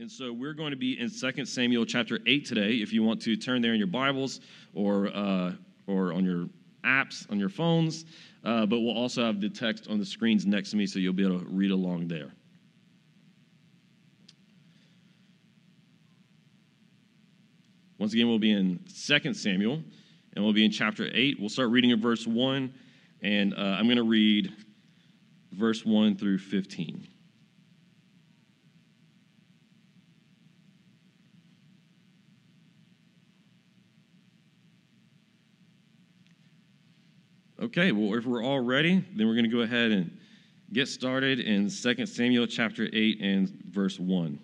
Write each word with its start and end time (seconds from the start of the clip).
And 0.00 0.10
so 0.10 0.32
we're 0.32 0.54
going 0.54 0.70
to 0.70 0.78
be 0.78 0.98
in 0.98 1.10
2 1.10 1.44
Samuel 1.44 1.84
chapter 1.84 2.20
8 2.26 2.46
today. 2.46 2.76
If 2.76 2.90
you 2.90 3.02
want 3.02 3.20
to 3.20 3.36
turn 3.36 3.60
there 3.60 3.74
in 3.74 3.78
your 3.78 3.86
Bibles 3.86 4.40
or, 4.72 5.08
uh, 5.14 5.52
or 5.86 6.14
on 6.14 6.24
your 6.24 6.48
apps, 6.82 7.30
on 7.30 7.38
your 7.38 7.50
phones, 7.50 8.06
uh, 8.42 8.64
but 8.64 8.80
we'll 8.80 8.96
also 8.96 9.22
have 9.22 9.42
the 9.42 9.50
text 9.50 9.88
on 9.88 9.98
the 9.98 10.04
screens 10.06 10.46
next 10.46 10.70
to 10.70 10.78
me 10.78 10.86
so 10.86 10.98
you'll 10.98 11.12
be 11.12 11.22
able 11.22 11.40
to 11.40 11.44
read 11.44 11.70
along 11.70 12.08
there. 12.08 12.32
Once 17.98 18.14
again, 18.14 18.26
we'll 18.26 18.38
be 18.38 18.52
in 18.52 18.80
2 19.06 19.34
Samuel, 19.34 19.82
and 20.34 20.42
we'll 20.42 20.54
be 20.54 20.64
in 20.64 20.70
chapter 20.70 21.10
8. 21.12 21.38
We'll 21.38 21.50
start 21.50 21.68
reading 21.68 21.90
in 21.90 22.00
verse 22.00 22.26
1, 22.26 22.72
and 23.20 23.52
uh, 23.52 23.56
I'm 23.58 23.84
going 23.84 23.98
to 23.98 24.02
read 24.04 24.50
verse 25.52 25.84
1 25.84 26.16
through 26.16 26.38
15. 26.38 27.06
Okay, 37.60 37.92
well, 37.92 38.18
if 38.18 38.24
we're 38.24 38.42
all 38.42 38.60
ready, 38.60 39.04
then 39.14 39.26
we're 39.26 39.34
going 39.34 39.44
to 39.44 39.54
go 39.54 39.60
ahead 39.60 39.90
and 39.90 40.18
get 40.72 40.88
started 40.88 41.40
in 41.40 41.68
2 41.68 42.06
Samuel 42.06 42.46
chapter 42.46 42.88
8 42.90 43.20
and 43.20 43.48
verse 43.68 44.00
1. 44.00 44.38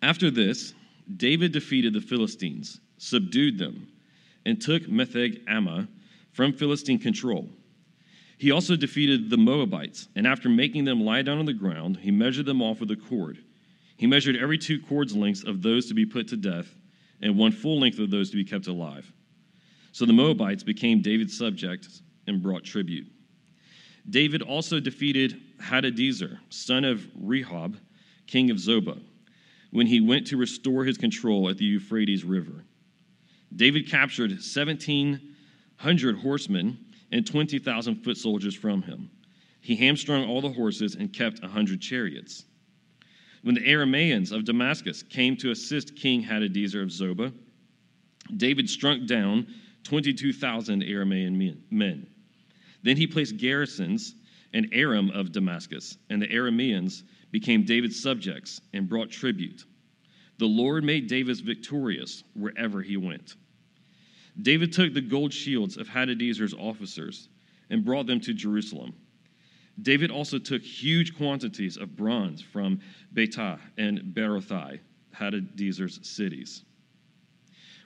After 0.00 0.30
this, 0.30 0.72
David 1.18 1.52
defeated 1.52 1.92
the 1.92 2.00
Philistines, 2.00 2.80
subdued 2.96 3.58
them, 3.58 3.88
and 4.46 4.58
took 4.58 4.84
Metheg-ammah 4.84 5.86
from 6.32 6.54
Philistine 6.54 6.98
control. 6.98 7.46
He 8.38 8.50
also 8.50 8.74
defeated 8.74 9.28
the 9.28 9.36
Moabites, 9.36 10.08
and 10.16 10.26
after 10.26 10.48
making 10.48 10.86
them 10.86 11.04
lie 11.04 11.20
down 11.20 11.38
on 11.38 11.46
the 11.46 11.52
ground, 11.52 11.98
he 11.98 12.10
measured 12.10 12.46
them 12.46 12.62
off 12.62 12.80
with 12.80 12.90
a 12.90 12.96
cord. 12.96 13.44
He 13.98 14.06
measured 14.06 14.36
every 14.36 14.56
two 14.56 14.80
cords' 14.80 15.14
lengths 15.14 15.44
of 15.44 15.60
those 15.60 15.88
to 15.88 15.94
be 15.94 16.06
put 16.06 16.28
to 16.28 16.38
death, 16.38 16.74
and 17.20 17.36
one 17.36 17.52
full 17.52 17.78
length 17.78 17.98
of 17.98 18.10
those 18.10 18.30
to 18.30 18.36
be 18.36 18.44
kept 18.44 18.66
alive. 18.66 19.12
So 19.98 20.06
the 20.06 20.12
Moabites 20.12 20.62
became 20.62 21.02
David's 21.02 21.36
subjects 21.36 22.02
and 22.28 22.40
brought 22.40 22.62
tribute. 22.62 23.10
David 24.08 24.42
also 24.42 24.78
defeated 24.78 25.40
Hadadezer, 25.60 26.38
son 26.50 26.84
of 26.84 27.00
Rehob, 27.20 27.74
king 28.28 28.52
of 28.52 28.58
Zobah, 28.58 29.02
when 29.72 29.88
he 29.88 30.00
went 30.00 30.28
to 30.28 30.36
restore 30.36 30.84
his 30.84 30.96
control 30.96 31.48
at 31.48 31.58
the 31.58 31.64
Euphrates 31.64 32.22
River. 32.22 32.62
David 33.56 33.90
captured 33.90 34.30
1,700 34.30 36.16
horsemen 36.18 36.78
and 37.10 37.26
20,000 37.26 37.96
foot 37.96 38.16
soldiers 38.16 38.54
from 38.54 38.82
him. 38.82 39.10
He 39.62 39.74
hamstrung 39.74 40.28
all 40.28 40.40
the 40.40 40.52
horses 40.52 40.94
and 40.94 41.12
kept 41.12 41.42
100 41.42 41.80
chariots. 41.80 42.44
When 43.42 43.56
the 43.56 43.68
Aramaeans 43.68 44.30
of 44.30 44.44
Damascus 44.44 45.02
came 45.02 45.36
to 45.38 45.50
assist 45.50 45.96
King 45.96 46.22
Hadadezer 46.22 46.84
of 46.84 46.90
Zobah, 46.90 47.32
David 48.36 48.70
struck 48.70 49.04
down 49.04 49.48
22,000 49.84 50.82
Aramaean 50.82 51.58
men. 51.70 52.06
Then 52.82 52.96
he 52.96 53.06
placed 53.06 53.36
garrisons 53.36 54.14
in 54.52 54.72
Aram 54.72 55.10
of 55.10 55.32
Damascus, 55.32 55.98
and 56.10 56.22
the 56.22 56.28
Arameans 56.28 57.02
became 57.30 57.64
David's 57.64 58.00
subjects 58.00 58.60
and 58.72 58.88
brought 58.88 59.10
tribute. 59.10 59.64
The 60.38 60.46
Lord 60.46 60.84
made 60.84 61.08
David 61.08 61.40
victorious 61.40 62.22
wherever 62.34 62.80
he 62.80 62.96
went. 62.96 63.34
David 64.40 64.72
took 64.72 64.94
the 64.94 65.00
gold 65.00 65.32
shields 65.32 65.76
of 65.76 65.88
Hadadezer's 65.88 66.54
officers 66.54 67.28
and 67.70 67.84
brought 67.84 68.06
them 68.06 68.20
to 68.20 68.32
Jerusalem. 68.32 68.94
David 69.82 70.10
also 70.10 70.38
took 70.38 70.62
huge 70.62 71.16
quantities 71.16 71.76
of 71.76 71.96
bronze 71.96 72.40
from 72.40 72.80
Betah 73.14 73.58
and 73.76 74.14
Berothai, 74.14 74.80
Hadadezer's 75.14 76.00
cities. 76.08 76.64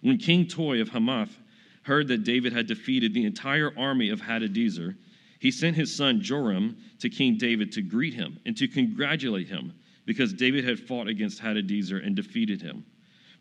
When 0.03 0.19
King 0.19 0.47
Toi 0.47 0.81
of 0.81 0.91
Hamath 0.91 1.37
heard 1.83 2.09
that 2.09 2.25
David 2.25 2.53
had 2.53 2.67
defeated 2.67 3.13
the 3.13 3.25
entire 3.25 3.77
army 3.79 4.11
of 4.11 4.21
Hadadezer, 4.21 4.97
he 5.39 5.51
sent 5.51 5.77
his 5.77 5.95
son 5.95 6.21
Joram 6.21 6.77
to 7.01 7.09
King 7.09 7.37
David 7.37 7.73
to 7.73 7.83
greet 7.83 8.15
him 8.15 8.39
and 8.47 8.57
to 8.57 8.69
congratulate 8.69 9.49
him 9.49 9.73
because 10.07 10.33
David 10.33 10.65
had 10.65 10.79
fought 10.79 11.09
against 11.09 11.41
Hadadezer 11.41 12.05
and 12.05 12.15
defeated 12.15 12.63
him. 12.63 12.85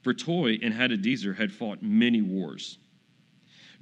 For 0.01 0.13
Toi 0.13 0.57
and 0.62 0.74
Hadadezer 0.74 1.35
had 1.35 1.51
fought 1.51 1.84
many 1.84 2.22
wars. 2.22 2.80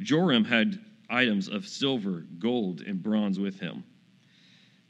Joram 0.02 0.44
had 0.44 0.80
items 1.10 1.48
of 1.48 1.68
silver, 1.68 2.26
gold, 2.40 2.82
and 2.82 3.02
bronze 3.02 3.40
with 3.40 3.60
him. 3.60 3.84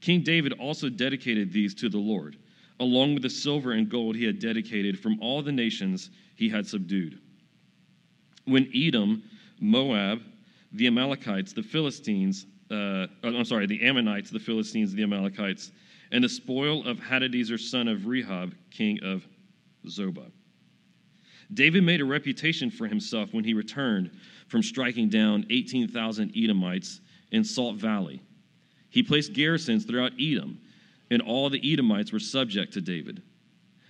King 0.02 0.22
David 0.22 0.54
also 0.54 0.90
dedicated 0.90 1.52
these 1.52 1.74
to 1.76 1.90
the 1.90 1.98
Lord, 1.98 2.38
along 2.80 3.14
with 3.14 3.24
the 3.24 3.30
silver 3.30 3.74
and 3.74 3.90
gold 3.90 4.16
he 4.16 4.26
had 4.26 4.40
dedicated 4.40 5.00
from 5.00 5.20
all 5.22 5.42
the 5.42 5.52
nations 5.52 6.10
he 6.36 6.50
had 6.50 6.66
subdued. 6.66 7.20
When 8.46 8.72
Edom 8.74 9.24
Moab, 9.60 10.22
the 10.72 10.88
Amalekites, 10.88 11.54
the 11.54 11.64
Philistines, 11.64 12.46
uh, 12.72 13.08
I'm 13.24 13.46
sorry, 13.46 13.66
the 13.66 13.84
Ammonites, 13.86 14.30
the 14.30 14.40
Philistines, 14.40 14.94
the 14.94 15.04
Amalekites, 15.04 15.72
and 16.12 16.24
the 16.24 16.30
spoil 16.30 16.86
of 16.88 17.00
Hadadezer, 17.00 17.60
son 17.60 17.88
of 17.88 18.02
Rehob, 18.02 18.54
king 18.72 19.00
of 19.04 19.28
Zobah. 19.86 20.32
David 21.54 21.84
made 21.84 22.02
a 22.02 22.06
reputation 22.06 22.70
for 22.70 22.88
himself 22.88 23.34
when 23.34 23.44
he 23.44 23.54
returned 23.54 24.12
from 24.48 24.62
striking 24.62 25.10
down 25.10 25.46
18,000 25.50 26.32
Edomites 26.36 27.02
in 27.32 27.44
Salt 27.44 27.78
Valley. 27.78 28.22
He 28.90 29.04
placed 29.04 29.34
garrisons 29.34 29.86
throughout 29.86 30.14
Edom, 30.20 30.60
and 31.10 31.22
all 31.22 31.50
the 31.50 31.74
Edomites 31.74 32.12
were 32.12 32.20
subject 32.20 32.74
to 32.74 32.82
David. 32.82 33.24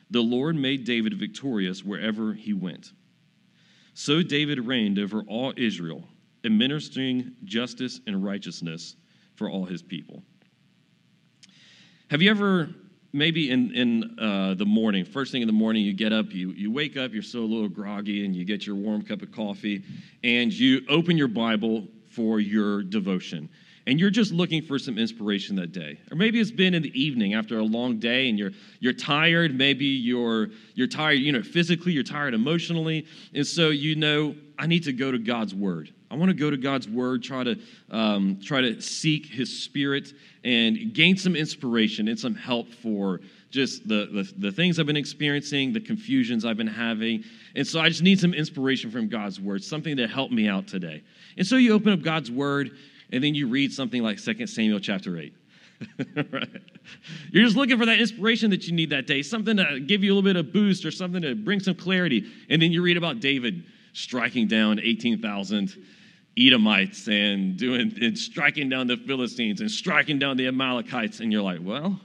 The 0.09 0.21
Lord 0.21 0.55
made 0.55 0.85
David 0.85 1.13
victorious 1.13 1.83
wherever 1.83 2.33
he 2.33 2.53
went. 2.53 2.91
So 3.93 4.21
David 4.21 4.59
reigned 4.59 4.99
over 4.99 5.23
all 5.27 5.53
Israel, 5.57 6.03
administering 6.45 7.33
justice 7.43 7.99
and 8.07 8.23
righteousness 8.23 8.95
for 9.35 9.49
all 9.49 9.65
his 9.65 9.81
people. 9.81 10.23
Have 12.09 12.21
you 12.21 12.29
ever, 12.31 12.69
maybe 13.13 13.51
in, 13.51 13.73
in 13.75 14.19
uh, 14.19 14.55
the 14.55 14.65
morning, 14.65 15.05
first 15.05 15.31
thing 15.31 15.41
in 15.41 15.47
the 15.47 15.53
morning, 15.53 15.83
you 15.83 15.93
get 15.93 16.11
up, 16.11 16.31
you, 16.31 16.51
you 16.51 16.71
wake 16.71 16.97
up, 16.97 17.13
you're 17.13 17.21
still 17.21 17.41
a 17.41 17.45
little 17.45 17.69
groggy, 17.69 18.25
and 18.25 18.35
you 18.35 18.45
get 18.45 18.65
your 18.65 18.75
warm 18.75 19.03
cup 19.03 19.21
of 19.21 19.31
coffee, 19.31 19.83
and 20.23 20.51
you 20.51 20.81
open 20.89 21.17
your 21.17 21.27
Bible 21.27 21.87
for 22.09 22.39
your 22.39 22.83
devotion 22.83 23.49
and 23.87 23.99
you're 23.99 24.09
just 24.09 24.31
looking 24.31 24.61
for 24.61 24.77
some 24.77 24.97
inspiration 24.97 25.55
that 25.55 25.71
day. 25.71 25.99
Or 26.11 26.15
maybe 26.17 26.39
it's 26.39 26.51
been 26.51 26.73
in 26.73 26.83
the 26.83 27.01
evening 27.01 27.33
after 27.33 27.59
a 27.59 27.63
long 27.63 27.99
day 27.99 28.29
and 28.29 28.37
you're 28.37 28.51
you're 28.79 28.93
tired, 28.93 29.55
maybe 29.55 29.85
you're 29.85 30.49
you're 30.75 30.87
tired, 30.87 31.13
you 31.13 31.31
know, 31.31 31.43
physically, 31.43 31.91
you're 31.91 32.03
tired 32.03 32.33
emotionally, 32.33 33.05
and 33.33 33.45
so 33.45 33.69
you 33.69 33.95
know, 33.95 34.35
I 34.57 34.67
need 34.67 34.83
to 34.83 34.93
go 34.93 35.11
to 35.11 35.19
God's 35.19 35.55
word. 35.55 35.93
I 36.11 36.15
want 36.15 36.29
to 36.29 36.35
go 36.35 36.49
to 36.49 36.57
God's 36.57 36.87
word, 36.87 37.21
try 37.21 37.43
to 37.43 37.59
um, 37.91 38.39
try 38.43 38.61
to 38.61 38.81
seek 38.81 39.27
His 39.27 39.63
Spirit 39.63 40.13
and 40.43 40.93
gain 40.93 41.17
some 41.17 41.35
inspiration 41.35 42.07
and 42.07 42.19
some 42.19 42.33
help 42.33 42.69
for 42.73 43.21
just 43.51 43.87
the, 43.87 44.07
the, 44.11 44.33
the 44.37 44.51
things 44.51 44.79
I've 44.79 44.85
been 44.85 44.97
experiencing, 44.97 45.73
the 45.73 45.79
confusions 45.79 46.45
I've 46.45 46.57
been 46.57 46.67
having. 46.67 47.23
And 47.55 47.65
so 47.65 47.79
I 47.79 47.89
just 47.89 48.03
need 48.03 48.19
some 48.19 48.33
inspiration 48.33 48.91
from 48.91 49.07
God's 49.07 49.39
word, 49.39 49.63
something 49.63 49.97
to 49.97 50.07
help 50.07 50.31
me 50.31 50.47
out 50.47 50.67
today. 50.67 51.03
And 51.37 51.45
so 51.45 51.55
you 51.55 51.73
open 51.73 51.91
up 51.91 52.01
God's 52.01 52.29
word 52.29 52.71
and 53.11 53.23
then 53.23 53.35
you 53.35 53.47
read 53.47 53.71
something 53.73 54.03
like 54.03 54.21
2 54.21 54.47
Samuel 54.47 54.79
chapter 54.79 55.17
8. 55.17 55.33
right? 56.31 56.49
You're 57.31 57.45
just 57.45 57.55
looking 57.55 57.77
for 57.77 57.85
that 57.85 57.99
inspiration 57.99 58.49
that 58.51 58.67
you 58.67 58.73
need 58.73 58.89
that 58.89 59.07
day, 59.07 59.21
something 59.21 59.57
to 59.57 59.79
give 59.79 60.03
you 60.03 60.13
a 60.13 60.15
little 60.15 60.27
bit 60.27 60.35
of 60.35 60.51
boost 60.51 60.85
or 60.85 60.91
something 60.91 61.21
to 61.21 61.35
bring 61.35 61.59
some 61.59 61.75
clarity. 61.75 62.25
And 62.49 62.61
then 62.61 62.71
you 62.71 62.81
read 62.81 62.97
about 62.97 63.19
David 63.19 63.63
striking 63.93 64.47
down 64.47 64.79
18,000 64.79 65.75
Edomites 66.37 67.07
and 67.07 67.57
doing 67.57 67.93
and 68.01 68.17
striking 68.17 68.69
down 68.69 68.87
the 68.87 68.97
Philistines 68.97 69.61
and 69.61 69.69
striking 69.69 70.19
down 70.19 70.37
the 70.37 70.47
Amalekites, 70.47 71.19
and 71.19 71.31
you're 71.31 71.41
like, 71.41 71.59
well, 71.61 71.99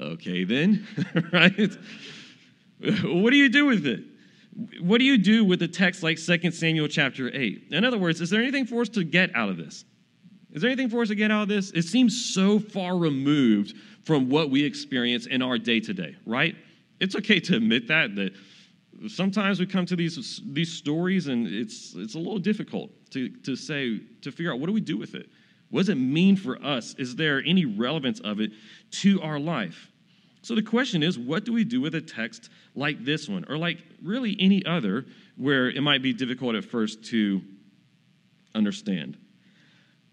okay 0.00 0.44
then, 0.44 0.86
right? 1.32 1.70
what 3.04 3.30
do 3.30 3.36
you 3.36 3.48
do 3.48 3.66
with 3.66 3.86
it? 3.86 4.00
What 4.80 4.98
do 4.98 5.04
you 5.04 5.16
do 5.16 5.44
with 5.44 5.62
a 5.62 5.68
text 5.68 6.02
like 6.02 6.18
2 6.18 6.50
Samuel 6.50 6.88
chapter 6.88 7.34
8? 7.34 7.68
In 7.70 7.84
other 7.84 7.96
words, 7.96 8.20
is 8.20 8.28
there 8.28 8.42
anything 8.42 8.66
for 8.66 8.82
us 8.82 8.90
to 8.90 9.04
get 9.04 9.34
out 9.34 9.48
of 9.48 9.56
this? 9.56 9.84
Is 10.52 10.60
there 10.60 10.70
anything 10.70 10.90
for 10.90 11.02
us 11.02 11.08
to 11.08 11.14
get 11.14 11.30
out 11.30 11.42
of 11.42 11.48
this? 11.48 11.70
It 11.70 11.82
seems 11.82 12.34
so 12.34 12.58
far 12.58 12.96
removed 12.96 13.74
from 14.02 14.28
what 14.28 14.50
we 14.50 14.64
experience 14.64 15.26
in 15.26 15.42
our 15.42 15.58
day 15.58 15.80
to 15.80 15.94
day, 15.94 16.16
right? 16.26 16.54
It's 17.00 17.16
okay 17.16 17.40
to 17.40 17.56
admit 17.56 17.88
that 17.88 18.14
that 18.16 18.32
sometimes 19.08 19.58
we 19.58 19.66
come 19.66 19.86
to 19.86 19.96
these 19.96 20.40
these 20.52 20.72
stories 20.72 21.26
and 21.26 21.46
it's 21.46 21.94
it's 21.96 22.14
a 22.14 22.18
little 22.18 22.38
difficult 22.38 22.90
to 23.10 23.28
to 23.28 23.56
say 23.56 24.00
to 24.20 24.30
figure 24.30 24.52
out 24.52 24.60
what 24.60 24.66
do 24.66 24.72
we 24.72 24.80
do 24.80 24.98
with 24.98 25.14
it? 25.14 25.28
What 25.70 25.80
does 25.80 25.88
it 25.88 25.94
mean 25.94 26.36
for 26.36 26.62
us? 26.62 26.94
Is 26.98 27.16
there 27.16 27.42
any 27.46 27.64
relevance 27.64 28.20
of 28.20 28.40
it 28.40 28.52
to 29.02 29.22
our 29.22 29.40
life? 29.40 29.90
So 30.42 30.54
the 30.54 30.62
question 30.62 31.02
is, 31.02 31.18
what 31.18 31.44
do 31.44 31.52
we 31.52 31.64
do 31.64 31.80
with 31.80 31.94
a 31.94 32.00
text 32.00 32.50
like 32.74 33.04
this 33.04 33.28
one, 33.28 33.46
or 33.48 33.56
like 33.56 33.78
really 34.02 34.36
any 34.38 34.64
other 34.66 35.06
where 35.36 35.70
it 35.70 35.80
might 35.80 36.02
be 36.02 36.12
difficult 36.12 36.56
at 36.56 36.64
first 36.64 37.04
to 37.06 37.40
understand? 38.54 39.16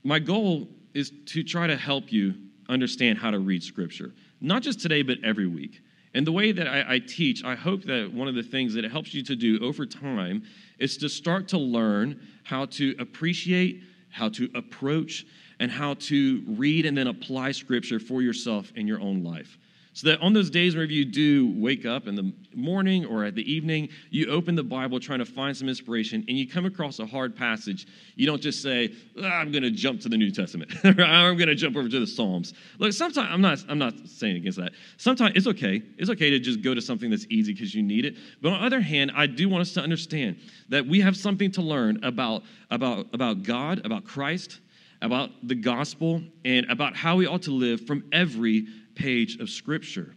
My 0.04 0.19
goal 0.19 0.68
is 0.94 1.12
to 1.28 1.44
try 1.44 1.68
to 1.68 1.75
help 1.75 2.12
you 2.12 2.36
understand 2.68 3.18
how 3.18 3.31
to 3.31 3.40
read 3.40 3.63
Scripture. 3.63 4.13
not 4.42 4.62
just 4.62 4.80
today, 4.80 5.01
but 5.01 5.18
every 5.24 5.48
week. 5.48 5.81
And 6.13 6.25
the 6.25 6.31
way 6.31 6.51
that 6.51 6.68
I, 6.68 6.96
I, 6.96 7.00
teach, 7.00 7.44
I 7.44 7.56
hope 7.56 7.84
that 7.84 8.12
one 8.13 8.28
of 8.28 8.36
the 8.36 8.44
things 8.44 8.74
that 8.74 8.86
it 8.86 8.92
helps 8.92 9.13
you 9.13 9.22
to 9.24 9.36
do 9.36 9.60
over 9.62 9.86
time 9.86 10.44
is 10.80 10.98
to 10.98 11.10
start 11.10 11.48
to 11.50 11.57
learn 11.57 12.19
how 12.44 12.66
to 12.66 12.96
appreciate, 13.00 13.84
how 14.10 14.30
to 14.30 14.50
approach, 14.56 15.25
and 15.60 15.69
how 15.69 15.96
to 15.96 16.44
read 16.48 16.86
and 16.86 16.98
then 16.98 17.07
apply 17.07 17.51
scripture 17.51 18.00
for 18.00 18.22
yourself 18.22 18.72
in 18.75 18.88
your 18.88 19.00
own 19.01 19.24
life. 19.24 19.57
So 20.00 20.07
that 20.07 20.22
on 20.22 20.31
those 20.31 20.50
days 20.50 20.78
where 20.78 20.86
you 20.86 21.04
do 21.04 21.54
wake 21.57 21.86
up 21.86 22.07
in 22.07 22.16
the 22.16 22.31
morning 22.56 23.06
or 23.06 23.25
at 23.25 23.36
the 23.36 23.51
evening, 23.51 23.90
you 24.10 24.30
open 24.30 24.56
the 24.56 24.63
Bible 24.63 24.98
trying 24.98 25.19
to 25.19 25.25
find 25.25 25.57
some 25.57 25.68
inspiration 25.68 26.24
and 26.30 26.38
you 26.38 26.48
come 26.48 26.66
across 26.66 27.00
a 27.00 27.06
hard 27.06 27.36
passage, 27.36 27.86
you 28.16 28.25
don't 28.25 28.42
just 28.42 28.62
say, 28.63 28.94
ah, 29.22 29.25
I'm 29.25 29.51
going 29.51 29.63
to 29.63 29.72
jump 29.72 30.00
to 30.00 30.07
the 30.07 30.16
New 30.16 30.31
Testament 30.31 30.72
or 30.86 31.04
I'm 31.04 31.36
going 31.36 31.50
to 31.50 31.56
jump 31.56 31.75
over 31.75 31.90
to 31.90 32.00
the 32.00 32.07
Psalms. 32.07 32.54
Look, 32.78 32.94
sometimes 32.94 33.28
I'm 33.30 33.42
not 33.42 33.60
I'm 33.68 33.78
not 33.78 33.94
saying 34.07 34.38
against 34.38 34.57
that. 34.60 34.72
Sometimes 34.96 35.34
it's 35.36 35.48
okay. 35.48 35.84
It's 35.98 36.10
okay 36.10 36.30
to 36.30 36.40
just 36.40 36.62
go 36.62 36.74
to 36.74 36.80
something 36.80 37.10
that's 37.10 37.25
easy 37.30 37.51
because 37.51 37.75
you 37.75 37.84
need 37.84 38.06
it. 38.06 38.16
But 38.42 38.54
on 38.54 38.62
the 38.62 38.68
other 38.68 38.80
hand, 38.80 39.12
I 39.13 39.28
do 39.28 39.50
want 39.50 39.63
us 39.63 39.74
to 39.74 39.81
understand 39.81 40.40
that 40.69 40.88
we 40.88 41.01
have 41.01 41.18
something 41.18 41.51
to 41.51 41.62
learn 41.62 42.01
about 42.06 42.44
about 42.72 43.07
about 43.12 43.44
God, 43.44 43.86
about 43.86 44.06
Christ, 44.06 44.62
about 45.01 45.31
the 45.44 45.56
gospel 45.56 46.22
and 46.46 46.69
about 46.72 46.96
how 46.96 47.18
we 47.18 47.28
ought 47.28 47.42
to 47.42 47.51
live 47.51 47.86
from 47.86 48.06
every 48.13 48.66
page 49.00 49.38
of 49.40 49.50
Scripture. 49.50 50.16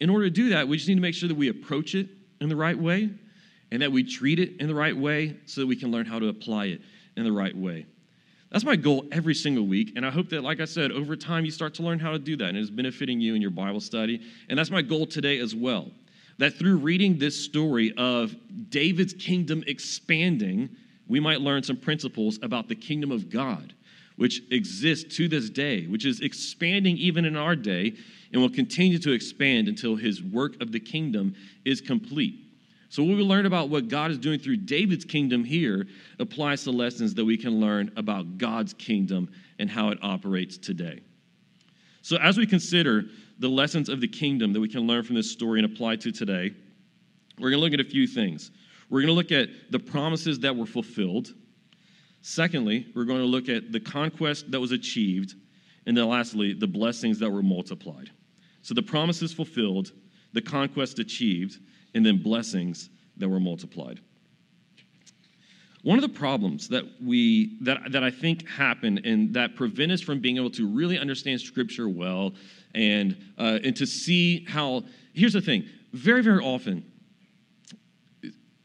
In 0.00 0.10
order 0.10 0.24
to 0.24 0.30
do 0.30 0.50
that, 0.50 0.66
we 0.66 0.76
just 0.76 0.88
need 0.88 0.96
to 0.96 1.00
make 1.00 1.14
sure 1.14 1.28
that 1.28 1.36
we 1.36 1.48
approach 1.48 1.94
it 1.94 2.08
in 2.40 2.48
the 2.48 2.56
right 2.56 2.78
way 2.78 3.10
and 3.70 3.80
that 3.82 3.92
we 3.92 4.02
treat 4.02 4.38
it 4.40 4.60
in 4.60 4.66
the 4.66 4.74
right 4.74 4.96
way 4.96 5.36
so 5.46 5.60
that 5.60 5.66
we 5.66 5.76
can 5.76 5.92
learn 5.92 6.06
how 6.06 6.18
to 6.18 6.28
apply 6.28 6.66
it 6.66 6.80
in 7.16 7.24
the 7.24 7.32
right 7.32 7.56
way. 7.56 7.86
That's 8.50 8.64
my 8.64 8.76
goal 8.76 9.06
every 9.12 9.34
single 9.34 9.66
week. 9.66 9.92
And 9.96 10.04
I 10.04 10.10
hope 10.10 10.28
that, 10.30 10.42
like 10.42 10.60
I 10.60 10.66
said, 10.66 10.90
over 10.90 11.16
time 11.16 11.44
you 11.44 11.50
start 11.50 11.72
to 11.74 11.82
learn 11.82 11.98
how 11.98 12.10
to 12.10 12.18
do 12.18 12.36
that 12.36 12.48
and 12.48 12.58
it's 12.58 12.68
benefiting 12.68 13.20
you 13.20 13.34
in 13.34 13.40
your 13.40 13.50
Bible 13.50 13.80
study. 13.80 14.20
And 14.48 14.58
that's 14.58 14.70
my 14.70 14.82
goal 14.82 15.06
today 15.06 15.38
as 15.38 15.54
well. 15.54 15.90
That 16.38 16.54
through 16.54 16.78
reading 16.78 17.18
this 17.18 17.38
story 17.42 17.94
of 17.96 18.34
David's 18.70 19.14
kingdom 19.14 19.62
expanding, 19.66 20.68
we 21.06 21.20
might 21.20 21.40
learn 21.40 21.62
some 21.62 21.76
principles 21.76 22.38
about 22.42 22.68
the 22.68 22.74
kingdom 22.74 23.12
of 23.12 23.30
God 23.30 23.72
which 24.16 24.42
exists 24.50 25.16
to 25.16 25.28
this 25.28 25.50
day, 25.50 25.86
which 25.86 26.04
is 26.04 26.20
expanding 26.20 26.96
even 26.96 27.24
in 27.24 27.36
our 27.36 27.56
day 27.56 27.94
and 28.32 28.40
will 28.40 28.50
continue 28.50 28.98
to 28.98 29.12
expand 29.12 29.68
until 29.68 29.96
his 29.96 30.22
work 30.22 30.60
of 30.60 30.72
the 30.72 30.80
kingdom 30.80 31.34
is 31.64 31.80
complete. 31.80 32.34
So, 32.88 33.02
what 33.02 33.16
we 33.16 33.22
learn 33.22 33.46
about 33.46 33.70
what 33.70 33.88
God 33.88 34.10
is 34.10 34.18
doing 34.18 34.38
through 34.38 34.58
David's 34.58 35.06
kingdom 35.06 35.44
here 35.44 35.86
applies 36.18 36.64
to 36.64 36.70
lessons 36.70 37.14
that 37.14 37.24
we 37.24 37.38
can 37.38 37.58
learn 37.58 37.90
about 37.96 38.36
God's 38.36 38.74
kingdom 38.74 39.30
and 39.58 39.70
how 39.70 39.88
it 39.88 39.98
operates 40.02 40.58
today. 40.58 41.00
So, 42.02 42.18
as 42.18 42.36
we 42.36 42.46
consider 42.46 43.04
the 43.38 43.48
lessons 43.48 43.88
of 43.88 44.00
the 44.00 44.08
kingdom 44.08 44.52
that 44.52 44.60
we 44.60 44.68
can 44.68 44.86
learn 44.86 45.04
from 45.04 45.16
this 45.16 45.30
story 45.30 45.58
and 45.58 45.72
apply 45.72 45.96
to 45.96 46.12
today, 46.12 46.54
we're 47.38 47.50
going 47.50 47.60
to 47.60 47.64
look 47.64 47.72
at 47.72 47.80
a 47.80 47.88
few 47.88 48.06
things. 48.06 48.50
We're 48.90 49.00
going 49.00 49.08
to 49.08 49.14
look 49.14 49.32
at 49.32 49.48
the 49.70 49.78
promises 49.78 50.38
that 50.40 50.54
were 50.54 50.66
fulfilled. 50.66 51.32
Secondly, 52.22 52.86
we're 52.94 53.04
going 53.04 53.20
to 53.20 53.26
look 53.26 53.48
at 53.48 53.72
the 53.72 53.80
conquest 53.80 54.50
that 54.52 54.60
was 54.60 54.72
achieved. 54.72 55.34
And 55.86 55.96
then 55.96 56.08
lastly, 56.08 56.54
the 56.54 56.68
blessings 56.68 57.18
that 57.18 57.30
were 57.30 57.42
multiplied. 57.42 58.10
So 58.62 58.74
the 58.74 58.82
promises 58.82 59.32
fulfilled, 59.32 59.92
the 60.32 60.40
conquest 60.40 61.00
achieved, 61.00 61.58
and 61.94 62.06
then 62.06 62.22
blessings 62.22 62.90
that 63.16 63.28
were 63.28 63.40
multiplied. 63.40 64.00
One 65.82 65.98
of 65.98 66.02
the 66.02 66.16
problems 66.16 66.68
that 66.68 66.84
we 67.04 67.58
that, 67.62 67.90
that 67.90 68.04
I 68.04 68.10
think 68.10 68.48
happen 68.48 68.98
and 69.04 69.34
that 69.34 69.56
prevent 69.56 69.90
us 69.90 70.00
from 70.00 70.20
being 70.20 70.36
able 70.36 70.50
to 70.50 70.66
really 70.66 70.96
understand 70.96 71.40
Scripture 71.40 71.88
well 71.88 72.34
and 72.72 73.16
uh, 73.36 73.58
and 73.64 73.74
to 73.76 73.84
see 73.84 74.44
how 74.44 74.84
here's 75.12 75.32
the 75.32 75.40
thing 75.40 75.64
very 75.92 76.22
very 76.22 76.38
often 76.38 76.84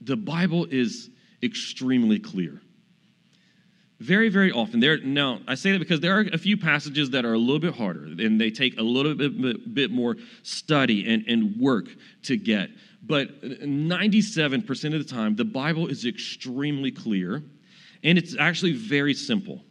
the 0.02 0.16
Bible 0.16 0.68
is 0.70 1.10
extremely 1.42 2.20
clear. 2.20 2.62
Very, 4.00 4.30
very 4.30 4.52
often. 4.52 4.80
There 4.80 5.00
now, 5.00 5.40
I 5.48 5.56
say 5.56 5.72
that 5.72 5.80
because 5.80 6.00
there 6.00 6.20
are 6.20 6.26
a 6.32 6.38
few 6.38 6.56
passages 6.56 7.10
that 7.12 7.26
are 7.26 7.34
a 7.34 7.38
little 7.38 7.60
bit 7.60 7.74
harder 7.74 8.04
and 8.04 8.40
they 8.40 8.52
take 8.52 8.78
a 8.78 8.84
little 8.84 9.16
bit, 9.16 9.74
bit, 9.74 9.92
more 9.92 10.18
study 10.44 11.12
and, 11.12 11.26
and 11.28 11.58
work 11.58 11.88
to 12.24 12.38
get. 12.38 12.70
But 13.02 13.42
97% 13.42 14.94
of 14.94 15.08
the 15.08 15.12
time, 15.12 15.36
the 15.36 15.46
Bible 15.46 15.88
is 15.88 16.06
extremely 16.06 16.92
clear 16.92 17.44
and 18.04 18.18
it's 18.18 18.36
actually 18.38 18.74
very 18.74 19.16
simple. 19.16 19.64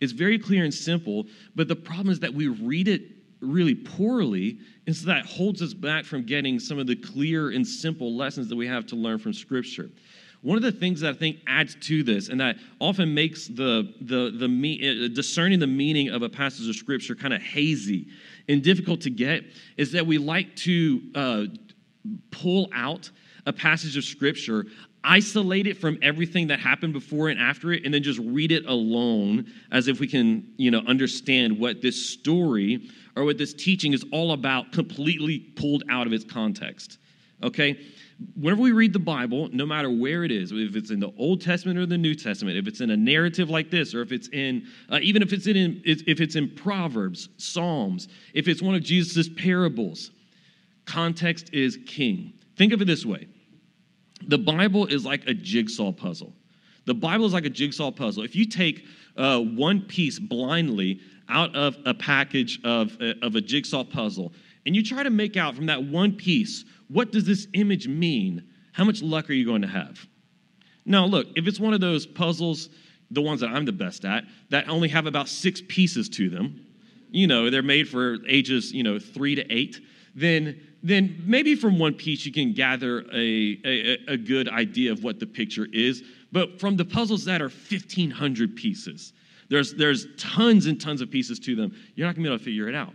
It's 0.00 0.12
very 0.12 0.38
clear 0.38 0.64
and 0.64 0.72
simple, 0.72 1.26
but 1.54 1.68
the 1.68 1.76
problem 1.76 2.10
is 2.10 2.20
that 2.20 2.32
we 2.32 2.48
read 2.48 2.88
it 2.88 3.02
really 3.40 3.74
poorly, 3.74 4.58
and 4.86 4.96
so 4.96 5.06
that 5.06 5.26
holds 5.26 5.60
us 5.62 5.74
back 5.74 6.04
from 6.04 6.24
getting 6.24 6.58
some 6.58 6.78
of 6.78 6.86
the 6.86 6.96
clear 6.96 7.50
and 7.50 7.66
simple 7.66 8.16
lessons 8.16 8.48
that 8.48 8.56
we 8.56 8.66
have 8.66 8.86
to 8.86 8.96
learn 8.96 9.18
from 9.18 9.32
Scripture. 9.32 9.90
One 10.46 10.56
of 10.56 10.62
the 10.62 10.70
things 10.70 11.00
that 11.00 11.10
I 11.10 11.18
think 11.18 11.38
adds 11.48 11.76
to 11.80 12.04
this 12.04 12.28
and 12.28 12.38
that 12.38 12.54
often 12.78 13.12
makes 13.12 13.48
the, 13.48 13.92
the, 14.00 14.30
the 14.30 14.46
me, 14.46 14.78
uh, 14.78 15.08
discerning 15.08 15.58
the 15.58 15.66
meaning 15.66 16.10
of 16.10 16.22
a 16.22 16.28
passage 16.28 16.68
of 16.68 16.76
scripture 16.76 17.16
kind 17.16 17.34
of 17.34 17.42
hazy 17.42 18.06
and 18.48 18.62
difficult 18.62 19.00
to 19.00 19.10
get 19.10 19.42
is 19.76 19.90
that 19.90 20.06
we 20.06 20.18
like 20.18 20.54
to 20.54 21.02
uh, 21.16 21.44
pull 22.30 22.68
out 22.72 23.10
a 23.46 23.52
passage 23.52 23.96
of 23.96 24.04
scripture 24.04 24.66
isolate 25.02 25.66
it 25.66 25.78
from 25.78 25.98
everything 26.00 26.46
that 26.46 26.60
happened 26.60 26.92
before 26.92 27.28
and 27.28 27.40
after 27.40 27.72
it 27.72 27.84
and 27.84 27.92
then 27.92 28.04
just 28.04 28.20
read 28.20 28.52
it 28.52 28.64
alone 28.66 29.46
as 29.72 29.88
if 29.88 29.98
we 29.98 30.06
can 30.06 30.46
you 30.58 30.70
know 30.70 30.82
understand 30.86 31.58
what 31.58 31.82
this 31.82 32.10
story 32.10 32.88
or 33.16 33.24
what 33.24 33.36
this 33.36 33.52
teaching 33.52 33.92
is 33.92 34.04
all 34.12 34.30
about 34.30 34.70
completely 34.70 35.40
pulled 35.40 35.82
out 35.90 36.06
of 36.06 36.12
its 36.12 36.24
context 36.24 36.98
okay 37.42 37.76
whenever 38.34 38.62
we 38.62 38.72
read 38.72 38.92
the 38.92 38.98
Bible, 38.98 39.48
no 39.52 39.66
matter 39.66 39.90
where 39.90 40.24
it 40.24 40.30
is, 40.30 40.52
if 40.52 40.76
it's 40.76 40.90
in 40.90 41.00
the 41.00 41.12
Old 41.18 41.40
Testament 41.40 41.78
or 41.78 41.86
the 41.86 41.98
New 41.98 42.14
Testament, 42.14 42.56
if 42.56 42.66
it's 42.66 42.80
in 42.80 42.90
a 42.90 42.96
narrative 42.96 43.50
like 43.50 43.70
this, 43.70 43.94
or 43.94 44.02
if 44.02 44.12
it's 44.12 44.28
in, 44.28 44.66
uh, 44.90 44.98
even 45.02 45.22
if 45.22 45.32
it's 45.32 45.46
in, 45.46 45.82
if 45.84 46.20
it's 46.20 46.36
in 46.36 46.50
Proverbs, 46.54 47.28
Psalms, 47.36 48.08
if 48.32 48.48
it's 48.48 48.62
one 48.62 48.74
of 48.74 48.82
Jesus' 48.82 49.28
parables, 49.28 50.10
context 50.86 51.52
is 51.52 51.78
king. 51.86 52.32
Think 52.56 52.72
of 52.72 52.80
it 52.80 52.86
this 52.86 53.04
way 53.04 53.28
the 54.28 54.38
Bible 54.38 54.86
is 54.86 55.04
like 55.04 55.26
a 55.26 55.34
jigsaw 55.34 55.92
puzzle. 55.92 56.32
The 56.86 56.94
Bible 56.94 57.26
is 57.26 57.32
like 57.32 57.44
a 57.44 57.50
jigsaw 57.50 57.90
puzzle. 57.90 58.22
If 58.22 58.34
you 58.34 58.46
take 58.46 58.84
uh, 59.16 59.40
one 59.40 59.82
piece 59.82 60.18
blindly 60.18 61.00
out 61.28 61.54
of 61.54 61.76
a 61.84 61.92
package 61.92 62.60
of, 62.64 62.96
uh, 63.00 63.14
of 63.22 63.34
a 63.34 63.40
jigsaw 63.40 63.84
puzzle 63.84 64.32
and 64.64 64.74
you 64.74 64.82
try 64.82 65.02
to 65.02 65.10
make 65.10 65.36
out 65.36 65.54
from 65.54 65.66
that 65.66 65.82
one 65.82 66.12
piece 66.12 66.64
what 66.88 67.12
does 67.12 67.24
this 67.24 67.46
image 67.52 67.88
mean? 67.88 68.48
How 68.72 68.84
much 68.84 69.02
luck 69.02 69.30
are 69.30 69.32
you 69.32 69.44
going 69.44 69.62
to 69.62 69.68
have? 69.68 70.06
Now, 70.84 71.04
look, 71.04 71.26
if 71.36 71.46
it's 71.46 71.58
one 71.58 71.74
of 71.74 71.80
those 71.80 72.06
puzzles, 72.06 72.68
the 73.10 73.22
ones 73.22 73.40
that 73.40 73.50
I'm 73.50 73.64
the 73.64 73.72
best 73.72 74.04
at, 74.04 74.24
that 74.50 74.68
only 74.68 74.88
have 74.88 75.06
about 75.06 75.28
six 75.28 75.62
pieces 75.68 76.08
to 76.10 76.28
them, 76.28 76.64
you 77.10 77.26
know, 77.26 77.50
they're 77.50 77.62
made 77.62 77.88
for 77.88 78.18
ages, 78.28 78.72
you 78.72 78.82
know, 78.82 78.98
three 78.98 79.34
to 79.34 79.52
eight, 79.52 79.80
then, 80.14 80.60
then 80.82 81.22
maybe 81.24 81.54
from 81.54 81.78
one 81.78 81.94
piece 81.94 82.24
you 82.24 82.32
can 82.32 82.52
gather 82.52 83.00
a, 83.12 83.58
a, 83.64 83.98
a 84.08 84.16
good 84.16 84.48
idea 84.48 84.92
of 84.92 85.02
what 85.02 85.18
the 85.18 85.26
picture 85.26 85.66
is. 85.72 86.02
But 86.32 86.60
from 86.60 86.76
the 86.76 86.84
puzzles 86.84 87.24
that 87.24 87.40
are 87.40 87.48
1,500 87.48 88.56
pieces, 88.56 89.12
there's, 89.48 89.74
there's 89.74 90.06
tons 90.16 90.66
and 90.66 90.80
tons 90.80 91.00
of 91.00 91.10
pieces 91.10 91.38
to 91.40 91.54
them, 91.54 91.74
you're 91.94 92.06
not 92.06 92.16
gonna 92.16 92.28
be 92.28 92.28
able 92.28 92.38
to 92.38 92.44
figure 92.44 92.68
it 92.68 92.74
out. 92.74 92.92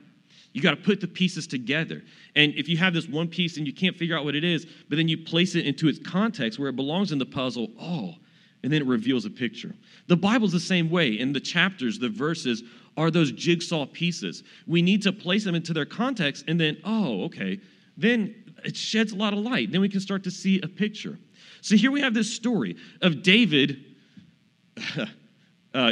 You 0.53 0.61
got 0.61 0.71
to 0.71 0.77
put 0.77 0.99
the 0.99 1.07
pieces 1.07 1.47
together. 1.47 2.01
And 2.35 2.53
if 2.55 2.67
you 2.67 2.77
have 2.77 2.93
this 2.93 3.07
one 3.07 3.27
piece 3.27 3.57
and 3.57 3.65
you 3.65 3.73
can't 3.73 3.95
figure 3.95 4.17
out 4.17 4.25
what 4.25 4.35
it 4.35 4.43
is, 4.43 4.65
but 4.89 4.97
then 4.97 5.07
you 5.07 5.17
place 5.17 5.55
it 5.55 5.65
into 5.65 5.87
its 5.87 5.99
context 5.99 6.59
where 6.59 6.69
it 6.69 6.75
belongs 6.75 7.11
in 7.11 7.19
the 7.19 7.25
puzzle, 7.25 7.69
oh, 7.79 8.15
and 8.63 8.71
then 8.71 8.81
it 8.81 8.87
reveals 8.87 9.25
a 9.25 9.29
picture. 9.29 9.73
The 10.07 10.17
Bible's 10.17 10.51
the 10.51 10.59
same 10.59 10.89
way. 10.89 11.17
In 11.19 11.33
the 11.33 11.39
chapters, 11.39 11.99
the 11.99 12.09
verses 12.09 12.63
are 12.97 13.09
those 13.09 13.31
jigsaw 13.31 13.85
pieces. 13.85 14.43
We 14.67 14.81
need 14.81 15.01
to 15.03 15.13
place 15.13 15.45
them 15.45 15.55
into 15.55 15.73
their 15.73 15.85
context, 15.85 16.45
and 16.47 16.59
then, 16.59 16.77
oh, 16.83 17.23
okay, 17.25 17.59
then 17.97 18.35
it 18.63 18.75
sheds 18.75 19.13
a 19.13 19.15
lot 19.15 19.33
of 19.33 19.39
light. 19.39 19.71
Then 19.71 19.81
we 19.81 19.89
can 19.89 20.01
start 20.01 20.23
to 20.25 20.31
see 20.31 20.59
a 20.61 20.67
picture. 20.67 21.17
So 21.61 21.75
here 21.75 21.91
we 21.91 22.01
have 22.01 22.13
this 22.13 22.31
story 22.31 22.75
of 23.01 23.23
David 23.23 23.85
Uh, 25.73 25.91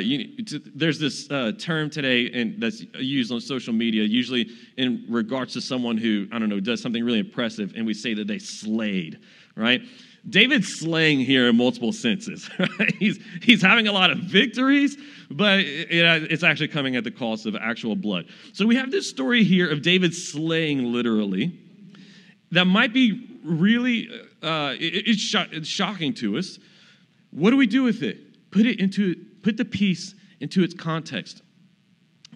there's 0.76 1.00
this 1.00 1.30
uh, 1.32 1.54
term 1.58 1.90
today 1.90 2.30
and 2.34 2.62
that's 2.62 2.84
used 2.96 3.32
on 3.32 3.40
social 3.40 3.74
media, 3.74 4.04
usually 4.04 4.50
in 4.76 5.06
regards 5.08 5.54
to 5.54 5.62
someone 5.62 5.98
who, 5.98 6.28
I 6.34 6.40
don't 6.40 6.50
know, 6.50 6.60
does 6.60 6.82
something 6.82 7.04
really 7.04 7.20
impressive, 7.20 7.74
and 7.76 7.86
we 7.86 7.94
say 7.94 8.14
that 8.16 8.28
they 8.28 8.40
slayed, 8.40 9.20
right? 9.56 9.82
David's 10.30 10.68
slaying 10.68 11.20
here 11.20 11.48
in 11.48 11.56
multiple 11.56 11.94
senses. 11.94 12.50
Right? 12.60 12.94
He's, 12.96 13.20
he's 13.42 13.62
having 13.62 13.88
a 13.88 13.92
lot 13.92 14.12
of 14.12 14.20
victories, 14.20 14.98
but 15.32 15.60
it, 15.60 15.88
it's 16.32 16.44
actually 16.44 16.68
coming 16.70 16.96
at 16.96 17.04
the 17.04 17.12
cost 17.12 17.46
of 17.46 17.56
actual 17.56 17.96
blood. 17.96 18.26
So 18.54 18.66
we 18.66 18.76
have 18.76 18.92
this 18.92 19.10
story 19.10 19.44
here 19.44 19.70
of 19.70 19.82
David 19.82 20.14
slaying 20.14 20.92
literally 20.92 21.58
that 22.52 22.66
might 22.66 22.94
be 22.94 23.40
really 23.44 24.10
uh, 24.42 24.76
it, 24.80 25.08
it's, 25.08 25.22
sh- 25.22 25.36
it's 25.52 25.68
shocking 25.68 26.14
to 26.16 26.38
us. 26.38 26.60
What 27.32 27.52
do 27.52 27.58
we 27.58 27.68
do 27.68 27.84
with 27.84 28.04
it? 28.04 28.52
Put 28.52 28.66
it 28.66 28.80
into 28.80 29.16
put 29.50 29.58
the 29.58 29.66
piece 29.66 30.14
into 30.42 30.62
its 30.62 30.76
context. 30.76 31.42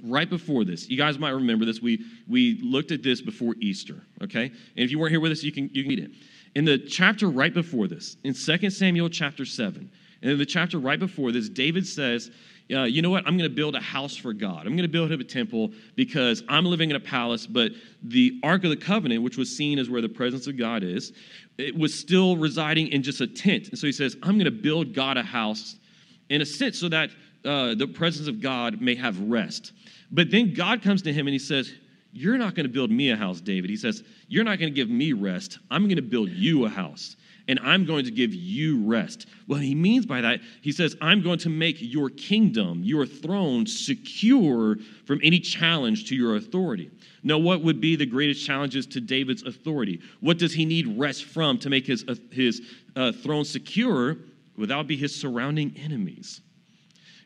right 0.04 0.28
before 0.28 0.66
this, 0.66 0.90
you 0.90 0.98
guys 0.98 1.20
might 1.20 1.30
remember 1.30 1.64
this. 1.64 1.80
We, 1.80 2.04
we 2.28 2.60
looked 2.62 2.92
at 2.92 3.04
this 3.04 3.22
before 3.22 3.54
Easter, 3.62 4.02
okay? 4.22 4.46
And 4.48 4.84
if 4.84 4.90
you 4.90 4.98
weren't 4.98 5.12
here 5.12 5.20
with 5.20 5.32
us, 5.32 5.44
you 5.44 5.52
can, 5.52 5.70
you 5.72 5.84
can 5.84 5.90
read 5.90 6.00
it. 6.00 6.12
In 6.56 6.66
the 6.66 6.80
chapter 6.80 7.30
right 7.30 7.54
before 7.54 7.88
this, 7.88 8.18
in 8.24 8.34
2 8.34 8.70
Samuel 8.72 9.10
chapter 9.10 9.46
7, 9.46 9.92
and 10.24 10.32
in 10.32 10.40
the 10.40 10.46
chapter 10.46 10.80
right 10.80 11.00
before 11.00 11.32
this, 11.32 11.50
David 11.50 11.86
says, 11.86 12.32
uh, 12.74 12.84
you 12.84 13.04
know 13.04 13.12
what? 13.12 13.28
I'm 13.28 13.38
going 13.38 13.50
to 13.50 13.56
build 13.56 13.76
a 13.76 13.80
house 13.80 14.16
for 14.16 14.34
God. 14.34 14.66
I'm 14.66 14.76
going 14.76 14.82
to 14.82 14.88
build 14.88 15.12
him 15.12 15.22
a 15.22 15.24
temple 15.24 15.72
because 15.96 16.42
I'm 16.50 16.66
living 16.66 16.90
in 16.90 16.96
a 16.96 17.00
palace, 17.00 17.46
but 17.46 17.74
the 18.02 18.40
Ark 18.42 18.64
of 18.64 18.72
the 18.72 18.78
Covenant, 18.78 19.22
which 19.22 19.38
was 19.38 19.56
seen 19.56 19.78
as 19.78 19.90
where 19.90 20.02
the 20.02 20.10
presence 20.10 20.48
of 20.48 20.58
God 20.58 20.84
is, 20.84 21.14
it 21.60 21.78
was 21.78 21.94
still 21.94 22.38
residing 22.38 22.88
in 22.88 23.04
just 23.04 23.22
a 23.22 23.28
tent. 23.28 23.70
And 23.70 23.78
so 23.78 23.86
he 23.86 23.94
says, 23.94 24.18
I'm 24.24 24.34
going 24.34 24.46
to 24.46 24.52
build 24.52 24.94
God 24.94 25.18
a 25.18 25.24
house 25.24 25.76
in 26.34 26.42
a 26.42 26.46
sense 26.46 26.80
so 26.80 26.90
that 26.90 27.12
uh, 27.46 27.76
the 27.76 27.88
presence 27.88 28.28
of 28.28 28.42
God 28.42 28.82
may 28.82 28.96
have 28.96 29.20
rest. 29.20 29.72
But 30.12 30.32
then 30.32 30.54
God 30.54 30.82
comes 30.82 31.02
to 31.04 31.14
him 31.14 31.28
and 31.28 31.34
he 31.34 31.40
says, 31.40 31.72
You're 32.12 32.38
not 32.38 32.56
going 32.56 32.66
to 32.66 32.72
build 32.72 32.90
me 32.90 33.12
a 33.12 33.16
house, 33.16 33.40
David. 33.40 33.70
He 33.70 33.78
says, 33.78 34.04
You're 34.28 34.44
not 34.44 34.58
going 34.60 34.72
to 34.72 34.76
give 34.76 34.90
me 34.90 35.14
rest. 35.14 35.60
I'm 35.70 35.84
going 35.84 35.98
to 35.98 36.02
build 36.02 36.30
you 36.30 36.66
a 36.66 36.70
house 36.70 37.16
and 37.48 37.60
I'm 37.62 37.86
going 37.86 38.06
to 38.06 38.12
give 38.12 38.34
you 38.34 38.86
rest. 38.86 39.28
What 39.48 39.62
he 39.62 39.76
means 39.76 40.06
by 40.06 40.22
that, 40.22 40.40
he 40.62 40.72
says, 40.72 40.96
I'm 41.02 41.22
going 41.22 41.40
to 41.40 41.50
make 41.50 41.78
your 41.80 42.10
kingdom, 42.10 42.82
your 42.84 43.06
throne, 43.06 43.66
secure 43.66 44.78
from 45.06 45.20
any 45.22 45.40
challenge 45.40 46.08
to 46.10 46.16
your 46.16 46.38
authority. 46.38 46.90
Now, 47.22 47.38
what 47.38 47.62
would 47.62 47.82
be 47.82 47.96
the 47.96 48.06
greatest 48.06 48.46
challenges 48.46 48.86
to 48.88 49.02
David's 49.02 49.44
authority? 49.44 50.02
What 50.22 50.40
does 50.40 50.54
he 50.54 50.66
need 50.66 50.98
rest 50.98 51.26
from 51.26 51.58
to 51.60 51.70
make 51.70 51.86
his, 51.86 52.06
uh, 52.08 52.16
his 52.32 52.62
uh, 52.96 53.12
throne 53.12 53.46
secure 53.46 54.18
without 54.58 54.88
be 54.88 54.96
his 54.96 55.16
surrounding 55.16 55.76
enemies? 55.78 56.42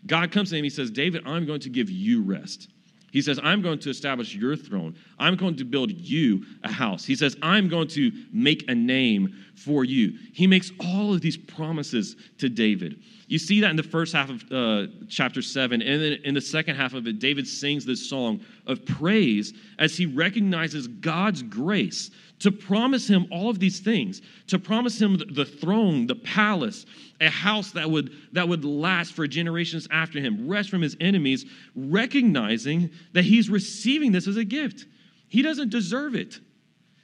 God 0.06 0.32
comes 0.32 0.50
to 0.52 0.58
him, 0.58 0.64
he 0.64 0.70
says, 0.70 0.92
David, 0.92 1.24
I'm 1.26 1.46
going 1.46 1.60
to 1.62 1.70
give 1.70 1.90
you 1.90 2.24
rest. 2.24 2.70
He 3.12 3.22
says, 3.22 3.40
I'm 3.42 3.62
going 3.62 3.80
to 3.80 3.90
establish 3.90 4.36
your 4.36 4.56
throne. 4.56 4.96
I'm 5.18 5.38
going 5.38 5.56
to 5.56 5.64
build 5.64 5.92
you 5.92 6.44
a 6.64 6.72
house. 6.72 7.06
He 7.06 7.16
says, 7.16 7.38
I'm 7.42 7.70
going 7.70 7.88
to 7.90 8.12
make 8.34 8.70
a 8.70 8.76
name 8.76 9.34
for 9.56 9.86
you. 9.86 10.18
He 10.34 10.46
makes 10.46 10.72
all 10.80 11.14
of 11.14 11.22
these 11.22 11.38
promises 11.38 12.16
to 12.38 12.50
David. 12.50 13.02
You 13.28 13.40
see 13.40 13.62
that 13.62 13.70
in 13.70 13.76
the 13.76 13.84
first 13.84 14.14
half 14.14 14.30
of 14.30 14.44
uh, 14.52 14.88
chapter 15.08 15.42
7. 15.42 15.82
And 15.82 16.02
then 16.02 16.18
in 16.26 16.34
the 16.34 16.42
second 16.42 16.76
half 16.76 16.94
of 16.94 17.08
it, 17.08 17.20
David 17.20 17.48
sings 17.48 17.86
this 17.86 18.10
song 18.10 18.42
of 18.68 18.86
praise 18.86 19.54
as 19.80 19.98
he 19.98 20.06
recognizes 20.06 20.88
God's 20.88 21.44
grace 21.44 22.12
to 22.40 22.52
promise 22.52 23.08
him 23.08 23.28
all 23.32 23.50
of 23.50 23.60
these 23.60 23.80
things, 23.80 24.22
to 24.48 24.60
promise 24.60 25.02
him 25.02 25.18
the 25.32 25.46
throne, 25.46 26.06
the 26.06 26.16
palace, 26.16 26.86
a 27.20 27.30
house 27.30 27.72
that 27.72 27.90
would, 27.90 28.12
that 28.34 28.48
would 28.48 28.64
last 28.64 29.14
for 29.14 29.28
generations 29.28 29.88
after 29.90 30.20
him, 30.20 30.48
rest 30.48 30.70
from 30.70 30.82
his 30.82 30.96
enemies, 31.00 31.46
recognizing 31.76 32.92
that 33.14 33.24
he's 33.24 33.50
receiving 33.50 34.12
this 34.12 34.28
as 34.28 34.38
a 34.38 34.44
gift. 34.44 34.86
He 35.28 35.42
doesn't 35.42 35.70
deserve 35.70 36.16
it. 36.16 36.40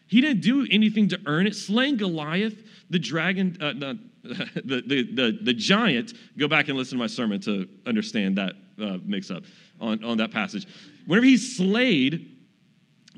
He 0.07 0.21
didn't 0.21 0.41
do 0.41 0.67
anything 0.69 1.09
to 1.09 1.19
earn 1.25 1.47
it. 1.47 1.55
Slaying 1.55 1.97
Goliath, 1.97 2.63
the 2.91 2.99
dragon, 2.99 3.57
uh, 3.59 3.73
the, 3.73 3.99
the, 4.23 4.81
the, 5.13 5.39
the, 5.41 5.53
giant, 5.53 6.13
go 6.37 6.47
back 6.47 6.67
and 6.67 6.77
listen 6.77 6.97
to 6.97 7.03
my 7.03 7.07
sermon 7.07 7.41
to 7.41 7.67
understand 7.87 8.37
that 8.37 8.53
uh, 8.81 8.97
mix 9.03 9.31
up 9.31 9.43
on, 9.81 10.03
on 10.03 10.17
that 10.17 10.31
passage. 10.31 10.67
Whenever 11.07 11.25
he 11.25 11.37
slayed 11.37 12.37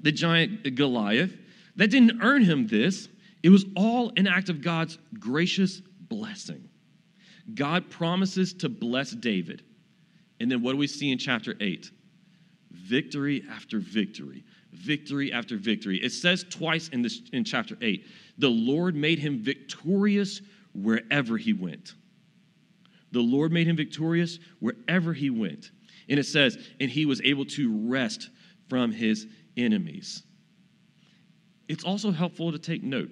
the 0.01 0.11
giant 0.11 0.75
Goliath, 0.75 1.33
that 1.75 1.89
didn't 1.89 2.21
earn 2.21 2.43
him 2.43 2.67
this. 2.67 3.09
It 3.43 3.49
was 3.49 3.65
all 3.75 4.11
an 4.17 4.27
act 4.27 4.49
of 4.49 4.61
God's 4.61 4.97
gracious 5.19 5.81
blessing. 5.99 6.69
God 7.53 7.89
promises 7.89 8.53
to 8.55 8.69
bless 8.69 9.11
David. 9.11 9.63
And 10.39 10.51
then 10.51 10.61
what 10.61 10.71
do 10.71 10.77
we 10.77 10.87
see 10.87 11.11
in 11.11 11.17
chapter 11.17 11.55
8? 11.59 11.91
Victory 12.71 13.43
after 13.51 13.79
victory, 13.79 14.43
victory 14.73 15.31
after 15.31 15.57
victory. 15.57 15.97
It 16.03 16.11
says 16.11 16.45
twice 16.49 16.89
in 16.89 17.01
this 17.01 17.21
in 17.31 17.43
chapter 17.43 17.77
8, 17.81 18.05
the 18.37 18.49
Lord 18.49 18.95
made 18.95 19.19
him 19.19 19.41
victorious 19.41 20.41
wherever 20.73 21.37
he 21.37 21.53
went. 21.53 21.93
The 23.11 23.21
Lord 23.21 23.51
made 23.51 23.67
him 23.67 23.77
victorious 23.77 24.39
wherever 24.59 25.13
he 25.13 25.29
went. 25.29 25.71
And 26.09 26.19
it 26.19 26.25
says, 26.25 26.57
and 26.79 26.91
he 26.91 27.05
was 27.05 27.21
able 27.21 27.45
to 27.45 27.89
rest 27.89 28.29
from 28.67 28.91
his 28.91 29.27
enemies. 29.55 30.23
It's 31.67 31.83
also 31.83 32.11
helpful 32.11 32.51
to 32.51 32.59
take 32.59 32.83
note. 32.83 33.09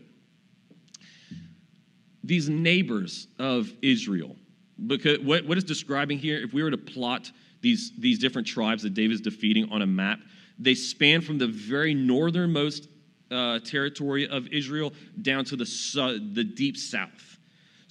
These 2.24 2.50
neighbors 2.50 3.27
of 3.39 3.72
Israel, 3.81 4.36
because 4.88 5.19
what, 5.19 5.45
what 5.45 5.57
is 5.57 5.63
describing 5.63 6.19
here, 6.19 6.41
if 6.41 6.53
we 6.53 6.63
were 6.63 6.72
to 6.72 6.77
plot 6.77 7.31
these, 7.62 7.91
these 7.98 8.19
different 8.19 8.48
tribes 8.48 8.83
that 8.83 8.93
David 8.93 9.15
is 9.15 9.22
defeating 9.22 9.69
on 9.72 9.81
a 9.81 9.88
map, 9.88 10.19
they 10.60 10.75
span 10.75 11.22
from 11.22 11.38
the 11.38 11.48
very 11.48 11.93
northernmost 11.93 12.88
uh, 13.31 13.60
territory 13.60 14.27
of 14.27 14.48
Israel 14.48 14.93
down 15.22 15.43
to 15.45 15.55
the, 15.55 15.65
the 16.33 16.43
deep 16.43 16.77
south. 16.77 17.39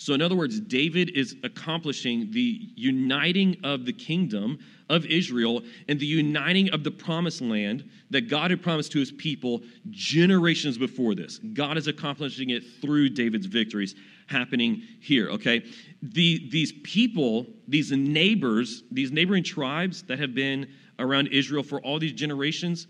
So, 0.02 0.14
in 0.14 0.20
other 0.20 0.34
words, 0.34 0.58
David 0.58 1.10
is 1.10 1.36
accomplishing 1.44 2.32
the 2.32 2.58
uniting 2.74 3.56
of 3.62 3.86
the 3.86 3.92
kingdom 3.92 4.58
of 4.90 5.06
Israel 5.06 5.62
and 5.86 6.00
the 6.00 6.06
uniting 6.06 6.70
of 6.70 6.82
the 6.82 6.90
promised 6.90 7.40
land 7.40 7.88
that 8.10 8.22
God 8.22 8.50
had 8.50 8.64
promised 8.64 8.90
to 8.92 8.98
his 8.98 9.12
people 9.12 9.62
generations 9.90 10.76
before 10.76 11.14
this. 11.14 11.38
God 11.38 11.78
is 11.78 11.86
accomplishing 11.86 12.50
it 12.50 12.64
through 12.80 13.10
David's 13.10 13.46
victories 13.46 13.94
happening 14.26 14.82
here, 15.00 15.30
okay? 15.30 15.64
The, 16.02 16.48
these 16.50 16.72
people, 16.82 17.46
these 17.68 17.92
neighbors, 17.92 18.82
these 18.90 19.12
neighboring 19.12 19.44
tribes 19.44 20.02
that 20.08 20.18
have 20.18 20.34
been 20.34 20.66
around 20.98 21.28
Israel 21.28 21.62
for 21.62 21.80
all 21.80 22.00
these 22.00 22.12
generations, 22.12 22.88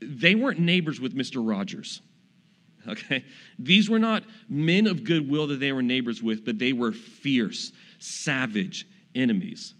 they 0.00 0.36
weren't 0.36 0.60
neighbors 0.60 1.00
with 1.00 1.16
Mr. 1.16 1.44
Rogers 1.44 2.00
okay? 2.88 3.24
These 3.58 3.88
were 3.90 3.98
not 3.98 4.24
men 4.48 4.86
of 4.86 5.04
goodwill 5.04 5.46
that 5.48 5.60
they 5.60 5.72
were 5.72 5.82
neighbors 5.82 6.22
with, 6.22 6.44
but 6.44 6.58
they 6.58 6.72
were 6.72 6.92
fierce, 6.92 7.72
savage 7.98 8.86
enemies 9.14 9.74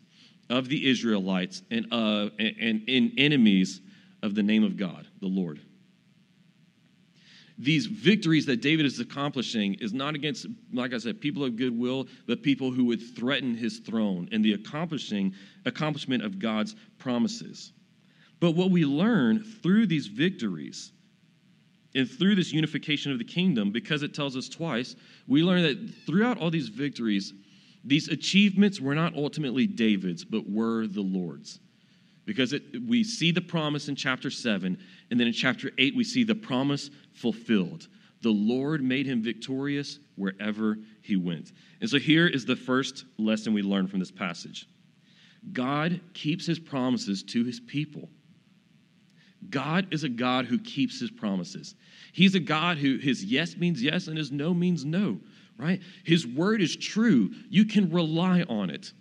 of 0.51 0.69
the 0.69 0.89
Israelites 0.89 1.63
and, 1.71 1.87
uh, 1.93 2.31
and, 2.39 2.83
and 2.89 3.13
enemies 3.19 3.81
of 4.23 4.35
the 4.35 4.43
name 4.43 4.65
of 4.65 4.77
God, 4.77 5.07
the 5.21 5.27
Lord. 5.27 5.61
These 7.61 7.87
victories 7.87 8.47
that 8.47 8.63
David 8.63 8.87
is 8.87 9.01
accomplishing 9.01 9.75
is 9.75 9.93
not 9.93 10.15
against, 10.15 10.47
like 10.73 10.95
I 10.95 10.99
said, 10.99 11.21
people 11.21 11.45
of 11.45 11.57
goodwill, 11.57 12.07
but 12.27 12.43
people 12.43 12.71
who 12.71 12.85
would 12.85 13.03
threaten 13.17 13.57
his 13.57 13.81
throne 13.81 14.29
and 14.31 14.45
the 14.45 14.53
accomplishing 14.53 15.35
accomplishment 15.67 16.25
of 16.25 16.39
God's 16.39 16.77
promises. 16.99 17.73
But 18.39 18.53
what 18.53 18.71
we 18.71 18.85
learn 18.85 19.43
through 19.43 19.87
these 19.87 20.07
victories 20.07 20.93
and 21.95 22.09
through 22.09 22.35
this 22.35 22.53
unification 22.53 23.13
of 23.13 23.19
the 23.19 23.25
kingdom, 23.25 23.71
because 23.71 24.03
it 24.03 24.15
tells 24.15 24.37
us 24.37 24.49
twice, 24.49 24.95
we 25.27 25.43
learn 25.43 25.63
that 25.63 25.95
throughout 26.07 26.39
all 26.39 26.51
these 26.51 26.69
victories, 26.69 27.33
these 27.85 28.09
achievements 28.09 28.81
were 28.81 28.95
not 28.95 29.15
ultimately 29.15 29.67
David's, 29.67 30.25
but 30.25 30.49
were 30.49 30.87
the 30.87 31.01
Lord's. 31.01 31.61
Because 32.27 32.53
it, 32.53 32.63
we 32.87 33.03
see 33.03 33.31
the 33.31 33.41
promise 33.41 33.89
in 33.89 33.97
chapter 33.97 34.31
7, 34.31 34.79
and 35.11 35.19
then 35.19 35.27
in 35.27 35.33
chapter 35.33 35.71
8, 35.79 35.97
we 35.97 36.05
see 36.05 36.25
the 36.25 36.35
promise 36.35 36.91
fulfilled. 37.15 37.89
The 38.21 38.31
Lord 38.31 38.83
made 38.83 39.07
him 39.07 39.23
victorious 39.23 39.99
wherever 40.17 40.77
he 41.01 41.17
went. 41.17 41.53
And 41.81 41.89
so 41.89 41.99
here 41.99 42.27
is 42.27 42.45
the 42.45 42.57
first 42.57 43.05
lesson 43.17 43.55
we 43.55 43.63
learn 43.63 43.87
from 43.87 44.01
this 44.01 44.11
passage 44.11 44.67
God 45.53 46.01
keeps 46.15 46.45
his 46.45 46.59
promises 46.59 47.23
to 47.23 47.45
his 47.45 47.61
people. 47.61 48.11
God 49.51 49.89
is 49.93 50.05
a 50.05 50.09
God 50.09 50.47
who 50.47 50.59
keeps 50.59 51.01
his 51.01 51.11
promises. 51.11 51.75
He's 52.13 52.35
a 52.35 52.41
God 52.41 52.79
who 52.79 52.99
his 52.99 53.25
yes 53.25 53.57
means 53.57 53.83
yes 53.83 54.09
and 54.09 54.19
his 54.19 54.33
no 54.33 54.53
means 54.53 54.85
no, 54.85 55.19
right? 55.57 55.81
His 56.05 56.27
word 56.27 56.61
is 56.61 56.77
true. 56.77 57.33
You 57.49 57.65
can 57.65 57.91
rely 57.91 58.43
on 58.43 58.71
it. 58.71 58.93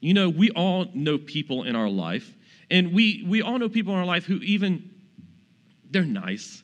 You 0.00 0.14
know, 0.14 0.28
we 0.28 0.50
all 0.50 0.86
know 0.94 1.18
people 1.18 1.64
in 1.64 1.76
our 1.76 1.88
life, 1.88 2.32
and 2.70 2.92
we 2.94 3.24
we 3.26 3.42
all 3.42 3.58
know 3.58 3.68
people 3.68 3.92
in 3.92 3.98
our 3.98 4.06
life 4.06 4.24
who 4.24 4.36
even 4.36 4.90
they're 5.90 6.04
nice, 6.04 6.62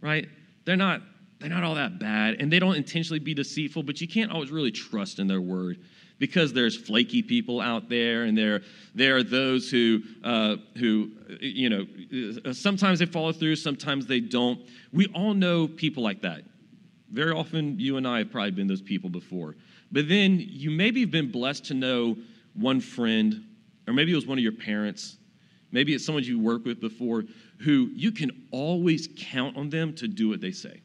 right? 0.00 0.28
They're 0.64 0.76
not 0.76 1.02
they're 1.40 1.50
not 1.50 1.64
all 1.64 1.74
that 1.74 1.98
bad, 1.98 2.36
and 2.40 2.52
they 2.52 2.58
don't 2.58 2.76
intentionally 2.76 3.20
be 3.20 3.34
deceitful, 3.34 3.82
but 3.82 4.00
you 4.00 4.08
can't 4.08 4.32
always 4.32 4.50
really 4.50 4.72
trust 4.72 5.18
in 5.18 5.26
their 5.26 5.40
word 5.40 5.78
because 6.18 6.52
there's 6.52 6.76
flaky 6.76 7.22
people 7.22 7.60
out 7.60 7.88
there, 7.88 8.24
and 8.24 8.36
there, 8.36 8.62
there 8.94 9.16
are 9.16 9.22
those 9.22 9.70
who, 9.70 10.02
uh, 10.24 10.56
who, 10.76 11.10
you 11.40 11.70
know, 11.70 12.52
sometimes 12.52 12.98
they 12.98 13.06
follow 13.06 13.32
through, 13.32 13.56
sometimes 13.56 14.06
they 14.06 14.20
don't. 14.20 14.60
We 14.92 15.06
all 15.14 15.34
know 15.34 15.68
people 15.68 16.02
like 16.02 16.22
that. 16.22 16.42
Very 17.10 17.32
often, 17.32 17.78
you 17.78 17.96
and 17.96 18.06
I 18.06 18.18
have 18.18 18.30
probably 18.30 18.50
been 18.50 18.66
those 18.66 18.82
people 18.82 19.08
before. 19.10 19.56
But 19.90 20.08
then 20.08 20.38
you 20.40 20.70
maybe 20.70 21.00
have 21.00 21.10
been 21.10 21.30
blessed 21.30 21.66
to 21.66 21.74
know 21.74 22.16
one 22.54 22.80
friend, 22.80 23.44
or 23.86 23.94
maybe 23.94 24.12
it 24.12 24.16
was 24.16 24.26
one 24.26 24.38
of 24.38 24.42
your 24.42 24.52
parents, 24.52 25.16
maybe 25.70 25.94
it's 25.94 26.04
someone 26.04 26.24
you 26.24 26.38
worked 26.38 26.66
with 26.66 26.80
before, 26.80 27.24
who 27.60 27.90
you 27.94 28.12
can 28.12 28.48
always 28.50 29.08
count 29.16 29.56
on 29.56 29.70
them 29.70 29.94
to 29.94 30.08
do 30.08 30.28
what 30.28 30.40
they 30.40 30.52
say. 30.52 30.82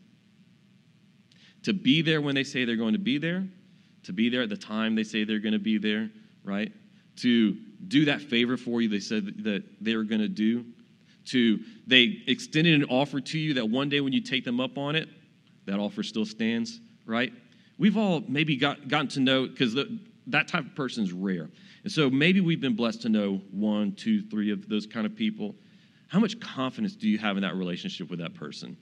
To 1.64 1.74
be 1.74 2.02
there 2.02 2.22
when 2.22 2.36
they 2.36 2.44
say 2.44 2.66
they're 2.66 2.76
going 2.76 2.94
to 2.94 3.00
be 3.00 3.18
there, 3.18 3.48
to 4.04 4.14
be 4.14 4.30
there 4.30 4.42
at 4.42 4.50
the 4.50 4.58
time 4.58 4.96
they 4.96 5.04
say 5.04 5.24
they're 5.24 5.40
going 5.40 5.54
to 5.54 5.60
be 5.60 5.78
there, 5.78 6.10
right? 6.44 6.72
to 7.18 7.56
do 7.88 8.06
that 8.06 8.22
favor 8.22 8.58
for 8.58 8.82
you 8.82 8.90
they 8.90 9.00
said 9.00 9.44
that 9.44 9.64
they 9.82 9.96
were 9.96 10.04
going 10.04 10.22
to 10.22 10.28
do, 10.28 10.66
to 11.26 11.60
they 11.88 12.22
extended 12.28 12.74
an 12.74 12.90
offer 12.90 13.22
to 13.22 13.40
you 13.40 13.54
that 13.56 13.70
one 13.70 13.90
day 13.90 14.02
when 14.02 14.14
you 14.14 14.22
take 14.22 14.44
them 14.44 14.60
up 14.60 14.78
on 14.78 14.96
it, 14.96 15.10
that 15.66 15.80
offer 15.80 16.04
still 16.04 16.26
stands, 16.26 16.80
right? 17.06 17.32
We've 17.78 17.98
all 17.98 18.24
maybe 18.28 18.56
got, 18.56 18.88
gotten 18.88 19.08
to 19.10 19.20
know, 19.20 19.48
because 19.48 19.76
that 20.28 20.48
type 20.48 20.66
of 20.66 20.76
person 20.76 21.04
is 21.04 21.14
rare. 21.14 21.50
And 21.84 21.92
so 21.92 22.10
maybe 22.10 22.42
we've 22.42 22.62
been 22.62 22.76
blessed 22.76 23.02
to 23.04 23.10
know 23.10 23.42
one, 23.52 23.94
two, 23.94 24.24
three 24.24 24.52
of 24.52 24.68
those 24.68 24.86
kind 24.86 25.06
of 25.06 25.16
people. 25.16 25.56
How 26.08 26.20
much 26.20 26.40
confidence 26.40 26.96
do 26.96 27.10
you 27.10 27.18
have 27.18 27.38
in 27.38 27.44
that 27.44 27.56
relationship 27.56 28.10
with 28.10 28.20
that 28.20 28.34
person? 28.34 28.78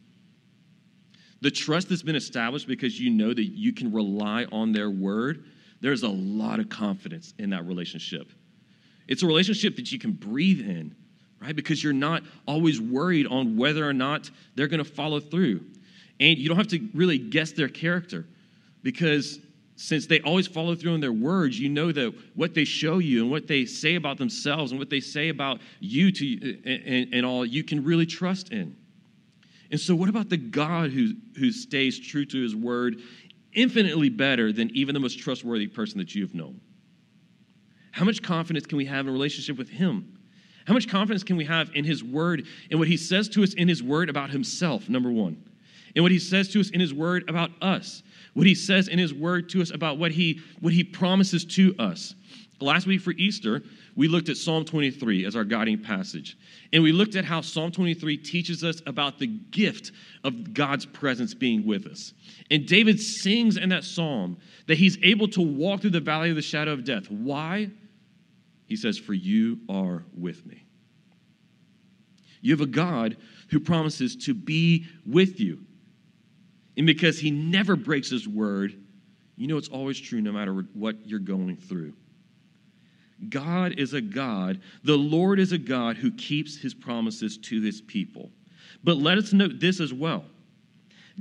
The 1.42 1.52
trust 1.52 1.90
that's 1.90 2.04
been 2.04 2.16
established 2.16 2.68
because 2.68 3.00
you 3.00 3.10
know 3.10 3.34
that 3.34 3.44
you 3.44 3.74
can 3.74 3.92
rely 3.92 4.46
on 4.52 4.72
their 4.72 4.90
word, 4.90 5.46
there's 5.82 6.04
a 6.04 6.10
lot 6.10 6.60
of 6.60 6.70
confidence 6.70 7.34
in 7.40 7.50
that 7.50 7.66
relationship. 7.66 8.32
It's 9.08 9.24
a 9.24 9.28
relationship 9.28 9.76
that 9.78 9.92
you 9.92 9.98
can 9.98 10.12
breathe 10.12 10.62
in, 10.62 10.96
right? 11.42 11.56
Because 11.56 11.84
you're 11.84 11.94
not 11.94 12.24
always 12.48 12.80
worried 12.80 13.26
on 13.28 13.58
whether 13.58 13.88
or 13.88 13.94
not 13.94 14.30
they're 14.56 14.68
going 14.68 14.84
to 14.84 14.90
follow 14.90 15.20
through. 15.20 15.62
And 16.20 16.38
you 16.38 16.48
don't 16.48 16.58
have 16.58 16.68
to 16.68 16.88
really 16.94 17.18
guess 17.18 17.52
their 17.52 17.68
character 17.68 18.28
because 18.84 19.40
since 19.76 20.06
they 20.06 20.22
always 20.22 20.46
follow 20.46 20.76
through 20.76 20.94
on 20.94 21.00
their 21.00 21.12
words, 21.12 21.60
you 21.60 21.68
know 21.68 21.92
that 21.92 22.14
what 22.36 22.54
they 22.54 22.66
show 22.66 23.00
you 23.00 23.24
and 23.24 23.32
what 23.32 23.48
they 23.48 23.66
say 23.66 23.96
about 23.96 24.20
themselves 24.20 24.72
and 24.72 24.80
what 24.80 24.92
they 24.92 25.00
say 25.00 25.30
about 25.30 25.60
you 25.80 26.12
to 26.12 26.60
and, 26.64 27.14
and 27.16 27.26
all 27.26 27.44
you 27.44 27.64
can 27.64 27.84
really 27.84 28.06
trust 28.06 28.52
in. 28.52 28.76
And 29.72 29.80
so, 29.80 29.96
what 29.96 30.10
about 30.10 30.30
the 30.30 30.38
God 30.38 30.92
who, 30.92 31.14
who 31.38 31.52
stays 31.52 32.00
true 32.00 32.26
to 32.26 32.42
his 32.42 32.56
word 32.56 33.02
infinitely 33.54 34.10
better 34.10 34.52
than 34.52 34.70
even 34.76 34.94
the 34.94 35.00
most 35.00 35.20
trustworthy 35.20 35.68
person 35.68 35.98
that 36.00 36.14
you've 36.14 36.36
known? 36.36 36.60
How 37.92 38.06
much 38.06 38.22
confidence 38.22 38.66
can 38.66 38.78
we 38.78 38.86
have 38.86 39.06
in 39.06 39.10
a 39.10 39.12
relationship 39.12 39.58
with 39.58 39.70
him? 39.70 40.18
How 40.66 40.74
much 40.74 40.88
confidence 40.88 41.24
can 41.24 41.38
we 41.38 41.46
have 41.46 41.72
in 41.74 41.86
his 41.86 42.04
word 42.04 42.46
and 42.70 42.80
what 42.80 42.88
he 42.88 42.98
says 42.98 43.28
to 43.30 43.44
us 43.44 43.54
in 43.54 43.68
his 43.68 43.82
word 43.82 44.10
about 44.10 44.30
himself, 44.30 44.88
number 44.90 45.12
one, 45.12 45.44
and 45.96 46.04
what 46.04 46.12
he 46.12 46.20
says 46.20 46.50
to 46.50 46.60
us 46.60 46.70
in 46.70 46.80
his 46.80 46.94
word 46.94 47.30
about 47.30 47.52
us? 47.62 48.04
what 48.34 48.48
he 48.48 48.56
says 48.56 48.88
in 48.88 48.98
his 48.98 49.14
word 49.14 49.50
to 49.50 49.62
us 49.62 49.72
about 49.72 49.98
what 49.98 50.12
he, 50.12 50.42
what 50.60 50.74
he 50.74 50.84
promises 50.84 51.44
to 51.44 51.76
us. 51.78 52.16
Last 52.62 52.86
week 52.86 53.02
for 53.02 53.12
Easter, 53.12 53.64
we 53.96 54.08
looked 54.08 54.30
at 54.30 54.38
Psalm 54.38 54.66
23 54.66 55.26
as 55.26 55.36
our 55.36 55.44
guiding 55.44 55.82
passage. 55.82 56.38
And 56.72 56.84
we 56.84 56.92
looked 56.92 57.16
at 57.16 57.26
how 57.26 57.42
Psalm 57.42 57.72
23 57.72 58.18
teaches 58.18 58.64
us 58.64 58.82
about 58.86 59.18
the 59.20 59.28
gift 59.28 59.92
of 60.24 60.54
God's 60.54 60.86
presence 60.86 61.34
being 61.34 61.66
with 61.66 61.88
us. 61.88 62.14
And 62.52 62.66
David 62.66 63.00
sings 63.00 63.58
in 63.58 63.70
that 63.70 63.84
psalm 63.84 64.38
that 64.68 64.78
he's 64.78 64.98
able 65.04 65.28
to 65.30 65.42
walk 65.42 65.82
through 65.82 65.90
the 65.92 66.00
valley 66.00 66.30
of 66.30 66.36
the 66.36 66.42
shadow 66.42 66.72
of 66.74 66.84
death. 66.84 67.10
Why? 67.10 67.72
He 68.68 68.76
says, 68.76 68.98
For 68.98 69.14
you 69.14 69.60
are 69.68 70.04
with 70.16 70.46
me. 70.46 70.66
You 72.42 72.54
have 72.54 72.62
a 72.62 72.68
God 72.68 73.18
who 73.50 73.60
promises 73.60 74.16
to 74.26 74.34
be 74.34 74.86
with 75.06 75.40
you. 75.40 75.60
And 76.78 76.88
because 76.88 77.20
he 77.20 77.32
never 77.32 77.76
breaks 77.76 78.10
his 78.10 78.28
word, 78.28 78.82
you 79.36 79.48
know 79.48 79.58
it's 79.58 79.68
always 79.68 80.00
true 80.00 80.22
no 80.22 80.32
matter 80.32 80.66
what 80.74 81.06
you're 81.06 81.20
going 81.20 81.58
through. 81.58 81.94
God 83.30 83.74
is 83.78 83.94
a 83.94 84.02
God, 84.02 84.62
the 84.84 84.98
Lord 84.98 85.40
is 85.40 85.52
a 85.52 85.58
God 85.58 85.98
who 85.98 86.12
keeps 86.12 86.58
his 86.58 86.74
promises 86.74 87.38
to 87.38 87.62
his 87.62 87.82
people. 87.82 88.32
But 88.84 88.98
let 88.98 89.18
us 89.18 89.34
note 89.34 89.60
this 89.60 89.80
as 89.80 89.94
well. 89.94 90.26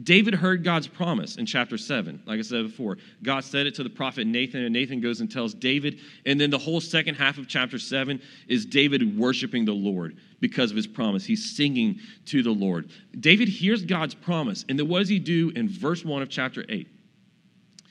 David 0.03 0.35
heard 0.35 0.65
God's 0.65 0.87
promise 0.87 1.37
in 1.37 1.47
chapter 1.47 1.77
7. 1.77 2.23
Like 2.25 2.39
I 2.39 2.43
said 2.43 2.65
before, 2.65 2.97
God 3.23 3.45
said 3.45 3.67
it 3.67 3.75
to 3.75 3.83
the 3.83 3.91
prophet 3.91 4.27
Nathan, 4.27 4.65
and 4.65 4.73
Nathan 4.73 5.01
goes 5.01 5.21
and 5.21 5.31
tells 5.31 5.53
David. 5.53 6.01
And 6.25 6.41
then 6.41 6.49
the 6.49 6.59
whole 6.59 6.81
second 6.81 7.17
half 7.17 7.39
of 7.39 7.49
chapter 7.49 7.79
7 7.79 8.21
is 8.49 8.65
David 8.65 9.19
worshiping 9.19 9.65
the 9.65 9.73
Lord 9.73 10.17
because 10.39 10.71
of 10.71 10.77
his 10.77 10.87
promise. 10.87 11.25
He's 11.25 11.57
singing 11.57 11.99
to 12.27 12.43
the 12.43 12.53
Lord. 12.53 12.91
David 13.19 13.49
hears 13.49 13.85
God's 13.85 14.15
promise, 14.15 14.65
and 14.69 14.79
then 14.79 14.89
what 14.89 15.01
does 15.01 15.09
he 15.09 15.19
do 15.19 15.51
in 15.51 15.69
verse 15.69 16.05
1 16.05 16.23
of 16.23 16.31
chapter 16.31 16.65
8? 16.69 16.89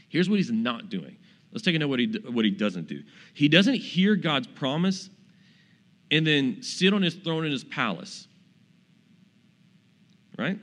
Here's 0.07 0.29
what 0.29 0.37
he's 0.37 0.51
not 0.51 0.89
doing. 0.89 1.17
Let's 1.51 1.63
take 1.63 1.75
a 1.75 1.79
note 1.79 1.89
what 1.89 1.99
he, 1.99 2.07
what 2.29 2.45
he 2.45 2.51
doesn't 2.51 2.87
do. 2.87 3.01
He 3.33 3.47
doesn't 3.47 3.75
hear 3.75 4.15
God's 4.15 4.47
promise 4.47 5.09
and 6.11 6.25
then 6.25 6.61
sit 6.61 6.93
on 6.93 7.01
his 7.01 7.15
throne 7.15 7.45
in 7.45 7.51
his 7.51 7.63
palace. 7.63 8.27
Right? 10.37 10.59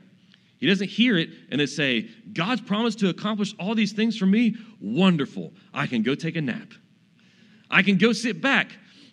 He 0.59 0.67
doesn't 0.67 0.89
hear 0.89 1.17
it 1.17 1.29
and 1.51 1.59
then 1.59 1.67
say, 1.67 2.09
God's 2.33 2.61
promised 2.61 2.99
to 2.99 3.09
accomplish 3.09 3.53
all 3.59 3.75
these 3.75 3.91
things 3.91 4.17
for 4.17 4.25
me. 4.25 4.55
Wonderful. 4.81 5.53
I 5.73 5.87
can 5.87 6.03
go 6.03 6.15
take 6.15 6.35
a 6.35 6.41
nap. 6.41 6.73
I 7.69 7.83
can 7.83 7.97
go 7.97 8.13
sit 8.13 8.41
back. 8.41 8.71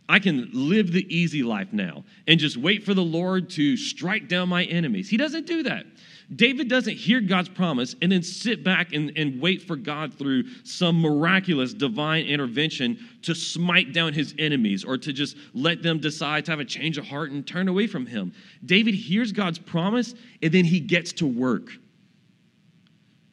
I 0.09 0.19
can 0.19 0.51
live 0.53 0.93
the 0.93 1.07
easy 1.15 1.43
life 1.43 1.73
now 1.73 2.05
and 2.27 2.39
just 2.39 2.57
wait 2.57 2.85
for 2.85 2.95
the 2.95 3.03
Lord 3.03 3.51
to 3.51 3.77
strike 3.77 4.29
down 4.29 4.49
my 4.49 4.65
enemies. 4.65 5.09
He 5.09 5.17
doesn't 5.17 5.47
do 5.47 5.63
that. 5.65 5.87
David 6.35 6.69
doesn't 6.69 6.97
hear 6.97 7.21
God's 7.21 7.49
promise 7.49 7.95
and 8.01 8.11
then 8.11 8.23
sit 8.23 8.65
back 8.65 8.93
and, 8.93 9.13
and 9.17 9.41
wait 9.41 9.63
for 9.63 9.77
God 9.77 10.15
through 10.15 10.45
some 10.65 11.01
miraculous 11.01 11.75
divine 11.75 12.25
intervention 12.25 12.99
to 13.23 13.35
smite 13.35 13.93
down 13.93 14.15
his 14.15 14.35
enemies 14.39 14.85
or 14.85 14.97
to 14.99 15.13
just 15.13 15.37
let 15.53 15.83
them 15.83 15.99
decide 15.99 16.47
to 16.47 16.53
have 16.53 16.61
a 16.61 16.65
change 16.65 16.97
of 16.97 17.07
heart 17.07 17.31
and 17.31 17.47
turn 17.47 17.69
away 17.69 17.87
from 17.87 18.07
him. 18.07 18.33
David 18.65 18.95
hears 18.95 19.33
God's 19.33 19.59
promise 19.59 20.15
and 20.43 20.53
then 20.53 20.65
he 20.65 20.81
gets 20.81 21.13
to 21.15 21.27
work. 21.27 21.69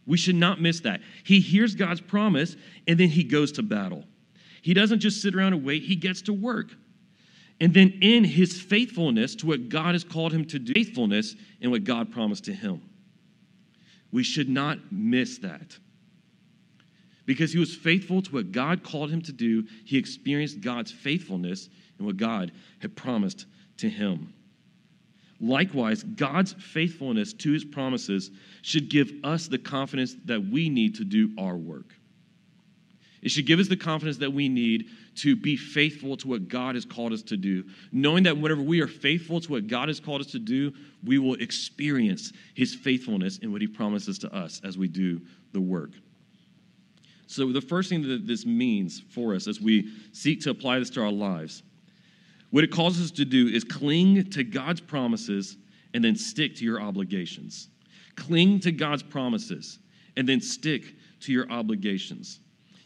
We 0.06 0.18
should 0.18 0.36
not 0.36 0.60
miss 0.60 0.82
that. 0.82 1.02
He 1.24 1.40
hears 1.40 1.76
God's 1.76 2.02
promise 2.02 2.58
and 2.88 3.00
then 3.00 3.10
he 3.10 3.24
goes 3.24 3.54
to 3.54 3.64
battle. 3.64 4.04
He 4.62 4.74
doesn't 4.74 5.00
just 5.00 5.22
sit 5.22 5.34
around 5.34 5.54
and 5.54 5.64
wait, 5.64 5.84
he 5.84 5.96
gets 5.96 6.22
to 6.24 6.34
work. 6.34 6.72
And 7.62 7.76
then 7.76 8.00
in 8.02 8.24
his 8.24 8.60
faithfulness 8.60 9.36
to 9.36 9.46
what 9.46 9.70
God 9.70 9.94
has 9.94 10.04
called 10.04 10.34
him 10.34 10.46
to 10.46 10.58
do, 10.58 10.74
faithfulness 10.74 11.36
in 11.62 11.70
what 11.70 11.84
God 11.84 12.12
promised 12.12 12.46
to 12.46 12.54
him. 12.54 12.82
We 14.12 14.24
should 14.24 14.50
not 14.50 14.80
miss 14.92 15.38
that. 15.38 15.78
Because 17.28 17.54
he 17.54 17.60
was 17.60 17.76
faithful 17.76 18.24
to 18.24 18.32
what 18.32 18.52
God 18.52 18.84
called 18.84 19.12
him 19.12 19.22
to 19.22 19.32
do, 19.32 19.64
he 19.86 19.96
experienced 19.96 20.60
God's 20.60 20.92
faithfulness 20.92 21.70
in 22.00 22.06
what 22.06 22.18
God 22.18 22.52
had 22.80 22.96
promised 22.96 23.46
to 23.78 23.88
him. 23.88 24.34
Likewise, 25.40 26.02
God's 26.02 26.54
faithfulness 26.54 27.32
to 27.34 27.52
his 27.52 27.64
promises 27.64 28.32
should 28.64 28.90
give 28.90 29.12
us 29.24 29.48
the 29.48 29.60
confidence 29.60 30.16
that 30.26 30.44
we 30.44 30.68
need 30.68 30.96
to 30.96 31.04
do 31.04 31.32
our 31.38 31.56
work. 31.56 31.94
It 33.22 33.30
should 33.30 33.46
give 33.46 33.60
us 33.60 33.68
the 33.68 33.78
confidence 33.78 34.18
that 34.18 34.34
we 34.34 34.50
need 34.50 34.88
to 35.16 35.36
be 35.36 35.58
faithful 35.58 36.16
to 36.18 36.28
what 36.28 36.48
God 36.48 36.76
has 36.76 36.86
called 36.86 37.14
us 37.14 37.22
to 37.24 37.38
do, 37.38 37.66
knowing 37.92 38.24
that 38.24 38.38
whenever 38.38 38.62
we 38.62 38.82
are 38.82 38.88
faithful 38.88 39.42
to 39.42 39.52
what 39.52 39.68
God 39.68 39.88
has 39.90 40.00
called 40.00 40.22
us 40.22 40.28
to 40.28 40.40
do, 40.40 40.72
we 41.04 41.20
will 41.20 41.36
experience 41.36 42.32
His 42.54 42.74
faithfulness 42.74 43.40
in 43.40 43.52
what 43.52 43.62
He 43.62 43.68
promises 43.68 44.18
to 44.20 44.34
us 44.34 44.62
as 44.64 44.78
we 44.78 44.88
do 44.88 45.22
the 45.52 45.62
work. 45.62 45.92
So, 47.28 47.52
the 47.52 47.62
first 47.62 47.90
thing 47.90 48.08
that 48.08 48.28
this 48.28 48.46
means 48.46 49.02
for 49.10 49.34
us 49.34 49.48
as 49.48 49.62
we 49.62 49.92
seek 50.12 50.42
to 50.42 50.50
apply 50.50 50.80
this 50.80 50.90
to 50.92 51.02
our 51.02 51.12
lives, 51.12 51.64
what 52.50 52.64
it 52.64 52.72
calls 52.72 53.02
us 53.02 53.12
to 53.12 53.26
do 53.26 53.48
is 53.48 53.64
cling 53.64 54.30
to 54.32 54.44
God's 54.44 54.82
promises 54.82 55.58
and 55.94 56.04
then 56.04 56.16
stick 56.16 56.56
to 56.58 56.66
your 56.66 56.82
obligations. 56.82 57.70
Cling 58.16 58.60
to 58.62 58.72
God's 58.72 59.04
promises 59.04 59.80
and 60.18 60.28
then 60.28 60.42
stick 60.42 60.84
to 61.22 61.32
your 61.32 61.50
obligations. 61.50 62.40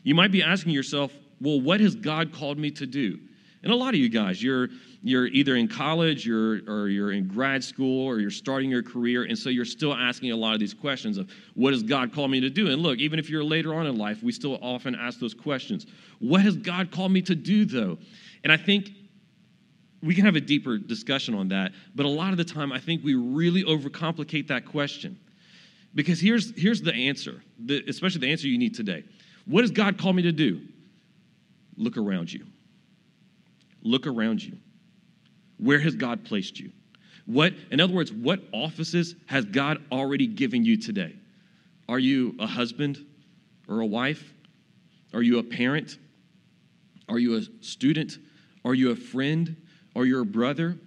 You 0.04 0.14
might 0.14 0.32
be 0.32 0.44
asking 0.44 0.74
yourself, 0.74 1.12
well, 1.42 1.60
what 1.60 1.80
has 1.80 1.96
God 1.96 2.34
called 2.34 2.58
me 2.58 2.72
to 2.72 2.86
do? 2.86 3.20
And 3.64 3.74
a 3.74 3.76
lot 3.76 3.96
of 3.96 4.00
you 4.00 4.10
guys, 4.10 4.44
you're, 4.44 4.70
you're 5.02 5.26
either 5.26 5.56
in 5.56 5.68
college 5.68 6.24
you're, 6.24 6.62
or 6.68 6.88
you're 6.88 7.12
in 7.12 7.28
grad 7.28 7.64
school 7.64 8.06
or 8.06 8.20
you're 8.20 8.30
starting 8.30 8.70
your 8.70 8.84
career, 8.84 9.24
and 9.24 9.36
so 9.36 9.50
you're 9.50 9.66
still 9.66 9.94
asking 9.94 10.32
a 10.32 10.36
lot 10.36 10.54
of 10.54 10.60
these 10.60 10.74
questions 10.74 11.18
of 11.18 11.32
what 11.56 11.74
has 11.74 11.82
God 11.82 12.14
called 12.14 12.30
me 12.30 12.40
to 12.42 12.50
do? 12.52 12.70
And 12.70 12.84
look, 12.84 13.00
even 13.00 13.18
if 13.18 13.28
you're 13.28 13.44
later 13.44 13.74
on 13.74 13.88
in 13.88 13.98
life, 13.98 14.22
we 14.22 14.32
still 14.32 14.60
often 14.62 14.94
ask 14.94 15.20
those 15.20 15.34
questions. 15.34 15.88
What 16.20 16.42
has 16.42 16.56
God 16.56 16.92
called 16.92 17.12
me 17.12 17.24
to 17.24 17.34
do, 17.34 17.66
though? 17.66 17.98
And 18.44 18.54
I 18.54 18.58
think 18.58 18.92
we 20.04 20.14
can 20.14 20.26
have 20.26 20.36
a 20.36 20.42
deeper 20.42 20.78
discussion 20.78 21.34
on 21.34 21.48
that, 21.48 21.72
but 21.96 22.06
a 22.06 22.10
lot 22.10 22.30
of 22.30 22.38
the 22.38 22.46
time, 22.46 22.72
I 22.72 22.80
think 22.80 23.04
we 23.04 23.16
really 23.16 23.64
overcomplicate 23.64 24.48
that 24.50 24.66
question. 24.66 25.20
Because 25.96 26.20
here's, 26.20 26.54
here's 26.60 26.84
the 26.84 26.94
answer, 26.94 27.42
the, 27.58 27.84
especially 27.88 28.22
the 28.22 28.32
answer 28.32 28.48
you 28.48 28.60
need 28.60 28.76
today. 28.76 29.06
What 29.46 29.62
does 29.62 29.72
God 29.72 29.98
call 29.98 30.14
me 30.14 30.22
to 30.22 30.32
do? 30.32 30.62
Look 31.78 31.98
around 31.98 32.32
you. 32.32 32.46
Look 33.82 34.08
around 34.08 34.44
you. 34.44 34.58
Where 35.58 35.80
has 35.80 35.96
God 35.96 36.26
placed 36.26 36.60
you? 36.60 36.72
What, 37.26 37.54
in 37.72 37.80
other 37.80 37.94
words, 37.94 38.12
what 38.12 38.42
offices 38.52 39.16
has 39.26 39.46
God 39.46 39.82
already 39.92 40.28
given 40.28 40.64
you 40.64 40.78
today? 40.78 41.16
Are 41.90 42.00
you 42.00 42.36
a 42.40 42.48
husband 42.48 43.06
or 43.68 43.82
a 43.82 43.86
wife? 43.86 44.34
Are 45.14 45.22
you 45.22 45.40
a 45.40 45.44
parent? 45.44 45.98
Are 47.10 47.20
you 47.20 47.38
a 47.38 47.42
student? 47.64 48.18
Are 48.64 48.74
you 48.74 48.92
a 48.92 48.96
friend? 48.96 49.56
Are 49.96 50.06
you 50.06 50.22
a 50.22 50.26
brother? 50.26 50.78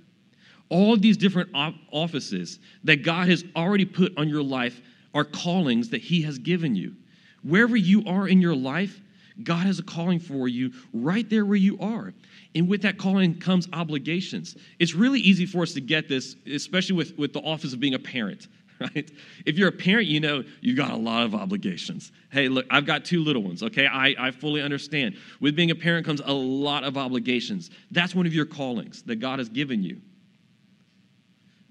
All 0.68 0.96
these 0.96 1.16
different 1.16 1.51
offices 1.92 2.59
that 2.85 3.03
God 3.03 3.29
has 3.29 3.44
already 3.57 3.85
put 3.85 4.16
on 4.18 4.29
your 4.29 4.42
life 4.42 4.81
are 5.14 5.24
callings 5.24 5.88
that 5.90 6.03
He 6.03 6.22
has 6.22 6.38
given 6.38 6.74
you. 6.74 6.94
Wherever 7.42 7.77
you 7.77 8.05
are 8.07 8.29
in 8.29 8.40
your 8.40 8.55
life, 8.55 9.01
God 9.42 9.66
has 9.66 9.79
a 9.79 9.83
calling 9.83 10.18
for 10.18 10.48
you 10.48 10.72
right 10.92 11.29
there 11.29 11.44
where 11.44 11.57
you 11.57 11.79
are. 11.81 12.12
And 12.55 12.68
with 12.68 12.83
that 12.83 12.98
calling 12.98 13.38
comes 13.38 13.68
obligations. 13.72 14.57
It's 14.79 14.94
really 14.94 15.20
easy 15.20 15.46
for 15.46 15.62
us 15.62 15.74
to 15.74 15.81
get 15.81 16.09
this, 16.09 16.37
especially 16.53 16.96
with, 16.96 17.16
with 17.18 17.33
the 17.33 17.40
office 17.40 17.72
of 17.72 17.81
being 17.81 17.94
a 17.94 17.98
parent, 17.98 18.48
right? 18.81 19.11
If 19.44 19.59
you're 19.59 19.68
a 19.68 19.72
parent, 19.72 20.09
you 20.09 20.20
know 20.20 20.44
you've 20.61 20.77
got 20.77 20.90
a 20.90 20.96
lot 20.96 21.24
of 21.24 21.35
obligations. 21.35 22.11
Hey, 22.31 22.48
look, 22.48 22.66
I've 22.70 22.87
got 22.87 23.05
two 23.05 23.22
little 23.22 23.42
ones, 23.42 23.62
okay? 23.62 23.87
I, 23.87 24.14
I 24.18 24.31
fully 24.31 24.62
understand. 24.62 25.16
With 25.40 25.55
being 25.55 25.70
a 25.70 25.74
parent 25.74 26.07
comes 26.07 26.20
a 26.24 26.33
lot 26.33 26.85
of 26.85 26.96
obligations. 26.96 27.70
That's 27.90 28.14
one 28.14 28.27
of 28.27 28.35
your 28.35 28.46
callings 28.46 29.03
that 29.03 29.16
God 29.16 29.38
has 29.38 29.48
given 29.48 29.83
you. 29.83 30.01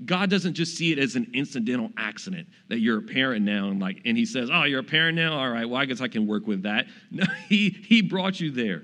God 0.05 0.29
doesn't 0.29 0.53
just 0.53 0.77
see 0.77 0.91
it 0.91 0.99
as 0.99 1.15
an 1.15 1.31
incidental 1.33 1.91
accident 1.97 2.47
that 2.69 2.79
you're 2.79 2.99
a 2.99 3.01
parent 3.01 3.43
now 3.43 3.69
and 3.69 3.79
like 3.81 4.01
and 4.05 4.15
he 4.15 4.25
says, 4.25 4.49
"Oh, 4.51 4.63
you're 4.63 4.81
a 4.81 4.83
parent 4.83 5.15
now? 5.15 5.39
All 5.39 5.49
right, 5.49 5.67
well 5.67 5.81
I 5.81 5.85
guess 5.85 6.01
I 6.01 6.07
can 6.07 6.27
work 6.27 6.45
with 6.45 6.63
that." 6.63 6.87
No, 7.11 7.25
he 7.47 7.69
he 7.69 8.01
brought 8.01 8.39
you 8.39 8.51
there. 8.51 8.83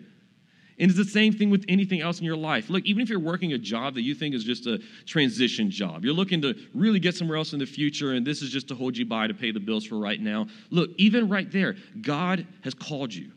And 0.79 0.89
it's 0.89 0.97
the 0.97 1.05
same 1.05 1.33
thing 1.33 1.51
with 1.51 1.65
anything 1.67 2.01
else 2.01 2.19
in 2.19 2.25
your 2.25 2.35
life. 2.35 2.69
Look, 2.69 2.83
even 2.85 3.03
if 3.03 3.09
you're 3.09 3.19
working 3.19 3.53
a 3.53 3.59
job 3.59 3.93
that 3.93 4.01
you 4.01 4.15
think 4.15 4.33
is 4.33 4.43
just 4.43 4.65
a 4.65 4.81
transition 5.05 5.69
job, 5.69 6.03
you're 6.03 6.15
looking 6.15 6.41
to 6.41 6.55
really 6.73 6.99
get 6.99 7.15
somewhere 7.15 7.37
else 7.37 7.53
in 7.53 7.59
the 7.59 7.65
future, 7.65 8.13
and 8.13 8.25
this 8.25 8.41
is 8.41 8.49
just 8.49 8.67
to 8.69 8.75
hold 8.75 8.97
you 8.97 9.05
by 9.05 9.27
to 9.27 9.35
pay 9.35 9.51
the 9.51 9.59
bills 9.59 9.85
for 9.85 9.99
right 9.99 10.19
now. 10.19 10.47
Look, 10.71 10.89
even 10.97 11.29
right 11.29 11.49
there, 11.51 11.75
God 12.01 12.47
has 12.63 12.73
called 12.73 13.13
you, 13.13 13.31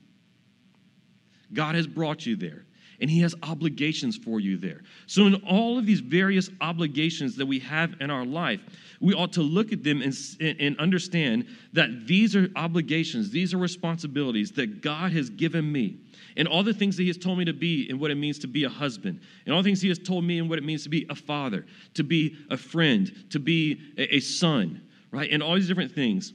God 1.53 1.75
has 1.75 1.87
brought 1.87 2.25
you 2.25 2.37
there 2.37 2.66
and 3.01 3.11
He 3.11 3.21
has 3.21 3.35
obligations 3.43 4.17
for 4.17 4.41
you 4.41 4.57
there. 4.57 4.83
So, 5.07 5.27
in 5.27 5.35
all 5.47 5.79
of 5.79 5.87
these 5.87 6.01
various 6.01 6.51
obligations 6.61 7.37
that 7.37 7.47
we 7.47 7.59
have 7.61 7.95
in 8.01 8.11
our 8.11 8.25
life, 8.25 8.61
we 9.01 9.15
ought 9.15 9.33
to 9.35 9.43
look 9.43 9.73
at 9.73 9.83
them 9.83 10.03
and, 10.03 10.15
and 10.41 10.79
understand 10.79 11.47
that 11.73 12.07
these 12.07 12.35
are 12.35 12.49
obligations, 12.57 13.31
these 13.31 13.53
are 13.53 13.59
responsibilities 13.59 14.53
that 14.53 14.81
God 14.81 15.13
has 15.13 15.31
given 15.31 15.71
me. 15.71 15.99
And 16.37 16.49
all 16.49 16.63
the 16.63 16.75
things 16.75 16.97
that 16.97 17.03
He 17.03 17.09
has 17.09 17.19
told 17.19 17.39
me 17.39 17.45
to 17.45 17.53
be 17.53 17.89
and 17.89 18.01
what 18.01 18.11
it 18.11 18.17
means 18.17 18.39
to 18.41 18.47
be 18.47 18.65
a 18.65 18.69
husband, 18.69 19.21
and 19.45 19.55
all 19.55 19.63
the 19.63 19.69
things 19.69 19.83
He 19.83 19.89
has 19.89 19.99
told 19.99 20.25
me 20.25 20.39
and 20.39 20.49
what 20.49 20.59
it 20.59 20.65
means 20.65 20.83
to 20.85 20.89
be 20.89 21.07
a 21.11 21.15
father, 21.15 21.67
to 21.95 22.03
be 22.03 22.37
a 22.51 22.57
friend, 22.57 23.13
to 23.31 23.39
be 23.39 23.81
a, 23.99 24.17
a 24.17 24.21
son, 24.21 24.83
right? 25.11 25.31
And 25.31 25.43
all 25.43 25.55
these 25.55 25.69
different 25.69 25.93
things. 25.93 26.33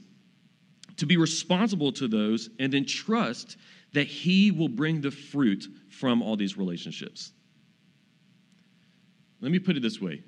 To 0.98 1.06
be 1.06 1.16
responsible 1.16 1.90
to 1.92 2.06
those 2.06 2.50
and 2.60 2.72
then 2.72 2.84
trust 2.84 3.56
that 3.92 4.06
He 4.06 4.50
will 4.50 4.68
bring 4.68 5.00
the 5.00 5.10
fruit 5.10 5.66
from 5.90 6.22
all 6.22 6.36
these 6.36 6.56
relationships. 6.56 7.32
Let 9.40 9.50
me 9.50 9.58
put 9.58 9.76
it 9.76 9.80
this 9.82 10.00
way 10.00 10.22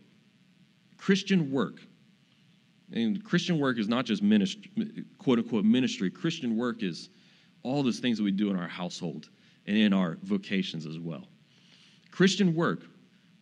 Christian 0.98 1.50
work, 1.50 1.80
and 2.92 3.22
Christian 3.24 3.58
work 3.58 3.78
is 3.78 3.88
not 3.88 4.04
just 4.04 4.22
ministry, 4.22 4.70
quote 5.18 5.38
unquote 5.38 5.64
ministry, 5.64 6.10
Christian 6.10 6.56
work 6.56 6.82
is 6.82 7.08
all 7.62 7.82
those 7.82 7.98
things 7.98 8.18
that 8.18 8.24
we 8.24 8.30
do 8.30 8.50
in 8.50 8.56
our 8.56 8.68
household 8.68 9.30
and 9.66 9.76
in 9.76 9.92
our 9.92 10.18
vocations 10.22 10.86
as 10.86 10.98
well. 10.98 11.24
Christian 12.10 12.54
work, 12.54 12.82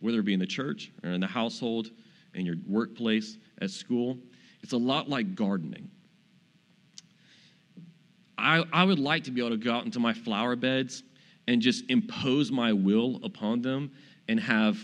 whether 0.01 0.21
it 0.21 0.25
be 0.25 0.33
in 0.33 0.41
the 0.41 0.47
church 0.47 0.93
or 1.03 1.11
in 1.11 1.21
the 1.21 1.27
household, 1.27 1.91
in 2.35 2.47
your 2.47 2.57
workplace, 2.67 3.37
at 3.61 3.71
school, 3.71 4.17
it's 4.63 4.73
a 4.73 4.77
lot 4.79 5.09
like 5.09 5.35
gardening. 5.35 5.91
I, 8.43 8.65
I 8.73 8.85
would 8.85 8.99
like 8.99 9.25
to 9.25 9.31
be 9.31 9.41
able 9.41 9.51
to 9.51 9.57
go 9.57 9.73
out 9.73 9.85
into 9.85 10.01
my 10.01 10.13
flower 10.13 10.57
beds 10.57 11.03
and 11.47 11.63
just 11.63 11.89
impose 11.91 12.51
my 12.51 12.73
will 12.73 13.21
upon 13.23 13.63
them 13.63 13.93
and 14.29 14.39
have 14.41 14.79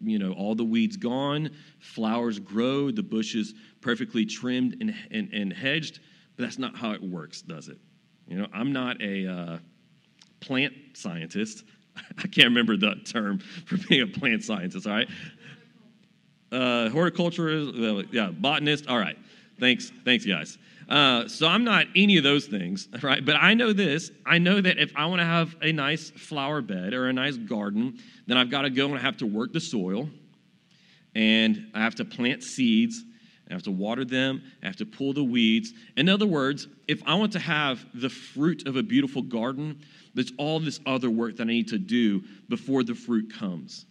you 0.00 0.18
know 0.18 0.32
all 0.32 0.54
the 0.54 0.64
weeds 0.64 0.96
gone 0.96 1.50
flowers 1.78 2.38
grow 2.38 2.90
the 2.90 3.02
bushes 3.02 3.54
perfectly 3.80 4.24
trimmed 4.24 4.76
and, 4.80 4.94
and, 5.10 5.32
and 5.32 5.52
hedged 5.52 6.00
but 6.36 6.44
that's 6.44 6.58
not 6.58 6.76
how 6.76 6.92
it 6.92 7.02
works 7.02 7.42
does 7.42 7.68
it? 7.68 7.78
You 8.26 8.38
know 8.38 8.46
i'm 8.52 8.72
not 8.72 9.00
a 9.02 9.26
uh, 9.26 9.58
plant 10.40 10.74
scientist. 10.94 11.64
I 12.18 12.22
can't 12.22 12.48
remember 12.48 12.76
the 12.76 12.96
term 13.04 13.38
for 13.66 13.76
being 13.88 14.02
a 14.02 14.06
plant 14.06 14.42
scientist 14.42 14.86
all 14.86 14.94
right? 14.94 15.08
Uh, 16.50 16.88
horticulturist 16.90 17.78
uh, 17.78 18.02
yeah 18.10 18.30
botanist 18.30 18.88
all 18.88 18.98
right. 18.98 19.18
Thanks 19.58 19.92
thanks 20.04 20.24
guys 20.24 20.58
uh, 20.92 21.26
so 21.26 21.48
I'm 21.48 21.64
not 21.64 21.86
any 21.96 22.18
of 22.18 22.22
those 22.22 22.46
things, 22.46 22.86
right? 23.02 23.24
But 23.24 23.36
I 23.36 23.54
know 23.54 23.72
this. 23.72 24.10
I 24.26 24.36
know 24.36 24.60
that 24.60 24.78
if 24.78 24.92
I 24.94 25.06
want 25.06 25.20
to 25.20 25.26
have 25.26 25.56
a 25.62 25.72
nice 25.72 26.10
flower 26.10 26.60
bed 26.60 26.92
or 26.92 27.08
a 27.08 27.12
nice 27.14 27.38
garden, 27.38 27.98
then 28.26 28.36
I've 28.36 28.50
got 28.50 28.62
to 28.62 28.70
go 28.70 28.86
and 28.86 28.96
I 28.96 29.00
have 29.00 29.16
to 29.18 29.26
work 29.26 29.54
the 29.54 29.60
soil, 29.60 30.10
and 31.14 31.70
I 31.72 31.80
have 31.80 31.94
to 31.94 32.04
plant 32.04 32.42
seeds. 32.42 33.02
I 33.48 33.54
have 33.54 33.62
to 33.64 33.70
water 33.70 34.04
them. 34.04 34.42
I 34.62 34.66
have 34.66 34.76
to 34.76 34.86
pull 34.86 35.14
the 35.14 35.24
weeds. 35.24 35.72
In 35.96 36.10
other 36.10 36.26
words, 36.26 36.68
if 36.88 37.02
I 37.06 37.14
want 37.14 37.32
to 37.32 37.38
have 37.38 37.84
the 37.94 38.08
fruit 38.08 38.66
of 38.66 38.76
a 38.76 38.82
beautiful 38.82 39.22
garden, 39.22 39.80
there's 40.14 40.32
all 40.38 40.60
this 40.60 40.78
other 40.84 41.10
work 41.10 41.36
that 41.36 41.44
I 41.44 41.46
need 41.46 41.68
to 41.68 41.78
do 41.78 42.22
before 42.48 42.82
the 42.82 42.94
fruit 42.94 43.32
comes. 43.32 43.86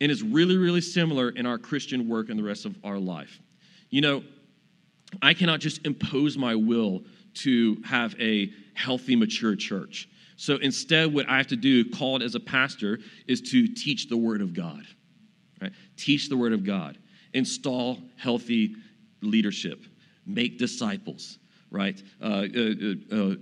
And 0.00 0.10
it's 0.12 0.22
really, 0.22 0.56
really 0.56 0.80
similar 0.80 1.30
in 1.30 1.46
our 1.46 1.58
Christian 1.58 2.08
work 2.08 2.28
and 2.28 2.38
the 2.38 2.44
rest 2.44 2.64
of 2.64 2.76
our 2.84 2.98
life. 2.98 3.40
You 3.90 4.00
know, 4.00 4.22
I 5.22 5.34
cannot 5.34 5.60
just 5.60 5.84
impose 5.86 6.36
my 6.36 6.54
will 6.54 7.02
to 7.34 7.76
have 7.84 8.14
a 8.20 8.50
healthy, 8.74 9.16
mature 9.16 9.56
church. 9.56 10.08
So 10.36 10.56
instead, 10.56 11.12
what 11.12 11.28
I 11.28 11.38
have 11.38 11.46
to 11.48 11.56
do, 11.56 11.90
called 11.90 12.22
as 12.22 12.34
a 12.34 12.40
pastor, 12.40 12.98
is 13.26 13.40
to 13.42 13.68
teach 13.68 14.08
the 14.08 14.16
Word 14.16 14.42
of 14.42 14.54
God. 14.54 14.82
Right? 15.60 15.72
Teach 15.96 16.28
the 16.28 16.36
Word 16.36 16.52
of 16.52 16.64
God. 16.64 16.98
Install 17.32 17.98
healthy 18.16 18.76
leadership. 19.22 19.82
Make 20.26 20.58
disciples. 20.58 21.38
Right? 21.70 22.00
Uh, 22.22 22.46
uh, 22.54 22.74
uh, 23.12 23.16
uh 23.16 23.34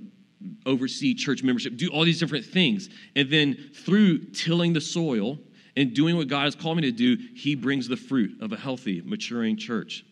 oversee 0.66 1.14
church 1.14 1.42
membership. 1.42 1.76
Do 1.76 1.88
all 1.88 2.04
these 2.04 2.20
different 2.20 2.44
things. 2.44 2.90
And 3.16 3.30
then 3.30 3.70
through 3.74 4.18
tilling 4.30 4.72
the 4.72 4.80
soil 4.80 5.38
and 5.76 5.94
doing 5.94 6.16
what 6.16 6.28
God 6.28 6.44
has 6.44 6.54
called 6.54 6.76
me 6.76 6.82
to 6.82 6.92
do, 6.92 7.16
He 7.34 7.54
brings 7.54 7.88
the 7.88 7.96
fruit 7.96 8.40
of 8.40 8.52
a 8.52 8.56
healthy, 8.56 9.02
maturing 9.04 9.56
church. 9.56 10.04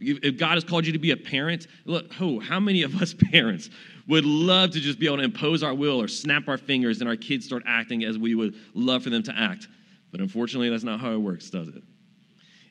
If 0.00 0.38
God 0.38 0.54
has 0.54 0.64
called 0.64 0.86
you 0.86 0.92
to 0.92 0.98
be 0.98 1.10
a 1.10 1.16
parent, 1.16 1.66
look, 1.84 2.06
oh, 2.20 2.40
how 2.40 2.58
many 2.58 2.82
of 2.82 3.00
us 3.00 3.14
parents 3.30 3.70
would 4.08 4.24
love 4.24 4.70
to 4.72 4.80
just 4.80 4.98
be 4.98 5.06
able 5.06 5.18
to 5.18 5.22
impose 5.22 5.62
our 5.62 5.74
will 5.74 6.00
or 6.00 6.08
snap 6.08 6.48
our 6.48 6.58
fingers 6.58 7.00
and 7.00 7.08
our 7.08 7.16
kids 7.16 7.44
start 7.46 7.62
acting 7.66 8.04
as 8.04 8.18
we 8.18 8.34
would 8.34 8.54
love 8.74 9.02
for 9.02 9.10
them 9.10 9.22
to 9.24 9.38
act? 9.38 9.68
But 10.10 10.20
unfortunately, 10.20 10.70
that's 10.70 10.84
not 10.84 11.00
how 11.00 11.12
it 11.12 11.18
works, 11.18 11.50
does 11.50 11.68
it? 11.68 11.82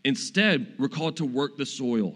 Instead, 0.04 0.74
we're 0.80 0.90
called 0.90 1.18
to 1.18 1.26
work 1.26 1.58
the 1.58 1.66
soil. 1.66 2.16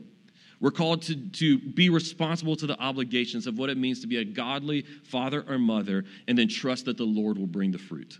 We're 0.59 0.71
called 0.71 1.01
to, 1.03 1.15
to 1.15 1.59
be 1.59 1.89
responsible 1.89 2.55
to 2.55 2.65
the 2.65 2.79
obligations 2.79 3.47
of 3.47 3.57
what 3.57 3.69
it 3.69 3.77
means 3.77 3.99
to 4.01 4.07
be 4.07 4.17
a 4.17 4.25
godly 4.25 4.83
father 5.03 5.43
or 5.47 5.57
mother 5.57 6.05
and 6.27 6.37
then 6.37 6.47
trust 6.47 6.85
that 6.85 6.97
the 6.97 7.03
Lord 7.03 7.37
will 7.37 7.47
bring 7.47 7.71
the 7.71 7.77
fruit 7.77 8.17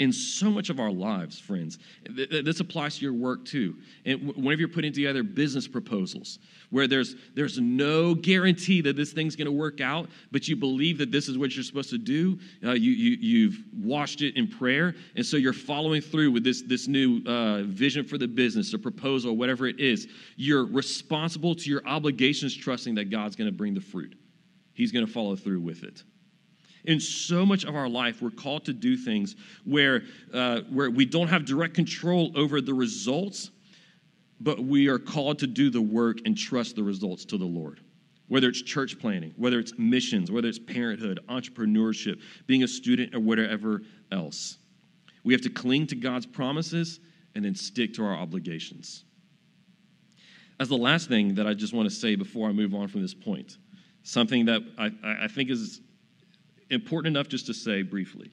in 0.00 0.12
so 0.12 0.50
much 0.50 0.70
of 0.70 0.80
our 0.80 0.90
lives, 0.90 1.38
friends. 1.38 1.78
This 2.08 2.58
applies 2.58 2.98
to 2.98 3.04
your 3.04 3.12
work 3.12 3.44
too. 3.44 3.76
And 4.04 4.34
whenever 4.34 4.60
you're 4.60 4.68
putting 4.68 4.92
together 4.92 5.22
business 5.22 5.68
proposals, 5.68 6.40
where 6.70 6.88
there's, 6.88 7.14
there's 7.34 7.60
no 7.60 8.14
guarantee 8.14 8.80
that 8.80 8.96
this 8.96 9.12
thing's 9.12 9.36
going 9.36 9.46
to 9.46 9.52
work 9.52 9.80
out, 9.80 10.08
but 10.32 10.48
you 10.48 10.56
believe 10.56 10.98
that 10.98 11.12
this 11.12 11.28
is 11.28 11.38
what 11.38 11.54
you're 11.54 11.62
supposed 11.62 11.90
to 11.90 11.98
do, 11.98 12.38
uh, 12.64 12.72
you, 12.72 12.90
you, 12.90 13.16
you've 13.20 13.64
washed 13.72 14.20
it 14.22 14.36
in 14.36 14.48
prayer, 14.48 14.96
and 15.14 15.24
so 15.24 15.36
you're 15.36 15.52
following 15.52 16.00
through 16.00 16.32
with 16.32 16.42
this, 16.42 16.62
this 16.62 16.88
new 16.88 17.22
uh, 17.26 17.62
vision 17.62 18.04
for 18.04 18.18
the 18.18 18.26
business 18.26 18.74
or 18.74 18.78
proposal, 18.78 19.36
whatever 19.36 19.66
it 19.66 19.78
is. 19.78 20.08
You're 20.36 20.64
responsible 20.64 21.54
to 21.54 21.70
your 21.70 21.86
obligations, 21.86 22.56
trusting 22.56 22.96
that 22.96 23.10
God's 23.10 23.36
going 23.36 23.48
to 23.48 23.56
bring 23.56 23.74
the 23.74 23.80
fruit. 23.80 24.16
He's 24.72 24.90
going 24.90 25.06
to 25.06 25.12
follow 25.12 25.36
through 25.36 25.60
with 25.60 25.84
it 25.84 26.02
in 26.84 27.00
so 27.00 27.46
much 27.46 27.64
of 27.64 27.74
our 27.74 27.88
life, 27.88 28.20
we're 28.20 28.30
called 28.30 28.64
to 28.66 28.72
do 28.72 28.96
things 28.96 29.36
where, 29.64 30.02
uh, 30.32 30.60
where 30.70 30.90
we 30.90 31.04
don't 31.04 31.28
have 31.28 31.44
direct 31.44 31.74
control 31.74 32.30
over 32.36 32.60
the 32.60 32.74
results, 32.74 33.50
but 34.40 34.62
we 34.62 34.88
are 34.88 34.98
called 34.98 35.38
to 35.38 35.46
do 35.46 35.70
the 35.70 35.80
work 35.80 36.18
and 36.26 36.36
trust 36.36 36.76
the 36.76 36.82
results 36.82 37.24
to 37.26 37.38
the 37.38 37.44
Lord. 37.44 37.80
Whether 38.28 38.48
it's 38.48 38.62
church 38.62 38.98
planning, 38.98 39.32
whether 39.36 39.58
it's 39.58 39.72
missions, 39.78 40.30
whether 40.30 40.48
it's 40.48 40.58
parenthood, 40.58 41.20
entrepreneurship, 41.28 42.20
being 42.46 42.62
a 42.62 42.68
student, 42.68 43.14
or 43.14 43.20
whatever 43.20 43.82
else. 44.12 44.58
We 45.24 45.32
have 45.32 45.42
to 45.42 45.50
cling 45.50 45.86
to 45.88 45.96
God's 45.96 46.26
promises 46.26 47.00
and 47.34 47.44
then 47.44 47.54
stick 47.54 47.94
to 47.94 48.04
our 48.04 48.14
obligations. 48.14 49.04
As 50.60 50.68
the 50.68 50.76
last 50.76 51.08
thing 51.08 51.34
that 51.34 51.46
I 51.46 51.54
just 51.54 51.72
want 51.72 51.88
to 51.88 51.94
say 51.94 52.14
before 52.14 52.48
I 52.48 52.52
move 52.52 52.74
on 52.74 52.88
from 52.88 53.02
this 53.02 53.14
point, 53.14 53.58
something 54.02 54.44
that 54.46 54.62
I, 54.78 54.90
I 55.24 55.28
think 55.28 55.50
is 55.50 55.80
important 56.70 57.16
enough 57.16 57.28
just 57.28 57.46
to 57.46 57.54
say 57.54 57.82
briefly 57.82 58.30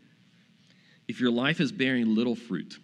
if 1.08 1.20
your 1.20 1.32
life 1.32 1.60
is 1.60 1.72
bearing 1.72 2.16
little 2.16 2.36
fruit, 2.36 2.78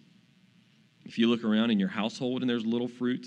if 1.04 1.18
you 1.18 1.28
look 1.28 1.44
around 1.44 1.70
in 1.70 1.78
your 1.78 1.88
household 1.88 2.42
and 2.42 2.50
there's 2.50 2.66
little 2.66 2.88
fruit, 2.88 3.26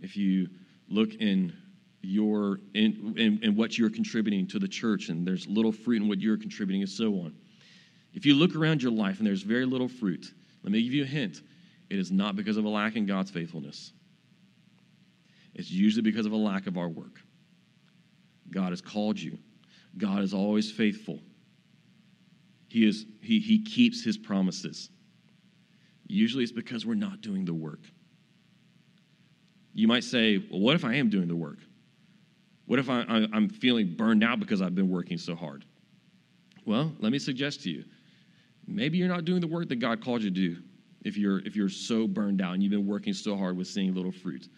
if 0.00 0.16
you 0.16 0.48
look 0.88 1.14
in 1.14 1.52
your 2.00 2.60
in, 2.74 3.14
in, 3.16 3.40
in, 3.42 3.56
what 3.56 3.78
you're 3.78 3.90
contributing 3.90 4.46
to 4.46 4.58
the 4.58 4.68
church 4.68 5.08
and 5.08 5.26
there's 5.26 5.46
little 5.46 5.72
fruit 5.72 6.02
in 6.02 6.08
what 6.08 6.20
you're 6.20 6.36
contributing 6.36 6.82
and 6.82 6.90
so 6.90 7.14
on 7.14 7.34
if 8.12 8.26
you 8.26 8.34
look 8.34 8.54
around 8.54 8.82
your 8.82 8.92
life 8.92 9.18
and 9.18 9.26
there's 9.26 9.42
very 9.42 9.64
little 9.64 9.88
fruit 9.88 10.26
let 10.64 10.72
me 10.72 10.82
give 10.82 10.94
you 10.94 11.04
a 11.04 11.06
hint. 11.06 11.42
It 11.90 11.98
is 11.98 12.10
not 12.10 12.34
because 12.34 12.56
of 12.56 12.64
a 12.64 12.68
lack 12.68 12.96
in 12.96 13.06
god's 13.06 13.30
faithfulness. 13.30 13.92
It's 15.54 15.70
usually 15.70 16.02
because 16.02 16.26
of 16.26 16.32
a 16.32 16.36
lack 16.36 16.66
of 16.66 16.76
our 16.78 16.88
work. 16.88 17.20
God 18.50 18.70
has 18.70 18.80
called 18.80 19.20
you. 19.20 19.38
God 19.96 20.22
is 20.22 20.34
always 20.34 20.72
faithful. 20.72 21.20
He, 22.74 22.88
is, 22.88 23.06
he, 23.20 23.38
he 23.38 23.62
keeps 23.62 24.02
his 24.02 24.18
promises. 24.18 24.90
Usually 26.08 26.42
it's 26.42 26.50
because 26.50 26.84
we're 26.84 26.94
not 26.94 27.20
doing 27.20 27.44
the 27.44 27.54
work. 27.54 27.78
You 29.72 29.86
might 29.86 30.02
say, 30.02 30.44
well, 30.50 30.58
what 30.58 30.74
if 30.74 30.84
I 30.84 30.94
am 30.94 31.08
doing 31.08 31.28
the 31.28 31.36
work? 31.36 31.58
What 32.66 32.80
if 32.80 32.90
I, 32.90 33.04
I'm 33.32 33.48
feeling 33.48 33.94
burned 33.94 34.24
out 34.24 34.40
because 34.40 34.60
I've 34.60 34.74
been 34.74 34.90
working 34.90 35.18
so 35.18 35.36
hard? 35.36 35.64
Well, 36.66 36.92
let 36.98 37.12
me 37.12 37.20
suggest 37.20 37.62
to 37.62 37.70
you 37.70 37.84
maybe 38.66 38.98
you're 38.98 39.06
not 39.06 39.24
doing 39.24 39.40
the 39.40 39.46
work 39.46 39.68
that 39.68 39.76
God 39.76 40.02
called 40.02 40.24
you 40.24 40.30
to 40.30 40.34
do 40.34 40.60
if 41.04 41.16
you're, 41.16 41.38
if 41.46 41.54
you're 41.54 41.68
so 41.68 42.08
burned 42.08 42.42
out 42.42 42.54
and 42.54 42.62
you've 42.62 42.72
been 42.72 42.88
working 42.88 43.12
so 43.12 43.36
hard 43.36 43.56
with 43.56 43.68
seeing 43.68 43.94
little 43.94 44.10
fruit. 44.10 44.48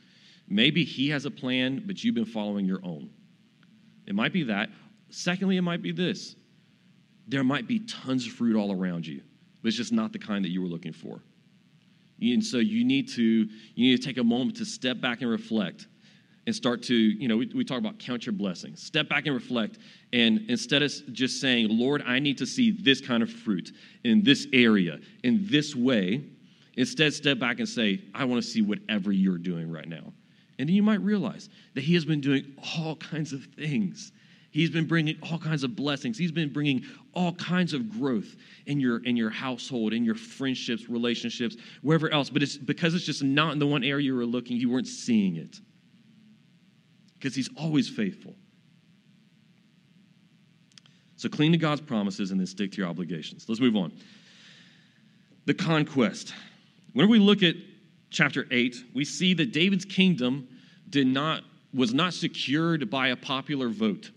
Maybe 0.49 0.85
He 0.85 1.11
has 1.11 1.27
a 1.27 1.31
plan, 1.31 1.83
but 1.85 2.03
you've 2.03 2.15
been 2.15 2.25
following 2.25 2.65
your 2.65 2.81
own. 2.83 3.11
It 4.07 4.15
might 4.15 4.33
be 4.33 4.45
that. 4.45 4.71
Secondly, 5.11 5.59
it 5.59 5.63
might 5.63 5.83
be 5.83 5.93
this 5.93 6.35
there 7.27 7.45
might 7.45 7.67
be 7.67 7.81
tons 7.81 8.27
of 8.27 8.33
fruit 8.33 8.57
all 8.57 8.73
around 8.73 9.07
you, 9.07 9.23
but 9.63 9.69
it's 9.69 9.77
just 9.77 9.93
not 9.93 10.13
the 10.13 10.19
kind 10.19 10.45
that 10.45 10.51
you 10.51 10.63
were 10.63 10.69
looking 10.69 10.93
for. 10.93 11.21
And 12.21 12.45
so 12.45 12.59
you 12.59 12.85
need 12.85 13.09
to 13.11 13.23
you 13.23 13.49
need 13.77 14.01
to 14.01 14.07
take 14.07 14.19
a 14.19 14.25
moment 14.25 14.57
to 14.59 14.65
step 14.65 15.01
back 15.01 15.21
and 15.21 15.31
reflect 15.31 15.87
and 16.47 16.55
start 16.55 16.83
to, 16.85 16.95
you 16.95 17.27
know, 17.27 17.37
we, 17.37 17.51
we 17.55 17.65
talk 17.65 17.79
about 17.79 17.99
count 17.99 18.25
your 18.25 18.33
blessings. 18.33 18.83
Step 18.83 19.09
back 19.09 19.27
and 19.27 19.35
reflect. 19.35 19.79
And 20.13 20.49
instead 20.49 20.83
of 20.83 20.93
just 21.13 21.41
saying, 21.41 21.69
Lord, 21.69 22.03
I 22.07 22.21
need 22.21 22.39
to 22.39 22.47
see 22.47 22.71
this 22.71 23.01
kind 23.01 23.23
of 23.23 23.31
fruit 23.31 23.73
in 24.05 24.23
this 24.23 24.47
area, 24.53 25.01
in 25.25 25.47
this 25.49 25.75
way, 25.75 26.25
instead 26.77 27.13
step 27.13 27.39
back 27.41 27.59
and 27.59 27.69
say, 27.69 28.01
I 28.15 28.25
want 28.25 28.43
to 28.43 28.49
see 28.49 28.63
whatever 28.63 29.11
you're 29.11 29.39
doing 29.39 29.71
right 29.71 29.89
now. 29.89 30.13
And 30.59 30.69
then 30.69 30.77
you 30.77 30.83
might 30.83 31.01
realize 31.01 31.49
that 31.75 31.83
He 31.83 31.95
has 31.95 32.05
been 32.05 32.21
doing 32.21 32.55
all 32.79 32.97
kinds 32.97 33.33
of 33.33 33.45
things. 33.57 34.13
He's 34.57 34.71
been 34.71 34.87
bringing 34.87 35.19
all 35.21 35.39
kinds 35.39 35.65
of 35.65 35.77
blessings. 35.77 36.17
He's 36.17 36.33
been 36.33 36.51
bringing 36.51 36.83
all 37.13 37.35
kinds 37.35 37.75
of 37.75 37.91
growth 37.91 38.37
in 38.65 38.81
your 38.81 39.05
in 39.05 39.15
your 39.15 39.29
household, 39.29 39.93
in 39.93 40.03
your 40.03 40.15
friendships, 40.15 40.89
relationships, 40.89 41.59
wherever 41.83 42.09
else. 42.09 42.31
But 42.31 42.43
it's 42.43 42.57
because 42.57 42.95
it's 42.95 43.05
just 43.05 43.23
not 43.23 43.53
in 43.53 43.59
the 43.59 43.67
one 43.67 43.85
area 43.85 44.07
you 44.07 44.17
were 44.17 44.25
looking, 44.25 44.57
you 44.57 44.71
weren't 44.71 44.87
seeing 44.87 45.37
it 45.37 45.61
because 47.19 47.35
he's 47.35 47.51
always 47.55 47.87
faithful. 47.87 48.35
So 51.17 51.29
cling 51.29 51.53
to 51.53 51.59
God's 51.59 51.83
promises 51.83 52.31
and 52.31 52.41
then 52.41 52.47
stick 52.47 52.73
to 52.73 52.79
your 52.79 52.89
obligations. 52.89 53.45
Let's 53.51 53.61
move 53.61 53.77
on. 53.77 53.93
The 55.45 55.53
conquest. 55.53 56.33
Whenever 56.95 57.11
we 57.11 57.19
look 57.19 57.43
at 57.43 57.57
chapter 58.09 58.47
8, 58.51 58.75
we 58.95 59.05
see 59.05 59.35
that 59.35 59.53
David's 59.53 59.85
kingdom 59.85 60.49
did 60.89 61.09
not 61.09 61.43
was 61.75 61.93
not 61.93 62.15
secured 62.15 62.89
by 62.89 63.09
a 63.09 63.17
popular 63.17 63.69
vote. 63.69 64.13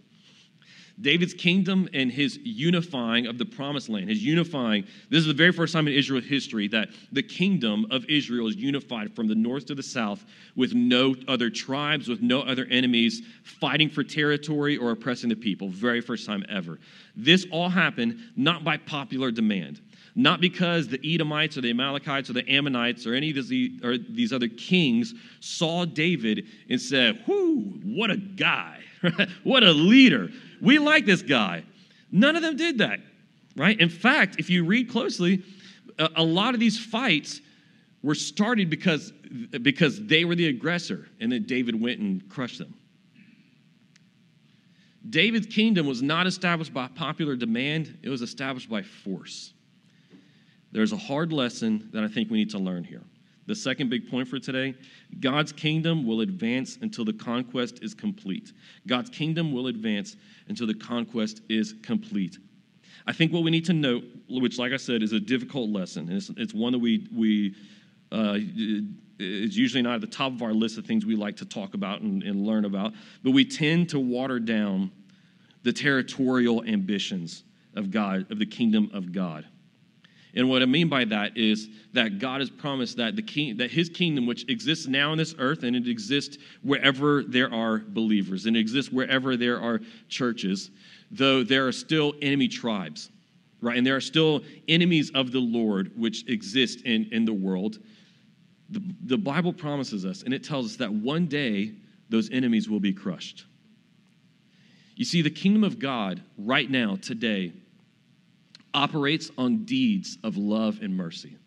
David's 1.01 1.33
kingdom 1.33 1.88
and 1.93 2.12
his 2.12 2.38
unifying 2.43 3.25
of 3.25 3.38
the 3.38 3.45
promised 3.45 3.89
land, 3.89 4.09
his 4.09 4.23
unifying, 4.23 4.85
this 5.09 5.19
is 5.19 5.27
the 5.27 5.33
very 5.33 5.51
first 5.51 5.73
time 5.73 5.88
in 5.88 5.93
Israel 5.93 6.21
history 6.21 6.67
that 6.69 6.89
the 7.12 7.23
kingdom 7.23 7.85
of 7.89 8.05
Israel 8.09 8.47
is 8.47 8.55
unified 8.55 9.15
from 9.15 9.27
the 9.27 9.35
north 9.35 9.65
to 9.67 9.75
the 9.75 9.83
south 9.83 10.25
with 10.55 10.73
no 10.73 11.15
other 11.27 11.49
tribes, 11.49 12.09
with 12.09 12.21
no 12.21 12.41
other 12.41 12.65
enemies 12.69 13.21
fighting 13.43 13.89
for 13.89 14.03
territory 14.03 14.77
or 14.77 14.91
oppressing 14.91 15.29
the 15.29 15.35
people. 15.35 15.69
Very 15.69 16.01
first 16.01 16.25
time 16.25 16.43
ever. 16.49 16.79
This 17.15 17.45
all 17.51 17.69
happened 17.69 18.19
not 18.35 18.63
by 18.63 18.77
popular 18.77 19.31
demand. 19.31 19.81
Not 20.15 20.41
because 20.41 20.88
the 20.88 20.99
Edomites 21.03 21.57
or 21.57 21.62
the 21.62 21.69
Amalekites 21.69 22.29
or 22.29 22.33
the 22.33 22.49
Ammonites 22.49 23.05
or 23.05 23.13
any 23.13 23.29
of 23.29 23.47
these, 23.47 23.81
or 23.83 23.97
these 23.97 24.33
other 24.33 24.47
kings 24.49 25.13
saw 25.39 25.85
David 25.85 26.45
and 26.69 26.81
said, 26.81 27.23
Whoo, 27.25 27.79
what 27.83 28.12
a 28.12 28.17
guy, 28.17 28.79
what 29.43 29.63
a 29.63 29.71
leader. 29.71 30.29
We 30.62 30.80
like 30.80 31.06
this 31.06 31.22
guy. 31.22 31.63
None 32.12 32.36
of 32.36 32.41
them 32.41 32.56
did 32.56 32.80
that, 32.80 33.00
right? 33.56 33.80
In 33.80 33.89
fact, 33.89 34.38
if 34.39 34.50
you 34.50 34.65
read 34.65 34.89
closely, 34.89 35.43
a, 35.98 36.10
a 36.17 36.24
lot 36.24 36.54
of 36.54 36.60
these 36.60 36.78
fights 36.80 37.41
were 38.02 38.15
started 38.15 38.69
because, 38.69 39.12
because 39.62 40.06
they 40.06 40.26
were 40.26 40.36
the 40.36 40.48
aggressor, 40.48 41.08
and 41.19 41.32
then 41.32 41.43
David 41.43 41.80
went 41.80 42.00
and 42.00 42.28
crushed 42.30 42.58
them. 42.58 42.74
David's 45.10 45.48
kingdom 45.48 45.86
was 45.86 46.02
not 46.02 46.28
established 46.28 46.74
by 46.74 46.88
popular 46.88 47.36
demand, 47.36 47.98
it 48.04 48.10
was 48.10 48.22
established 48.22 48.69
by 48.69 48.82
force. 48.82 49.54
There's 50.72 50.91
a 50.91 50.98
hard 50.98 51.34
lesson 51.34 51.89
that 51.93 52.04
I 52.04 52.08
think 52.08 52.30
we 52.30 52.38
need 52.38 52.52
to 52.52 52.60
learn 52.60 52.84
here. 52.84 53.04
The 53.49 53.55
second 53.55 53.89
big 53.89 54.07
point 54.07 54.27
for 54.27 54.38
today 54.38 54.75
God's 55.19 55.51
kingdom 55.51 56.05
will 56.05 56.21
advance 56.21 56.77
until 56.83 57.03
the 57.03 57.13
conquest 57.13 57.79
is 57.81 57.95
complete. 57.95 58.53
God's 58.85 59.09
kingdom 59.09 59.51
will 59.51 59.65
advance 59.65 60.17
until 60.49 60.67
the 60.67 60.75
conquest 60.75 61.41
is 61.49 61.73
complete. 61.81 62.38
I 63.07 63.12
think 63.12 63.33
what 63.33 63.41
we 63.41 63.49
need 63.49 63.65
to 63.65 63.73
note, 63.73 64.03
which, 64.29 64.59
like 64.59 64.71
I 64.71 64.77
said, 64.77 65.01
is 65.01 65.13
a 65.13 65.19
difficult 65.19 65.71
lesson, 65.71 66.09
and 66.09 66.17
it's, 66.17 66.29
it's 66.38 66.53
one 66.53 66.73
that 66.73 66.77
we, 66.77 67.07
we 67.12 67.55
uh, 68.12 68.38
is 69.17 69.57
usually 69.57 69.81
not 69.81 69.95
at 69.95 70.01
the 70.01 70.07
top 70.07 70.31
of 70.31 70.43
our 70.43 70.53
list 70.53 70.77
of 70.77 70.85
things 70.85 71.03
we 71.03 71.15
like 71.15 71.38
to 71.38 71.45
talk 71.45 71.73
about 71.73 72.01
and, 72.01 72.21
and 72.21 72.45
learn 72.45 72.65
about, 72.65 72.93
but 73.23 73.31
we 73.31 73.43
tend 73.43 73.89
to 73.89 73.99
water 73.99 74.38
down 74.38 74.91
the 75.63 75.73
territorial 75.73 76.63
ambitions 76.65 77.45
of 77.75 77.89
God, 77.89 78.31
of 78.31 78.38
the 78.38 78.45
kingdom 78.45 78.91
of 78.93 79.12
God. 79.12 79.47
And 80.35 80.47
what 80.47 80.61
I 80.61 80.65
mean 80.65 80.89
by 80.89 81.05
that 81.05 81.37
is 81.37 81.69
that 81.93 82.19
God 82.19 82.41
has 82.41 82.49
promised 82.49 82.97
that 82.97 83.15
the 83.15 83.21
king, 83.21 83.57
that 83.57 83.71
His 83.71 83.89
kingdom, 83.89 84.25
which 84.27 84.47
exists 84.47 84.87
now 84.87 85.11
on 85.11 85.17
this 85.17 85.33
earth, 85.39 85.63
and 85.63 85.75
it 85.75 85.87
exists 85.87 86.37
wherever 86.61 87.23
there 87.23 87.51
are 87.53 87.79
believers, 87.79 88.45
and 88.45 88.55
it 88.55 88.59
exists 88.59 88.91
wherever 88.91 89.35
there 89.35 89.59
are 89.59 89.79
churches, 90.07 90.69
though 91.09 91.43
there 91.43 91.67
are 91.67 91.71
still 91.71 92.13
enemy 92.21 92.47
tribes, 92.47 93.09
right? 93.61 93.77
And 93.77 93.85
there 93.85 93.95
are 93.95 94.01
still 94.01 94.41
enemies 94.67 95.11
of 95.15 95.31
the 95.31 95.39
Lord 95.39 95.91
which 95.97 96.27
exist 96.29 96.81
in, 96.81 97.09
in 97.11 97.25
the 97.25 97.33
world. 97.33 97.79
The, 98.69 98.83
the 99.05 99.17
Bible 99.17 99.51
promises 99.51 100.05
us, 100.05 100.21
and 100.21 100.33
it 100.33 100.43
tells 100.43 100.65
us 100.67 100.75
that 100.77 100.93
one 100.93 101.25
day 101.25 101.73
those 102.09 102.29
enemies 102.29 102.69
will 102.69 102.79
be 102.79 102.93
crushed. 102.93 103.45
You 104.95 105.05
see, 105.05 105.23
the 105.23 105.29
kingdom 105.31 105.63
of 105.63 105.79
God 105.79 106.21
right 106.37 106.69
now, 106.69 106.97
today, 106.97 107.53
operates 108.73 109.32
on 109.38 109.65
deeds 109.65 110.17
of 110.23 110.38
love 110.38 110.79
and 110.82 110.95
mercy. 110.95 111.38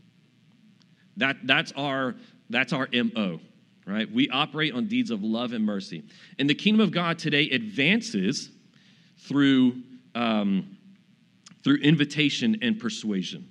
That, 1.17 1.37
that's, 1.45 1.73
our, 1.73 2.15
that's 2.51 2.73
our 2.73 2.89
MO, 2.93 3.41
right? 3.87 4.11
We 4.11 4.29
operate 4.31 4.75
on 4.75 4.87
deeds 4.87 5.11
of 5.11 5.23
love 5.23 5.53
and 5.53 5.65
mercy. 5.65 6.05
And 6.39 6.49
the 6.49 6.55
kingdom 6.55 6.81
of 6.81 6.91
God 6.91 7.19
today 7.19 7.51
advances 7.51 8.51
through, 9.19 9.83
um, 10.15 10.77
through 11.63 11.77
invitation 11.77 12.59
and 12.63 12.79
persuasion, 12.79 13.49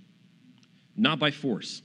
not 0.97 1.19
by 1.19 1.31
force. 1.31 1.81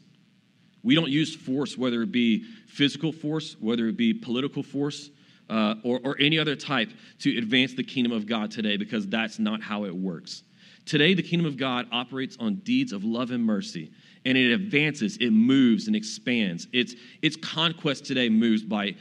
We 0.82 0.94
don't 0.94 1.10
use 1.10 1.34
force, 1.34 1.76
whether 1.76 2.02
it 2.02 2.12
be 2.12 2.44
physical 2.68 3.12
force, 3.12 3.56
whether 3.60 3.88
it 3.88 3.96
be 3.96 4.14
political 4.14 4.62
force, 4.62 5.10
uh, 5.48 5.76
or, 5.84 6.00
or 6.04 6.16
any 6.20 6.38
other 6.38 6.56
type, 6.56 6.90
to 7.20 7.36
advance 7.38 7.74
the 7.74 7.84
kingdom 7.84 8.12
of 8.12 8.26
God 8.26 8.50
today, 8.50 8.76
because 8.76 9.06
that's 9.06 9.38
not 9.38 9.62
how 9.62 9.84
it 9.84 9.94
works. 9.94 10.42
Today, 10.86 11.14
the 11.14 11.22
kingdom 11.22 11.46
of 11.46 11.56
God 11.56 11.88
operates 11.90 12.36
on 12.38 12.56
deeds 12.56 12.92
of 12.92 13.02
love 13.02 13.32
and 13.32 13.44
mercy, 13.44 13.90
and 14.24 14.38
it 14.38 14.52
advances, 14.52 15.16
it 15.16 15.30
moves 15.30 15.88
and 15.88 15.96
expands. 15.96 16.68
Its, 16.72 16.94
its 17.22 17.34
conquest 17.36 18.04
today 18.06 18.28
moves 18.28 18.62
by 18.62 18.94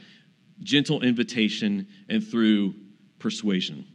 gentle 0.60 1.02
invitation 1.02 1.86
and 2.08 2.26
through 2.26 2.74
persuasion. 3.20 3.86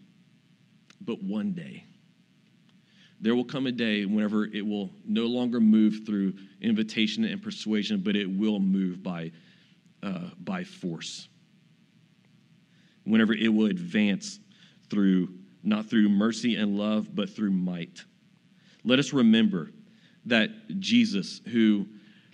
But 1.01 1.21
one 1.21 1.51
day, 1.51 1.83
there 3.19 3.35
will 3.35 3.43
come 3.43 3.67
a 3.67 3.71
day 3.73 4.05
whenever 4.05 4.45
it 4.45 4.65
will 4.65 4.89
no 5.05 5.25
longer 5.25 5.59
move 5.59 6.05
through 6.05 6.33
invitation 6.61 7.25
and 7.25 7.43
persuasion, 7.43 8.01
but 8.01 8.15
it 8.15 8.25
will 8.25 8.59
move 8.59 9.03
by, 9.03 9.31
uh, 10.01 10.29
by 10.39 10.63
force. 10.63 11.27
Whenever 13.03 13.33
it 13.33 13.49
will 13.49 13.65
advance 13.65 14.39
through 14.89 15.27
not 15.63 15.89
through 15.89 16.09
mercy 16.09 16.55
and 16.55 16.77
love, 16.77 17.15
but 17.15 17.29
through 17.29 17.51
might. 17.51 18.03
Let 18.83 18.99
us 18.99 19.13
remember 19.13 19.71
that 20.25 20.79
Jesus, 20.79 21.41
who, 21.51 21.87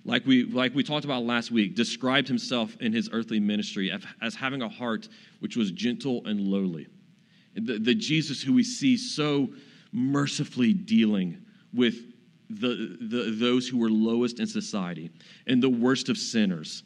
like 0.04 0.26
we, 0.26 0.44
like 0.44 0.74
we 0.74 0.82
talked 0.82 1.04
about 1.04 1.24
last 1.24 1.50
week, 1.50 1.74
described 1.74 2.28
himself 2.28 2.76
in 2.80 2.92
his 2.92 3.08
earthly 3.12 3.40
ministry 3.40 3.92
as 4.22 4.34
having 4.34 4.62
a 4.62 4.68
heart 4.68 5.08
which 5.40 5.56
was 5.56 5.70
gentle 5.70 6.22
and 6.26 6.40
lowly. 6.40 6.86
The, 7.54 7.78
the 7.78 7.94
Jesus 7.94 8.42
who 8.42 8.52
we 8.52 8.64
see 8.64 8.96
so 8.96 9.48
mercifully 9.92 10.72
dealing 10.72 11.38
with 11.72 12.12
the, 12.50 12.96
the, 13.00 13.34
those 13.36 13.68
who 13.68 13.78
were 13.78 13.90
lowest 13.90 14.40
in 14.40 14.46
society 14.46 15.10
and 15.46 15.62
the 15.62 15.68
worst 15.68 16.08
of 16.08 16.16
sinners 16.16 16.82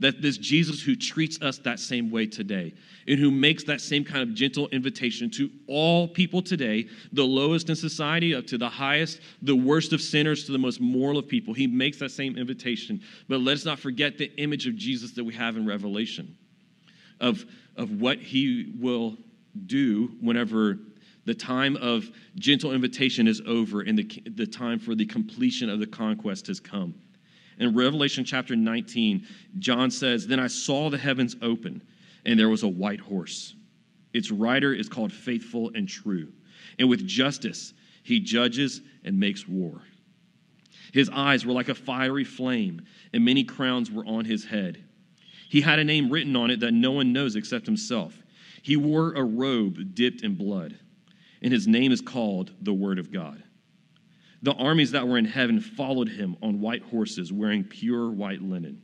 that 0.00 0.20
this 0.20 0.36
Jesus 0.36 0.82
who 0.82 0.96
treats 0.96 1.40
us 1.40 1.58
that 1.58 1.78
same 1.78 2.10
way 2.10 2.26
today 2.26 2.74
and 3.06 3.18
who 3.18 3.30
makes 3.30 3.64
that 3.64 3.80
same 3.80 4.04
kind 4.04 4.22
of 4.22 4.34
gentle 4.34 4.68
invitation 4.68 5.30
to 5.30 5.50
all 5.68 6.08
people 6.08 6.42
today, 6.42 6.88
the 7.12 7.24
lowest 7.24 7.68
in 7.68 7.76
society 7.76 8.34
up 8.34 8.46
to 8.48 8.58
the 8.58 8.68
highest, 8.68 9.20
the 9.42 9.54
worst 9.54 9.92
of 9.92 10.00
sinners 10.00 10.44
to 10.46 10.52
the 10.52 10.58
most 10.58 10.80
moral 10.80 11.18
of 11.18 11.28
people. 11.28 11.54
He 11.54 11.66
makes 11.66 11.98
that 11.98 12.10
same 12.10 12.36
invitation. 12.36 13.00
But 13.28 13.40
let's 13.40 13.64
not 13.64 13.78
forget 13.78 14.18
the 14.18 14.32
image 14.40 14.66
of 14.66 14.76
Jesus 14.76 15.12
that 15.12 15.24
we 15.24 15.34
have 15.34 15.56
in 15.56 15.66
Revelation 15.66 16.36
of, 17.20 17.44
of 17.76 18.00
what 18.00 18.18
he 18.18 18.72
will 18.78 19.16
do 19.66 20.16
whenever 20.20 20.78
The 21.24 21.34
time 21.34 21.76
of 21.76 22.10
gentle 22.34 22.72
invitation 22.72 23.28
is 23.28 23.40
over, 23.46 23.82
and 23.82 23.96
the, 23.96 24.22
the 24.34 24.46
time 24.46 24.78
for 24.78 24.94
the 24.94 25.06
completion 25.06 25.70
of 25.70 25.78
the 25.78 25.86
conquest 25.86 26.48
has 26.48 26.58
come. 26.58 26.94
In 27.58 27.74
Revelation 27.74 28.24
chapter 28.24 28.56
19, 28.56 29.26
John 29.58 29.90
says, 29.90 30.26
Then 30.26 30.40
I 30.40 30.46
saw 30.46 30.90
the 30.90 30.98
heavens 30.98 31.36
open, 31.42 31.82
and 32.24 32.38
there 32.38 32.48
was 32.48 32.62
a 32.62 32.68
white 32.68 33.00
horse. 33.00 33.54
Its 34.12 34.30
rider 34.30 34.72
is 34.72 34.88
called 34.88 35.12
Faithful 35.12 35.70
and 35.74 35.88
True, 35.88 36.32
and 36.78 36.88
with 36.88 37.06
justice 37.06 37.74
he 38.02 38.20
judges 38.20 38.80
and 39.04 39.18
makes 39.18 39.46
war. 39.46 39.82
His 40.92 41.08
eyes 41.10 41.46
were 41.46 41.52
like 41.52 41.68
a 41.68 41.74
fiery 41.74 42.24
flame, 42.24 42.82
and 43.12 43.24
many 43.24 43.44
crowns 43.44 43.90
were 43.90 44.04
on 44.04 44.24
his 44.24 44.44
head. 44.44 44.84
He 45.48 45.60
had 45.60 45.78
a 45.78 45.84
name 45.84 46.10
written 46.10 46.36
on 46.36 46.50
it 46.50 46.60
that 46.60 46.72
no 46.72 46.92
one 46.92 47.12
knows 47.12 47.36
except 47.36 47.66
himself. 47.66 48.22
He 48.62 48.76
wore 48.76 49.12
a 49.14 49.24
robe 49.24 49.94
dipped 49.94 50.22
in 50.22 50.34
blood, 50.34 50.78
and 51.42 51.52
his 51.52 51.66
name 51.66 51.92
is 51.92 52.00
called 52.00 52.52
the 52.60 52.74
Word 52.74 52.98
of 52.98 53.12
God. 53.12 53.42
The 54.42 54.54
armies 54.54 54.90
that 54.90 55.06
were 55.06 55.18
in 55.18 55.24
heaven 55.24 55.60
followed 55.60 56.08
him 56.08 56.36
on 56.42 56.60
white 56.60 56.82
horses, 56.82 57.32
wearing 57.32 57.64
pure 57.64 58.10
white 58.10 58.42
linen. 58.42 58.82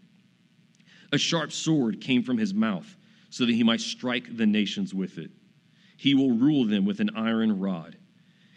A 1.13 1.19
sharp 1.19 1.53
sword 1.53 2.01
came 2.01 2.23
from 2.23 2.39
his 2.39 2.55
mouth, 2.55 2.97
so 3.31 3.45
that 3.45 3.55
he 3.55 3.65
might 3.65 3.81
strike 3.81 4.37
the 4.37 4.47
nations 4.47 4.95
with 4.95 5.19
it. 5.19 5.31
He 5.97 6.15
will 6.15 6.31
rule 6.31 6.65
them 6.65 6.85
with 6.85 7.01
an 7.01 7.11
iron 7.17 7.59
rod. 7.59 7.97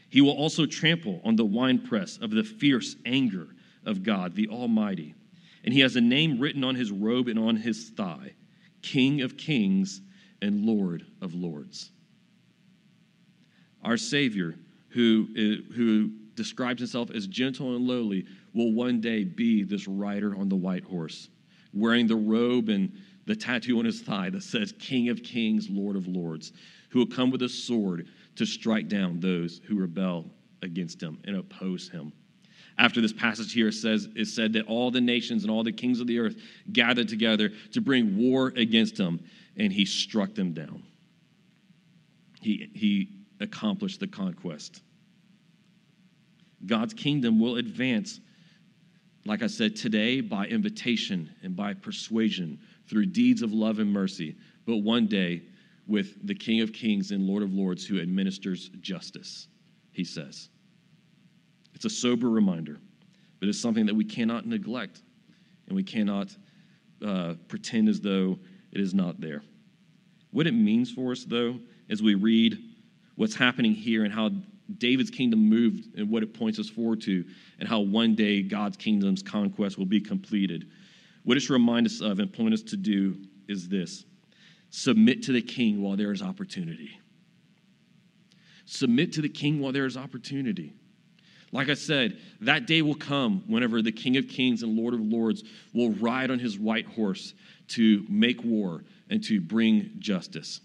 He 0.10 0.22
will 0.22 0.32
also 0.32 0.66
trample 0.66 1.22
on 1.24 1.36
the 1.36 1.46
winepress 1.46 2.18
of 2.18 2.32
the 2.32 2.44
fierce 2.44 2.96
anger 3.06 3.48
of 3.86 4.04
God, 4.04 4.36
the 4.36 4.50
Almighty. 4.50 5.16
And 5.64 5.74
he 5.74 5.80
has 5.80 5.96
a 5.96 6.02
name 6.02 6.40
written 6.40 6.64
on 6.64 6.76
his 6.76 6.92
robe 6.92 7.28
and 7.28 7.40
on 7.40 7.56
his 7.56 7.90
thigh 7.90 8.34
King 8.82 9.22
of 9.22 9.38
Kings 9.38 10.02
and 10.42 10.66
Lord 10.66 11.06
of 11.22 11.34
Lords. 11.34 11.92
Our 13.84 13.98
Savior, 13.98 14.56
who, 14.90 15.28
eh, 15.36 15.74
who 15.74 16.12
describes 16.41 16.80
himself 16.80 17.12
as 17.12 17.27
gentle 17.27 17.75
and 17.75 17.88
lowly, 17.88 18.25
will 18.54 18.73
one 18.73 18.99
day 18.99 19.23
be 19.23 19.63
this 19.63 19.88
rider 19.88 20.36
on 20.36 20.49
the 20.49 20.56
white 20.56 20.84
horse, 20.84 21.30
wearing 21.73 22.08
the 22.08 22.15
robe 22.15 22.69
and 22.69 22.91
the 23.27 23.36
tattoo 23.36 23.77
on 23.77 23.86
his 23.86 24.01
thigh 24.01 24.30
that 24.30 24.41
says 24.41 24.73
King 24.80 25.10
of 25.10 25.21
Kings, 25.21 25.69
Lord 25.69 25.95
of 25.95 26.08
Lords, 26.08 26.51
who 26.89 26.99
will 26.99 27.06
come 27.06 27.30
with 27.30 27.43
a 27.43 27.49
sword 27.49 28.08
to 28.36 28.45
strike 28.45 28.88
down 28.88 29.19
those 29.19 29.62
who 29.67 29.80
rebel 29.80 30.32
against 30.63 31.01
him 31.01 31.19
and 31.25 31.36
oppose 31.36 31.89
him. 31.89 32.12
After 32.80 33.01
this 33.01 33.13
passage 33.13 33.54
here 33.54 33.71
says 33.71 34.10
it 34.15 34.25
said 34.25 34.54
that 34.54 34.65
all 34.65 34.89
the 34.89 35.01
nations 35.01 35.43
and 35.43 35.51
all 35.51 35.63
the 35.63 35.71
kings 35.71 35.99
of 35.99 36.08
the 36.08 36.17
earth 36.17 36.38
gathered 36.73 37.08
together 37.08 37.51
to 37.73 37.82
bring 37.82 38.17
war 38.17 38.51
against 38.56 38.97
him, 38.97 39.19
and 39.58 39.71
he 39.71 39.86
struck 39.86 40.34
them 40.34 40.54
down. 40.54 40.82
He, 42.41 42.71
he 42.73 43.10
accomplished 43.39 43.99
the 43.99 44.08
conquest. 44.08 44.82
God's 46.65 46.93
kingdom 46.93 47.39
will 47.39 47.58
advance, 47.58 48.19
like 49.26 49.43
I 49.43 49.47
said, 49.47 49.76
today 49.76 50.21
by 50.21 50.45
invitation 50.45 51.30
and 51.43 51.56
by 51.56 51.74
persuasion 51.74 52.60
through 52.88 53.08
deeds 53.08 53.41
of 53.41 53.54
love 53.54 53.80
and 53.80 53.91
mercy, 53.91 54.36
but 54.65 54.78
one 54.78 55.08
day 55.08 55.43
with 55.88 56.26
the 56.26 56.36
King 56.36 56.62
of 56.62 56.71
Kings 56.74 57.12
and 57.12 57.26
Lord 57.26 57.43
of 57.43 57.54
Lords 57.54 57.86
who 57.86 58.00
administers 58.00 58.69
justice, 58.82 59.47
he 59.91 60.04
says. 60.04 60.50
It's 61.74 61.86
a 61.86 61.89
sober 61.89 62.30
reminder, 62.30 62.80
but 63.39 63.50
it's 63.50 63.60
something 63.60 63.86
that 63.86 63.95
we 63.95 64.06
cannot 64.06 64.45
neglect 64.45 65.02
and 65.67 65.76
we 65.76 65.84
cannot 65.84 66.36
uh, 67.06 67.34
pretend 67.47 67.89
as 67.89 68.02
though 68.02 68.38
it 68.71 68.80
is 68.80 68.93
not 68.93 69.19
there. 69.19 69.41
What 70.32 70.47
it 70.47 70.54
means 70.54 70.91
for 70.91 71.12
us, 71.12 71.26
though, 71.26 71.60
as 71.89 72.02
we 72.02 72.15
read 72.15 72.58
what's 73.15 73.36
happening 73.36 73.74
here 73.74 74.04
and 74.04 74.13
how 74.13 74.32
David's 74.78 75.10
kingdom 75.10 75.48
moved 75.48 75.98
and 75.98 76.10
what 76.10 76.24
it 76.24 76.34
points 76.34 76.60
us 76.60 76.70
forward 76.70 77.02
to, 77.02 77.26
and 77.60 77.68
how 77.68 77.80
one 77.80 78.16
day 78.16 78.42
God's 78.42 78.78
kingdom's 78.78 79.24
conquest 79.24 79.78
will 79.78 79.86
be 79.86 80.02
completed. 80.02 80.70
What 81.24 81.38
it 81.38 81.42
should 81.42 81.54
remind 81.54 81.86
us 81.86 82.02
of 82.02 82.20
and 82.20 82.32
point 82.32 82.54
us 82.54 82.62
to 82.64 82.78
do 82.78 83.18
is 83.48 83.68
this 83.68 84.06
submit 84.70 85.24
to 85.24 85.34
the 85.34 85.42
king 85.42 85.82
while 85.82 85.98
there 85.98 86.12
is 86.12 86.22
opportunity. 86.22 86.98
Submit 88.66 89.14
to 89.14 89.22
the 89.22 89.30
king 89.30 89.60
while 89.60 89.74
there 89.74 89.86
is 89.86 89.98
opportunity. 89.98 90.74
Like 91.52 91.70
I 91.70 91.74
said, 91.74 92.18
that 92.40 92.66
day 92.66 92.82
will 92.82 92.96
come 92.96 93.44
whenever 93.48 93.82
the 93.82 93.92
King 93.92 94.16
of 94.16 94.30
Kings 94.30 94.64
and 94.64 94.78
Lord 94.78 94.94
of 94.94 95.02
Lords 95.02 95.44
will 95.74 95.92
ride 95.92 96.32
on 96.32 96.40
his 96.40 96.58
white 96.58 96.86
horse 96.86 97.34
to 97.70 98.06
make 98.08 98.42
war 98.44 98.86
and 99.10 99.22
to 99.26 99.42
bring 99.42 99.92
justice. 100.00 100.62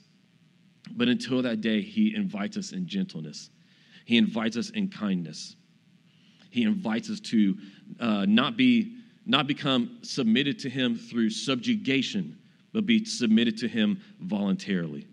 But 0.92 1.08
until 1.08 1.42
that 1.42 1.60
day, 1.60 1.82
he 1.82 2.14
invites 2.14 2.56
us 2.56 2.72
in 2.72 2.86
gentleness, 2.86 3.50
he 4.06 4.16
invites 4.16 4.56
us 4.56 4.70
in 4.70 4.88
kindness. 4.88 5.56
He 6.50 6.62
invites 6.62 7.10
us 7.10 7.18
to 7.20 7.56
uh, 7.98 8.24
not, 8.26 8.56
be, 8.56 8.98
not 9.26 9.48
become 9.48 9.98
submitted 10.02 10.60
to 10.60 10.70
him 10.70 10.96
through 10.96 11.30
subjugation, 11.30 12.38
but 12.72 12.86
be 12.86 13.04
submitted 13.04 13.58
to 13.58 13.68
him 13.68 14.00
voluntarily. 14.20 15.08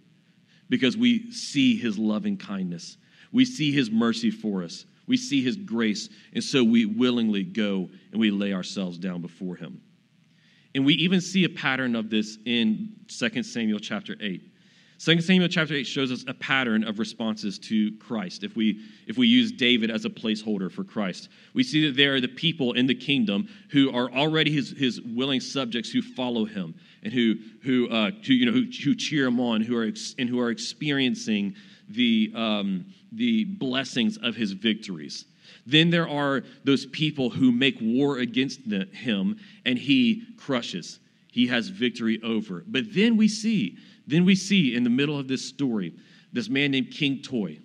Because 0.70 0.96
we 0.96 1.32
see 1.32 1.76
his 1.76 1.98
loving 1.98 2.38
kindness, 2.38 2.98
we 3.32 3.46
see 3.46 3.72
his 3.72 3.90
mercy 3.90 4.30
for 4.30 4.62
us, 4.62 4.86
we 5.08 5.18
see 5.18 5.44
his 5.44 5.56
grace, 5.56 6.08
and 6.34 6.44
so 6.44 6.64
we 6.64 6.86
willingly 6.86 7.44
go 7.44 7.90
and 8.12 8.22
we 8.22 8.30
lay 8.30 8.54
ourselves 8.54 9.00
down 9.00 9.22
before 9.22 9.56
him. 9.56 9.82
And 10.76 10.86
we 10.86 10.94
even 10.96 11.20
see 11.20 11.46
a 11.46 11.50
pattern 11.50 11.96
of 11.96 12.12
this 12.12 12.38
in 12.46 12.96
2 13.08 13.42
Samuel 13.42 13.80
chapter 13.80 14.16
8. 14.22 14.53
2 15.04 15.20
Samuel 15.20 15.50
chapter 15.50 15.74
8 15.74 15.84
shows 15.84 16.14
us 16.14 16.24
a 16.30 16.34
pattern 16.34 16.86
of 16.86 16.98
responses 16.98 17.60
to 17.60 17.92
Christ. 17.98 18.46
If 18.46 18.56
we, 18.56 18.80
if 19.06 19.18
we 19.18 19.28
use 19.28 19.52
David 19.52 19.92
as 19.92 20.06
a 20.06 20.10
placeholder 20.10 20.72
for 20.72 20.86
Christ, 20.86 21.28
we 21.54 21.62
see 21.62 21.86
that 21.86 21.98
there 21.98 22.16
are 22.16 22.22
the 22.22 22.30
people 22.30 22.72
in 22.72 22.88
the 22.88 22.96
kingdom 22.96 23.50
who 23.70 23.94
are 23.94 24.10
already 24.14 24.50
his, 24.50 24.70
his 24.70 25.02
willing 25.02 25.42
subjects 25.42 25.90
who 25.90 26.02
follow 26.02 26.46
him 26.46 26.74
and 27.04 27.12
who, 27.12 27.36
who, 27.64 27.90
uh, 27.90 28.12
who, 28.26 28.34
you 28.34 28.46
know, 28.46 28.54
who, 28.54 28.64
who 28.82 28.96
cheer 28.96 29.28
him 29.28 29.42
on 29.42 29.60
who 29.60 29.76
are 29.76 29.84
ex- 29.84 30.16
and 30.18 30.30
who 30.30 30.40
are 30.40 30.52
experiencing 30.52 31.54
the, 31.90 32.32
um, 32.34 32.86
the 33.12 33.44
blessings 33.44 34.16
of 34.20 34.38
his 34.38 34.54
victories. 34.54 35.26
Then 35.66 35.90
there 35.90 36.08
are 36.08 36.44
those 36.64 36.86
people 36.86 37.30
who 37.30 37.52
make 37.52 37.76
war 37.82 38.20
against 38.20 38.70
the, 38.70 38.86
him 38.86 39.38
and 39.66 39.78
he 39.78 40.24
crushes. 40.38 41.02
He 41.34 41.48
has 41.48 41.68
victory 41.68 42.22
over. 42.24 42.64
But 42.66 42.94
then 42.94 43.18
we 43.18 43.28
see 43.28 43.78
then 44.08 44.26
we 44.26 44.36
see 44.36 44.76
in 44.76 44.84
the 44.84 44.90
middle 44.90 45.18
of 45.18 45.28
this 45.28 45.48
story 45.48 45.94
this 46.32 46.50
man 46.50 46.72
named 46.72 46.92
King 46.92 47.22
Toi. 47.22 47.60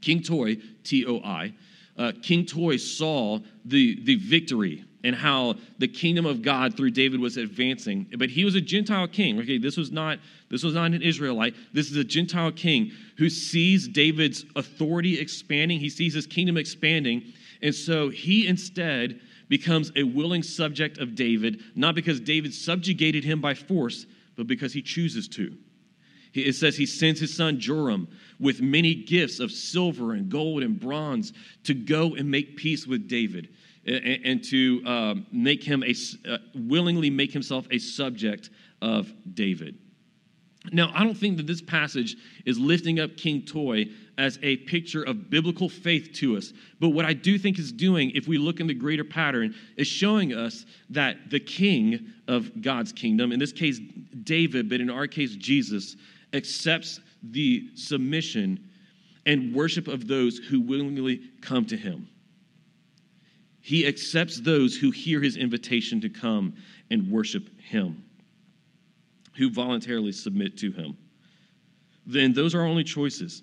King 0.00 0.22
Toi, 0.22 0.56
T 0.84 1.06
O 1.06 1.20
I, 1.20 1.54
uh, 1.96 2.12
King 2.22 2.44
Toi 2.46 2.76
saw 2.76 3.38
the, 3.64 4.02
the 4.04 4.16
victory 4.16 4.84
and 5.04 5.14
how 5.14 5.54
the 5.78 5.86
kingdom 5.86 6.26
of 6.26 6.42
God 6.42 6.76
through 6.76 6.90
David 6.90 7.20
was 7.20 7.36
advancing. 7.36 8.06
But 8.18 8.28
he 8.28 8.44
was 8.44 8.56
a 8.56 8.60
Gentile 8.60 9.06
king. 9.06 9.38
Okay, 9.38 9.56
this 9.56 9.76
was 9.76 9.92
not 9.92 10.18
this 10.50 10.64
was 10.64 10.74
not 10.74 10.92
an 10.92 11.02
Israelite. 11.02 11.54
This 11.72 11.90
is 11.90 11.96
a 11.96 12.02
Gentile 12.02 12.50
king 12.50 12.90
who 13.16 13.30
sees 13.30 13.86
David's 13.86 14.44
authority 14.56 15.20
expanding. 15.20 15.78
He 15.78 15.90
sees 15.90 16.12
his 16.12 16.26
kingdom 16.26 16.56
expanding, 16.56 17.22
and 17.62 17.74
so 17.74 18.08
he 18.08 18.48
instead 18.48 19.20
becomes 19.48 19.92
a 19.94 20.02
willing 20.02 20.42
subject 20.42 20.98
of 20.98 21.14
David, 21.14 21.60
not 21.76 21.94
because 21.94 22.18
David 22.18 22.52
subjugated 22.52 23.22
him 23.22 23.40
by 23.40 23.54
force, 23.54 24.06
but 24.36 24.46
because 24.46 24.72
he 24.72 24.82
chooses 24.82 25.28
to. 25.28 25.56
It 26.34 26.54
says 26.54 26.76
he 26.76 26.86
sends 26.86 27.18
his 27.18 27.34
son 27.34 27.58
Joram 27.58 28.08
with 28.38 28.60
many 28.60 28.94
gifts 28.94 29.40
of 29.40 29.50
silver 29.50 30.12
and 30.12 30.28
gold 30.28 30.62
and 30.62 30.78
bronze 30.78 31.32
to 31.64 31.72
go 31.72 32.14
and 32.14 32.30
make 32.30 32.56
peace 32.56 32.86
with 32.86 33.08
David 33.08 33.48
and, 33.86 34.44
to 34.44 34.82
uh, 34.84 35.14
make 35.32 35.62
him 35.62 35.82
a, 35.84 35.94
uh, 36.28 36.38
willingly 36.54 37.08
make 37.08 37.32
himself 37.32 37.66
a 37.70 37.78
subject 37.78 38.50
of 38.82 39.12
David. 39.34 39.78
Now, 40.72 40.90
I 40.94 41.04
don't 41.04 41.16
think 41.16 41.36
that 41.36 41.46
this 41.46 41.62
passage 41.62 42.16
is 42.44 42.58
lifting 42.58 43.00
up 43.00 43.16
King 43.16 43.42
Toi 43.42 43.86
as 44.18 44.38
a 44.42 44.56
picture 44.58 45.02
of 45.02 45.30
biblical 45.30 45.68
faith 45.68 46.12
to 46.14 46.36
us. 46.36 46.52
But 46.80 46.90
what 46.90 47.04
I 47.04 47.12
do 47.12 47.38
think 47.38 47.58
is 47.58 47.70
doing, 47.70 48.10
if 48.14 48.26
we 48.26 48.38
look 48.38 48.60
in 48.60 48.66
the 48.66 48.74
greater 48.74 49.04
pattern, 49.04 49.54
is 49.76 49.86
showing 49.86 50.32
us 50.32 50.64
that 50.90 51.30
the 51.30 51.40
king 51.40 52.12
of 52.26 52.62
God's 52.62 52.92
kingdom, 52.92 53.32
in 53.32 53.38
this 53.38 53.52
case 53.52 53.78
David, 54.24 54.68
but 54.68 54.80
in 54.80 54.90
our 54.90 55.06
case 55.06 55.36
Jesus, 55.36 55.96
accepts 56.32 57.00
the 57.22 57.68
submission 57.74 58.68
and 59.26 59.54
worship 59.54 59.88
of 59.88 60.06
those 60.06 60.38
who 60.38 60.60
willingly 60.60 61.20
come 61.40 61.66
to 61.66 61.76
him. 61.76 62.08
He 63.60 63.86
accepts 63.86 64.40
those 64.40 64.76
who 64.76 64.92
hear 64.92 65.20
his 65.20 65.36
invitation 65.36 66.00
to 66.02 66.08
come 66.08 66.54
and 66.90 67.10
worship 67.10 67.60
him 67.60 68.04
who 69.36 69.50
voluntarily 69.50 70.12
submit 70.12 70.56
to 70.58 70.72
him. 70.72 70.96
Then 72.06 72.32
those 72.32 72.54
are 72.54 72.60
our 72.60 72.66
only 72.66 72.84
choices. 72.84 73.42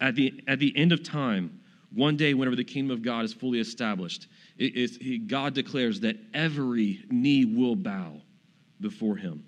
At 0.00 0.14
the, 0.14 0.42
at 0.46 0.58
the 0.58 0.76
end 0.76 0.92
of 0.92 1.02
time, 1.02 1.60
one 1.92 2.16
day, 2.16 2.34
whenever 2.34 2.56
the 2.56 2.64
kingdom 2.64 2.96
of 2.96 3.02
God 3.02 3.24
is 3.24 3.34
fully 3.34 3.58
established, 3.58 4.28
it, 4.56 4.72
it, 4.76 5.26
God 5.26 5.54
declares 5.54 6.00
that 6.00 6.16
every 6.32 7.04
knee 7.10 7.44
will 7.44 7.74
bow 7.74 8.20
before 8.80 9.16
him. 9.16 9.44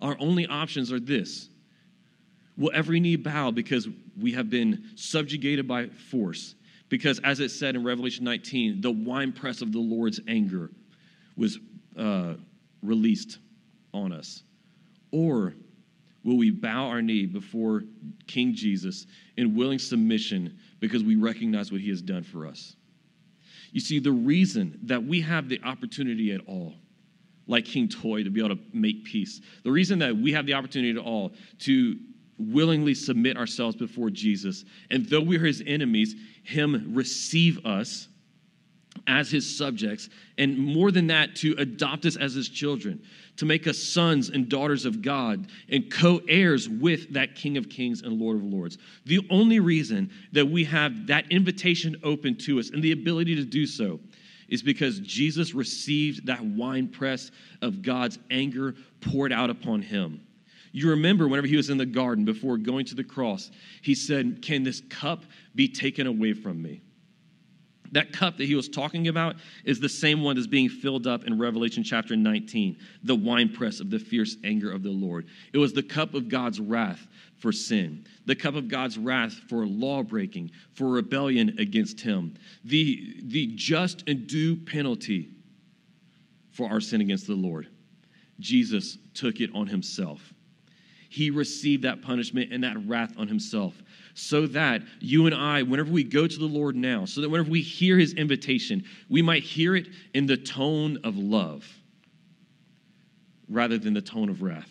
Our 0.00 0.16
only 0.18 0.46
options 0.46 0.92
are 0.92 1.00
this 1.00 1.50
Will 2.56 2.70
every 2.72 3.00
knee 3.00 3.16
bow 3.16 3.50
because 3.50 3.86
we 4.18 4.32
have 4.32 4.48
been 4.48 4.90
subjugated 4.94 5.68
by 5.68 5.88
force? 5.88 6.54
Because, 6.88 7.18
as 7.20 7.40
it 7.40 7.50
said 7.50 7.74
in 7.74 7.84
Revelation 7.84 8.24
19, 8.24 8.80
the 8.80 8.90
winepress 8.90 9.60
of 9.60 9.72
the 9.72 9.78
Lord's 9.78 10.20
anger 10.26 10.70
was 11.36 11.58
uh, 11.98 12.34
released 12.82 13.38
on 13.96 14.12
us. 14.12 14.42
Or 15.10 15.54
will 16.24 16.36
we 16.36 16.50
bow 16.50 16.88
our 16.88 17.02
knee 17.02 17.26
before 17.26 17.84
King 18.26 18.54
Jesus 18.54 19.06
in 19.36 19.54
willing 19.54 19.78
submission 19.78 20.58
because 20.80 21.02
we 21.02 21.16
recognize 21.16 21.70
what 21.70 21.80
he 21.80 21.88
has 21.88 22.02
done 22.02 22.22
for 22.22 22.46
us? 22.46 22.76
You 23.72 23.80
see, 23.80 23.98
the 23.98 24.12
reason 24.12 24.78
that 24.84 25.02
we 25.02 25.20
have 25.20 25.48
the 25.48 25.60
opportunity 25.62 26.32
at 26.32 26.40
all, 26.46 26.74
like 27.46 27.64
King 27.64 27.88
Toi, 27.88 28.22
to 28.22 28.30
be 28.30 28.40
able 28.40 28.56
to 28.56 28.62
make 28.72 29.04
peace, 29.04 29.40
the 29.64 29.70
reason 29.70 29.98
that 30.00 30.16
we 30.16 30.32
have 30.32 30.46
the 30.46 30.54
opportunity 30.54 30.98
at 30.98 31.04
all 31.04 31.32
to 31.60 31.96
willingly 32.38 32.94
submit 32.94 33.36
ourselves 33.36 33.76
before 33.76 34.10
Jesus, 34.10 34.64
and 34.90 35.06
though 35.06 35.20
we're 35.20 35.44
his 35.44 35.62
enemies, 35.66 36.16
him 36.42 36.92
receive 36.94 37.64
us 37.64 38.08
as 39.06 39.30
his 39.30 39.56
subjects, 39.56 40.08
and 40.38 40.58
more 40.58 40.90
than 40.90 41.06
that, 41.08 41.36
to 41.36 41.54
adopt 41.58 42.04
us 42.06 42.16
as 42.16 42.34
his 42.34 42.48
children, 42.48 43.02
to 43.36 43.44
make 43.44 43.66
us 43.66 43.78
sons 43.78 44.30
and 44.30 44.48
daughters 44.48 44.84
of 44.84 45.02
God 45.02 45.46
and 45.68 45.90
co 45.90 46.20
heirs 46.28 46.68
with 46.68 47.12
that 47.12 47.34
King 47.34 47.56
of 47.56 47.68
Kings 47.68 48.02
and 48.02 48.18
Lord 48.18 48.36
of 48.36 48.44
Lords. 48.44 48.78
The 49.04 49.26
only 49.30 49.60
reason 49.60 50.10
that 50.32 50.46
we 50.46 50.64
have 50.64 51.06
that 51.06 51.30
invitation 51.30 51.96
open 52.02 52.36
to 52.38 52.58
us 52.58 52.70
and 52.70 52.82
the 52.82 52.92
ability 52.92 53.34
to 53.36 53.44
do 53.44 53.66
so 53.66 54.00
is 54.48 54.62
because 54.62 55.00
Jesus 55.00 55.54
received 55.54 56.26
that 56.26 56.44
winepress 56.44 57.30
of 57.62 57.82
God's 57.82 58.18
anger 58.30 58.74
poured 59.00 59.32
out 59.32 59.50
upon 59.50 59.82
him. 59.82 60.20
You 60.72 60.90
remember 60.90 61.26
whenever 61.26 61.46
he 61.46 61.56
was 61.56 61.70
in 61.70 61.78
the 61.78 61.86
garden 61.86 62.24
before 62.24 62.58
going 62.58 62.84
to 62.86 62.94
the 62.94 63.02
cross, 63.02 63.50
he 63.82 63.94
said, 63.94 64.42
Can 64.42 64.62
this 64.62 64.82
cup 64.90 65.24
be 65.54 65.68
taken 65.68 66.06
away 66.06 66.34
from 66.34 66.60
me? 66.60 66.82
That 67.96 68.12
cup 68.12 68.36
that 68.36 68.44
he 68.44 68.54
was 68.54 68.68
talking 68.68 69.08
about 69.08 69.36
is 69.64 69.80
the 69.80 69.88
same 69.88 70.22
one 70.22 70.36
that's 70.36 70.46
being 70.46 70.68
filled 70.68 71.06
up 71.06 71.24
in 71.24 71.38
Revelation 71.38 71.82
chapter 71.82 72.14
19, 72.14 72.76
the 73.04 73.14
winepress 73.14 73.80
of 73.80 73.88
the 73.88 73.98
fierce 73.98 74.36
anger 74.44 74.70
of 74.70 74.82
the 74.82 74.90
Lord. 74.90 75.28
It 75.54 75.56
was 75.56 75.72
the 75.72 75.82
cup 75.82 76.12
of 76.12 76.28
God's 76.28 76.60
wrath 76.60 77.08
for 77.38 77.52
sin, 77.52 78.06
the 78.26 78.36
cup 78.36 78.54
of 78.54 78.68
God's 78.68 78.98
wrath 78.98 79.32
for 79.48 79.66
law 79.66 80.02
breaking, 80.02 80.50
for 80.74 80.90
rebellion 80.90 81.56
against 81.58 81.98
him, 81.98 82.34
the, 82.64 83.16
the 83.22 83.46
just 83.54 84.06
and 84.06 84.26
due 84.26 84.56
penalty 84.56 85.30
for 86.50 86.68
our 86.68 86.82
sin 86.82 87.00
against 87.00 87.26
the 87.26 87.34
Lord. 87.34 87.66
Jesus 88.40 88.98
took 89.14 89.40
it 89.40 89.48
on 89.54 89.66
himself. 89.66 90.34
He 91.08 91.30
received 91.30 91.84
that 91.84 92.02
punishment 92.02 92.52
and 92.52 92.64
that 92.64 92.76
wrath 92.86 93.14
on 93.16 93.28
himself 93.28 93.74
so 94.14 94.46
that 94.48 94.82
you 94.98 95.26
and 95.26 95.34
I, 95.34 95.62
whenever 95.62 95.90
we 95.90 96.02
go 96.02 96.26
to 96.26 96.38
the 96.38 96.46
Lord 96.46 96.74
now, 96.74 97.04
so 97.04 97.20
that 97.20 97.28
whenever 97.28 97.50
we 97.50 97.60
hear 97.60 97.98
his 97.98 98.14
invitation, 98.14 98.84
we 99.10 99.20
might 99.20 99.42
hear 99.42 99.76
it 99.76 99.88
in 100.14 100.26
the 100.26 100.38
tone 100.38 100.98
of 101.04 101.16
love 101.16 101.66
rather 103.48 103.78
than 103.78 103.92
the 103.94 104.00
tone 104.00 104.30
of 104.30 104.42
wrath. 104.42 104.70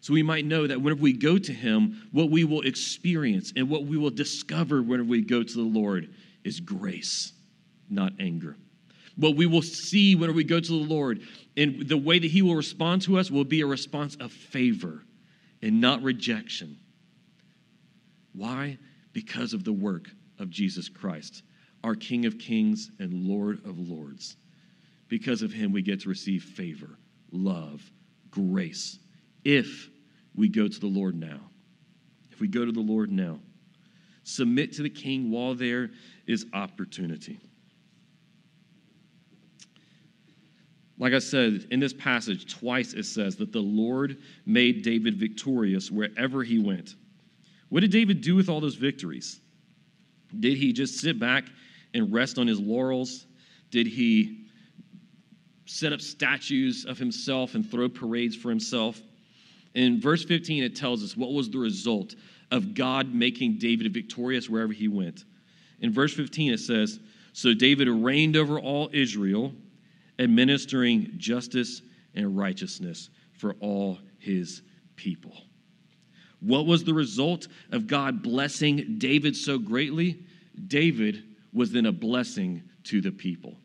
So 0.00 0.14
we 0.14 0.22
might 0.22 0.46
know 0.46 0.66
that 0.66 0.80
whenever 0.80 1.02
we 1.02 1.12
go 1.12 1.38
to 1.38 1.52
him, 1.52 2.08
what 2.10 2.30
we 2.30 2.44
will 2.44 2.62
experience 2.62 3.52
and 3.54 3.68
what 3.68 3.84
we 3.84 3.98
will 3.98 4.10
discover 4.10 4.82
whenever 4.82 5.08
we 5.08 5.20
go 5.20 5.42
to 5.42 5.54
the 5.54 5.60
Lord 5.60 6.08
is 6.42 6.58
grace, 6.58 7.32
not 7.90 8.14
anger. 8.18 8.56
What 9.16 9.36
we 9.36 9.46
will 9.46 9.62
see 9.62 10.14
whenever 10.14 10.36
we 10.36 10.44
go 10.44 10.60
to 10.60 10.68
the 10.68 10.94
Lord 10.94 11.20
and 11.56 11.88
the 11.88 11.96
way 11.96 12.18
that 12.18 12.30
he 12.30 12.42
will 12.42 12.54
respond 12.54 13.02
to 13.02 13.18
us 13.18 13.30
will 13.30 13.44
be 13.44 13.60
a 13.60 13.66
response 13.66 14.16
of 14.16 14.32
favor 14.32 15.02
and 15.62 15.80
not 15.80 16.02
rejection. 16.02 16.78
Why? 18.32 18.78
Because 19.12 19.52
of 19.52 19.64
the 19.64 19.72
work 19.72 20.08
of 20.38 20.50
Jesus 20.50 20.88
Christ, 20.88 21.42
our 21.84 21.94
King 21.94 22.26
of 22.26 22.38
Kings 22.38 22.90
and 22.98 23.26
Lord 23.26 23.64
of 23.66 23.78
Lords. 23.78 24.36
Because 25.08 25.42
of 25.42 25.52
him, 25.52 25.72
we 25.72 25.82
get 25.82 26.00
to 26.02 26.08
receive 26.08 26.44
favor, 26.44 26.96
love, 27.32 27.82
grace, 28.30 28.98
if 29.44 29.90
we 30.34 30.48
go 30.48 30.68
to 30.68 30.80
the 30.80 30.86
Lord 30.86 31.16
now. 31.16 31.40
If 32.30 32.40
we 32.40 32.48
go 32.48 32.64
to 32.64 32.72
the 32.72 32.80
Lord 32.80 33.10
now, 33.10 33.40
submit 34.22 34.72
to 34.74 34.82
the 34.82 34.90
King 34.90 35.30
while 35.30 35.54
there 35.54 35.90
is 36.26 36.46
opportunity. 36.52 37.40
Like 41.00 41.14
I 41.14 41.18
said, 41.18 41.66
in 41.70 41.80
this 41.80 41.94
passage, 41.94 42.54
twice 42.54 42.92
it 42.92 43.04
says 43.04 43.34
that 43.36 43.52
the 43.52 43.60
Lord 43.60 44.18
made 44.44 44.82
David 44.82 45.16
victorious 45.16 45.90
wherever 45.90 46.42
he 46.42 46.58
went. 46.58 46.94
What 47.70 47.80
did 47.80 47.90
David 47.90 48.20
do 48.20 48.34
with 48.34 48.50
all 48.50 48.60
those 48.60 48.74
victories? 48.74 49.40
Did 50.38 50.58
he 50.58 50.74
just 50.74 50.98
sit 50.98 51.18
back 51.18 51.44
and 51.94 52.12
rest 52.12 52.38
on 52.38 52.46
his 52.46 52.60
laurels? 52.60 53.26
Did 53.70 53.86
he 53.86 54.44
set 55.64 55.94
up 55.94 56.02
statues 56.02 56.84
of 56.84 56.98
himself 56.98 57.54
and 57.54 57.68
throw 57.68 57.88
parades 57.88 58.36
for 58.36 58.50
himself? 58.50 59.00
In 59.74 60.02
verse 60.02 60.22
15, 60.22 60.62
it 60.62 60.76
tells 60.76 61.02
us 61.02 61.16
what 61.16 61.32
was 61.32 61.48
the 61.48 61.58
result 61.58 62.14
of 62.50 62.74
God 62.74 63.14
making 63.14 63.56
David 63.56 63.90
victorious 63.94 64.50
wherever 64.50 64.74
he 64.74 64.88
went. 64.88 65.24
In 65.80 65.94
verse 65.94 66.12
15, 66.12 66.52
it 66.52 66.60
says, 66.60 67.00
So 67.32 67.54
David 67.54 67.88
reigned 67.88 68.36
over 68.36 68.60
all 68.60 68.90
Israel, 68.92 69.54
administering 70.20 71.14
justice 71.16 71.82
and 72.14 72.36
righteousness 72.36 73.10
for 73.32 73.54
all 73.60 73.98
his 74.18 74.62
people. 74.94 75.32
What 76.40 76.66
was 76.66 76.84
the 76.84 76.94
result 76.94 77.48
of 77.72 77.86
God 77.86 78.22
blessing 78.22 78.96
David 78.98 79.34
so 79.36 79.58
greatly? 79.58 80.22
David 80.68 81.24
was 81.52 81.72
then 81.72 81.86
a 81.86 81.92
blessing 81.92 82.62
to 82.84 83.00
the 83.00 83.10
people. 83.10 83.56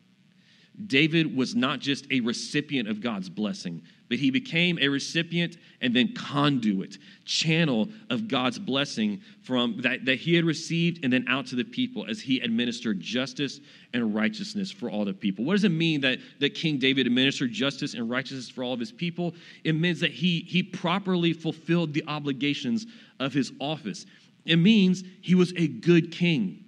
David 0.86 1.34
was 1.34 1.54
not 1.54 1.80
just 1.80 2.06
a 2.10 2.20
recipient 2.20 2.88
of 2.88 3.00
God's 3.00 3.28
blessing, 3.30 3.82
but 4.08 4.18
he 4.18 4.30
became 4.30 4.78
a 4.80 4.88
recipient 4.88 5.56
and 5.80 5.94
then 5.94 6.14
conduit, 6.14 6.98
channel 7.24 7.88
of 8.10 8.28
God's 8.28 8.58
blessing 8.58 9.20
from 9.42 9.80
that, 9.82 10.04
that 10.04 10.16
he 10.16 10.34
had 10.34 10.44
received 10.44 11.04
and 11.04 11.12
then 11.12 11.24
out 11.28 11.46
to 11.46 11.56
the 11.56 11.64
people 11.64 12.06
as 12.08 12.20
he 12.20 12.40
administered 12.40 13.00
justice 13.00 13.60
and 13.92 14.14
righteousness 14.14 14.70
for 14.70 14.90
all 14.90 15.04
the 15.04 15.12
people. 15.12 15.44
What 15.44 15.54
does 15.54 15.64
it 15.64 15.70
mean 15.70 16.00
that, 16.02 16.18
that 16.40 16.54
King 16.54 16.78
David 16.78 17.06
administered 17.06 17.52
justice 17.52 17.94
and 17.94 18.08
righteousness 18.08 18.48
for 18.48 18.62
all 18.62 18.72
of 18.72 18.80
his 18.80 18.92
people? 18.92 19.34
It 19.64 19.72
means 19.74 20.00
that 20.00 20.12
he, 20.12 20.40
he 20.40 20.62
properly 20.62 21.32
fulfilled 21.32 21.92
the 21.92 22.04
obligations 22.06 22.86
of 23.18 23.32
his 23.32 23.52
office. 23.60 24.06
It 24.44 24.56
means 24.56 25.02
he 25.22 25.34
was 25.34 25.52
a 25.56 25.66
good 25.66 26.12
king. 26.12 26.64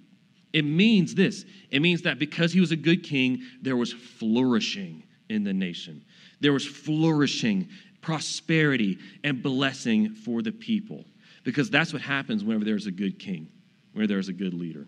It 0.51 0.63
means 0.65 1.15
this 1.15 1.45
it 1.69 1.79
means 1.81 2.01
that 2.01 2.17
because 2.19 2.51
he 2.51 2.59
was 2.59 2.71
a 2.71 2.75
good 2.75 3.03
king, 3.03 3.43
there 3.61 3.77
was 3.77 3.93
flourishing 3.93 5.03
in 5.29 5.43
the 5.43 5.53
nation. 5.53 6.03
There 6.39 6.53
was 6.53 6.65
flourishing, 6.65 7.69
prosperity, 8.01 8.97
and 9.23 9.43
blessing 9.43 10.13
for 10.13 10.41
the 10.41 10.51
people. 10.51 11.05
Because 11.43 11.69
that's 11.69 11.93
what 11.93 12.01
happens 12.01 12.43
whenever 12.43 12.65
there's 12.65 12.85
a 12.85 12.91
good 12.91 13.19
king, 13.19 13.49
where 13.93 14.07
there's 14.07 14.29
a 14.29 14.33
good 14.33 14.53
leader. 14.53 14.87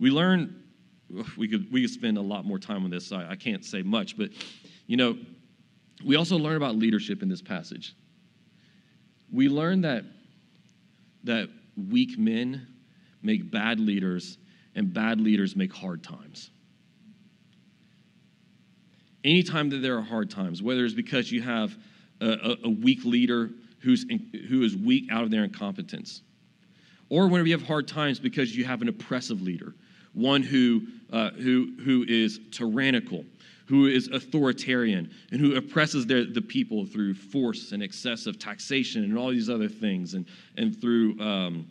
We 0.00 0.10
learn, 0.10 0.62
we 1.36 1.48
could, 1.48 1.70
we 1.72 1.82
could 1.82 1.90
spend 1.90 2.18
a 2.18 2.22
lot 2.22 2.44
more 2.44 2.58
time 2.58 2.84
on 2.84 2.90
this, 2.90 3.06
so 3.06 3.16
I, 3.16 3.30
I 3.30 3.36
can't 3.36 3.64
say 3.64 3.82
much, 3.82 4.16
but 4.16 4.30
you 4.86 4.96
know, 4.96 5.16
we 6.04 6.16
also 6.16 6.36
learn 6.36 6.56
about 6.56 6.76
leadership 6.76 7.22
in 7.22 7.28
this 7.28 7.42
passage. 7.42 7.94
We 9.32 9.48
learn 9.48 9.82
that, 9.82 10.04
that 11.24 11.48
weak 11.88 12.18
men 12.18 12.66
make 13.22 13.50
bad 13.50 13.78
leaders, 13.78 14.38
and 14.74 14.92
bad 14.92 15.20
leaders 15.20 15.54
make 15.54 15.72
hard 15.72 16.02
times. 16.02 16.50
Anytime 19.24 19.70
that 19.70 19.78
there 19.78 19.96
are 19.96 20.02
hard 20.02 20.30
times, 20.30 20.62
whether 20.62 20.84
it's 20.84 20.94
because 20.94 21.30
you 21.30 21.42
have 21.42 21.76
a, 22.20 22.56
a 22.64 22.70
weak 22.70 23.04
leader 23.04 23.50
who's 23.80 24.04
in, 24.08 24.46
who 24.48 24.62
is 24.62 24.76
weak 24.76 25.08
out 25.10 25.24
of 25.24 25.30
their 25.30 25.44
incompetence, 25.44 26.22
or 27.08 27.28
whenever 27.28 27.48
you 27.48 27.56
have 27.56 27.66
hard 27.66 27.86
times 27.86 28.18
because 28.18 28.56
you 28.56 28.64
have 28.64 28.82
an 28.82 28.88
oppressive 28.88 29.42
leader, 29.42 29.74
one 30.14 30.42
who, 30.42 30.82
uh, 31.12 31.30
who, 31.30 31.72
who 31.84 32.04
is 32.08 32.40
tyrannical, 32.50 33.24
who 33.66 33.86
is 33.86 34.08
authoritarian, 34.08 35.10
and 35.30 35.40
who 35.40 35.56
oppresses 35.56 36.06
their, 36.06 36.24
the 36.24 36.40
people 36.40 36.86
through 36.86 37.14
force 37.14 37.72
and 37.72 37.82
excessive 37.82 38.38
taxation 38.38 39.04
and 39.04 39.18
all 39.18 39.30
these 39.30 39.50
other 39.50 39.68
things, 39.68 40.14
and, 40.14 40.26
and 40.56 40.80
through, 40.80 41.18
um, 41.20 41.66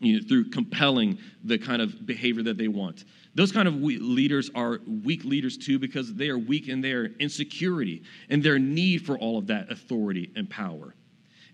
you 0.00 0.20
know, 0.20 0.28
through 0.28 0.50
compelling 0.50 1.18
the 1.44 1.58
kind 1.58 1.80
of 1.82 2.06
behavior 2.06 2.42
that 2.42 2.58
they 2.58 2.68
want. 2.68 3.04
Those 3.34 3.52
kind 3.52 3.68
of 3.68 3.76
leaders 3.76 4.50
are 4.54 4.80
weak 5.04 5.24
leaders 5.24 5.56
too 5.56 5.78
because 5.78 6.14
they 6.14 6.28
are 6.28 6.38
weak 6.38 6.68
in 6.68 6.80
their 6.80 7.06
insecurity 7.18 8.02
and 8.30 8.42
their 8.42 8.58
need 8.58 9.04
for 9.04 9.18
all 9.18 9.38
of 9.38 9.46
that 9.48 9.70
authority 9.70 10.30
and 10.36 10.48
power. 10.48 10.94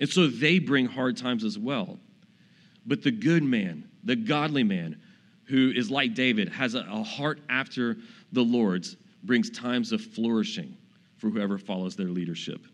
And 0.00 0.08
so 0.08 0.26
they 0.26 0.58
bring 0.58 0.86
hard 0.86 1.16
times 1.16 1.44
as 1.44 1.58
well. 1.58 1.98
But 2.86 3.02
the 3.02 3.10
good 3.10 3.42
man, 3.42 3.88
the 4.04 4.16
godly 4.16 4.64
man, 4.64 5.00
who 5.44 5.72
is 5.74 5.90
like 5.90 6.14
David, 6.14 6.48
has 6.48 6.74
a, 6.74 6.86
a 6.90 7.02
heart 7.02 7.40
after 7.48 7.96
the 8.32 8.42
Lord's, 8.42 8.96
brings 9.22 9.50
times 9.50 9.92
of 9.92 10.00
flourishing 10.00 10.76
for 11.18 11.30
whoever 11.30 11.58
follows 11.58 11.94
their 11.94 12.08
leadership. 12.08 12.66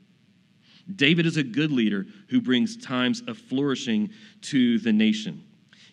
David 0.96 1.26
is 1.26 1.36
a 1.36 1.42
good 1.42 1.70
leader 1.70 2.06
who 2.28 2.40
brings 2.40 2.76
times 2.76 3.22
of 3.26 3.36
flourishing 3.36 4.10
to 4.42 4.78
the 4.78 4.92
nation. 4.92 5.44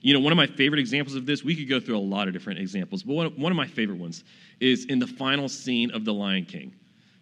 You 0.05 0.13
know, 0.13 0.19
one 0.19 0.31
of 0.31 0.37
my 0.37 0.45
favorite 0.45 0.77
examples 0.77 1.15
of 1.15 1.25
this, 1.25 1.43
we 1.43 1.55
could 1.55 1.67
go 1.67 1.79
through 1.79 1.97
a 1.97 1.99
lot 1.99 2.27
of 2.27 2.33
different 2.33 2.59
examples, 2.59 3.01
but 3.01 3.13
one, 3.13 3.27
one 3.39 3.51
of 3.51 3.55
my 3.55 3.65
favorite 3.65 3.97
ones 3.97 4.23
is 4.59 4.85
in 4.85 4.99
the 4.99 5.07
final 5.07 5.49
scene 5.49 5.89
of 5.89 6.05
The 6.05 6.13
Lion 6.13 6.45
King 6.45 6.75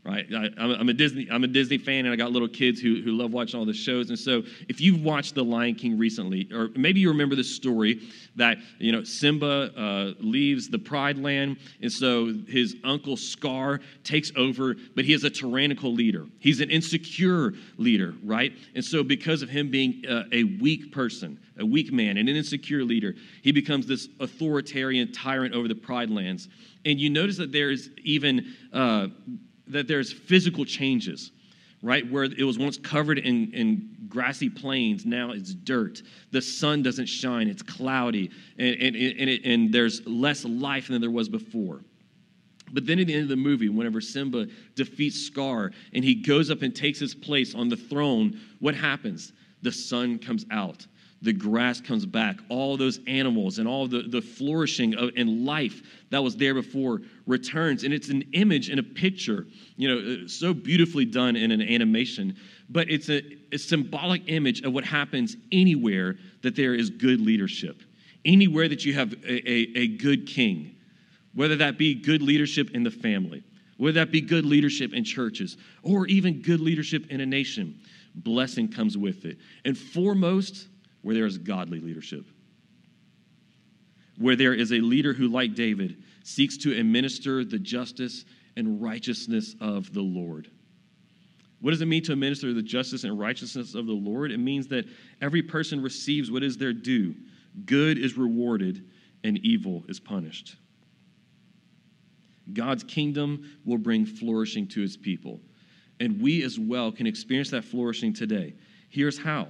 right? 0.05 0.25
I, 0.35 0.49
am 0.57 0.89
a 0.89 0.93
Disney, 0.93 1.27
I'm 1.31 1.43
a 1.43 1.47
Disney 1.47 1.77
fan, 1.77 2.05
and 2.05 2.13
I 2.13 2.17
got 2.17 2.31
little 2.31 2.47
kids 2.47 2.81
who, 2.81 3.01
who 3.01 3.11
love 3.11 3.31
watching 3.31 3.59
all 3.59 3.65
the 3.65 3.73
shows. 3.73 4.09
And 4.09 4.19
so, 4.19 4.43
if 4.67 4.81
you've 4.81 5.01
watched 5.01 5.35
The 5.35 5.43
Lion 5.43 5.75
King 5.75 5.97
recently, 5.97 6.49
or 6.51 6.69
maybe 6.75 6.99
you 6.99 7.09
remember 7.09 7.35
the 7.35 7.43
story 7.43 8.01
that 8.35 8.57
you 8.79 8.91
know 8.91 9.03
Simba 9.03 9.71
uh, 9.77 10.13
leaves 10.19 10.69
the 10.69 10.79
Pride 10.79 11.17
Land, 11.17 11.57
and 11.81 11.91
so 11.91 12.33
his 12.47 12.75
uncle 12.83 13.15
Scar 13.15 13.79
takes 14.03 14.31
over, 14.35 14.75
but 14.95 15.05
he 15.05 15.13
is 15.13 15.23
a 15.23 15.29
tyrannical 15.29 15.93
leader. 15.93 16.25
He's 16.39 16.59
an 16.59 16.69
insecure 16.69 17.53
leader, 17.77 18.13
right? 18.23 18.51
And 18.75 18.83
so, 18.83 19.03
because 19.03 19.41
of 19.41 19.49
him 19.49 19.71
being 19.71 20.03
uh, 20.09 20.23
a 20.33 20.43
weak 20.43 20.91
person, 20.91 21.39
a 21.57 21.65
weak 21.65 21.93
man, 21.93 22.17
and 22.17 22.27
an 22.27 22.35
insecure 22.35 22.83
leader, 22.83 23.15
he 23.41 23.53
becomes 23.53 23.87
this 23.87 24.09
authoritarian 24.19 25.13
tyrant 25.13 25.53
over 25.53 25.69
the 25.69 25.75
Pride 25.75 26.09
Lands. 26.09 26.49
And 26.85 26.99
you 26.99 27.09
notice 27.09 27.37
that 27.37 27.53
there 27.53 27.71
is 27.71 27.89
even 28.03 28.53
uh, 28.73 29.07
that 29.67 29.87
there's 29.87 30.11
physical 30.11 30.65
changes, 30.65 31.31
right? 31.81 32.09
Where 32.09 32.23
it 32.23 32.43
was 32.43 32.57
once 32.57 32.77
covered 32.77 33.19
in, 33.19 33.51
in 33.53 33.95
grassy 34.09 34.49
plains, 34.49 35.05
now 35.05 35.31
it's 35.31 35.53
dirt. 35.53 36.01
The 36.31 36.41
sun 36.41 36.83
doesn't 36.83 37.07
shine, 37.07 37.47
it's 37.47 37.61
cloudy, 37.61 38.31
and, 38.57 38.75
and, 38.75 38.95
and, 38.95 39.29
it, 39.29 39.45
and 39.45 39.73
there's 39.73 40.05
less 40.05 40.45
life 40.45 40.87
than 40.87 41.01
there 41.01 41.11
was 41.11 41.29
before. 41.29 41.81
But 42.71 42.87
then 42.87 42.99
at 42.99 43.07
the 43.07 43.13
end 43.13 43.23
of 43.23 43.29
the 43.29 43.35
movie, 43.35 43.69
whenever 43.69 44.01
Simba 44.01 44.47
defeats 44.75 45.19
Scar 45.19 45.71
and 45.93 46.03
he 46.03 46.15
goes 46.15 46.49
up 46.49 46.63
and 46.63 46.75
takes 46.75 46.99
his 46.99 47.13
place 47.13 47.53
on 47.53 47.69
the 47.69 47.77
throne, 47.77 48.39
what 48.59 48.73
happens? 48.73 49.31
The 49.61 49.71
sun 49.71 50.17
comes 50.17 50.45
out 50.49 50.87
the 51.23 51.33
grass 51.33 51.79
comes 51.79 52.05
back. 52.05 52.37
All 52.49 52.75
those 52.75 52.99
animals 53.07 53.57
and 53.57 53.67
all 53.67 53.87
the, 53.87 54.03
the 54.03 54.21
flourishing 54.21 54.93
of, 54.95 55.11
and 55.15 55.45
life 55.45 55.81
that 56.09 56.21
was 56.21 56.35
there 56.35 56.53
before 56.53 57.01
returns. 57.25 57.83
And 57.83 57.93
it's 57.93 58.09
an 58.09 58.23
image 58.33 58.69
and 58.69 58.79
a 58.79 58.83
picture, 58.83 59.47
you 59.75 59.87
know, 59.87 60.23
uh, 60.23 60.27
so 60.27 60.53
beautifully 60.53 61.05
done 61.05 61.35
in 61.35 61.51
an 61.51 61.61
animation. 61.61 62.35
But 62.69 62.89
it's 62.89 63.09
a, 63.09 63.21
a 63.51 63.57
symbolic 63.57 64.23
image 64.27 64.61
of 64.61 64.73
what 64.73 64.83
happens 64.83 65.37
anywhere 65.51 66.17
that 66.41 66.55
there 66.55 66.73
is 66.73 66.89
good 66.89 67.21
leadership, 67.21 67.81
anywhere 68.25 68.67
that 68.67 68.85
you 68.85 68.93
have 68.93 69.13
a, 69.23 69.49
a, 69.49 69.71
a 69.75 69.87
good 69.87 70.27
king, 70.27 70.75
whether 71.33 71.55
that 71.57 71.77
be 71.77 71.95
good 71.95 72.21
leadership 72.21 72.71
in 72.71 72.83
the 72.83 72.91
family, 72.91 73.43
whether 73.77 73.99
that 73.99 74.11
be 74.11 74.21
good 74.21 74.45
leadership 74.45 74.93
in 74.93 75.03
churches, 75.03 75.57
or 75.81 76.07
even 76.07 76.41
good 76.41 76.59
leadership 76.59 77.09
in 77.09 77.21
a 77.21 77.25
nation. 77.25 77.79
Blessing 78.15 78.67
comes 78.67 78.97
with 78.97 79.25
it. 79.25 79.37
And 79.65 79.77
foremost, 79.77 80.67
where 81.01 81.15
there 81.15 81.25
is 81.25 81.37
godly 81.37 81.79
leadership. 81.79 82.25
Where 84.17 84.35
there 84.35 84.53
is 84.53 84.71
a 84.71 84.79
leader 84.79 85.13
who, 85.13 85.27
like 85.27 85.55
David, 85.55 86.03
seeks 86.23 86.57
to 86.57 86.77
administer 86.77 87.45
the 87.45 87.59
justice 87.59 88.25
and 88.55 88.81
righteousness 88.81 89.55
of 89.61 89.93
the 89.93 90.01
Lord. 90.01 90.49
What 91.61 91.71
does 91.71 91.81
it 91.81 91.85
mean 91.85 92.03
to 92.03 92.13
administer 92.13 92.53
the 92.53 92.61
justice 92.61 93.03
and 93.03 93.17
righteousness 93.17 93.75
of 93.75 93.85
the 93.85 93.93
Lord? 93.93 94.31
It 94.31 94.37
means 94.37 94.67
that 94.67 94.85
every 95.21 95.41
person 95.41 95.81
receives 95.81 96.29
what 96.29 96.43
is 96.43 96.57
their 96.57 96.73
due. 96.73 97.15
Good 97.65 97.97
is 97.97 98.17
rewarded 98.17 98.85
and 99.23 99.37
evil 99.39 99.85
is 99.87 99.99
punished. 99.99 100.57
God's 102.51 102.83
kingdom 102.83 103.57
will 103.63 103.77
bring 103.77 104.05
flourishing 104.05 104.67
to 104.69 104.81
his 104.81 104.97
people. 104.97 105.39
And 105.99 106.21
we 106.21 106.43
as 106.43 106.59
well 106.59 106.91
can 106.91 107.07
experience 107.07 107.49
that 107.51 107.63
flourishing 107.63 108.13
today. 108.13 108.55
Here's 108.89 109.17
how 109.17 109.47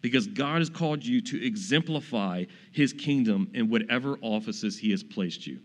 because 0.00 0.26
God 0.26 0.58
has 0.58 0.68
called 0.68 1.02
you 1.02 1.22
to 1.22 1.46
exemplify 1.46 2.44
his 2.72 2.92
kingdom 2.92 3.48
in 3.54 3.70
whatever 3.70 4.18
offices 4.20 4.76
he 4.76 4.90
has 4.90 5.02
placed 5.02 5.46
you. 5.46 5.60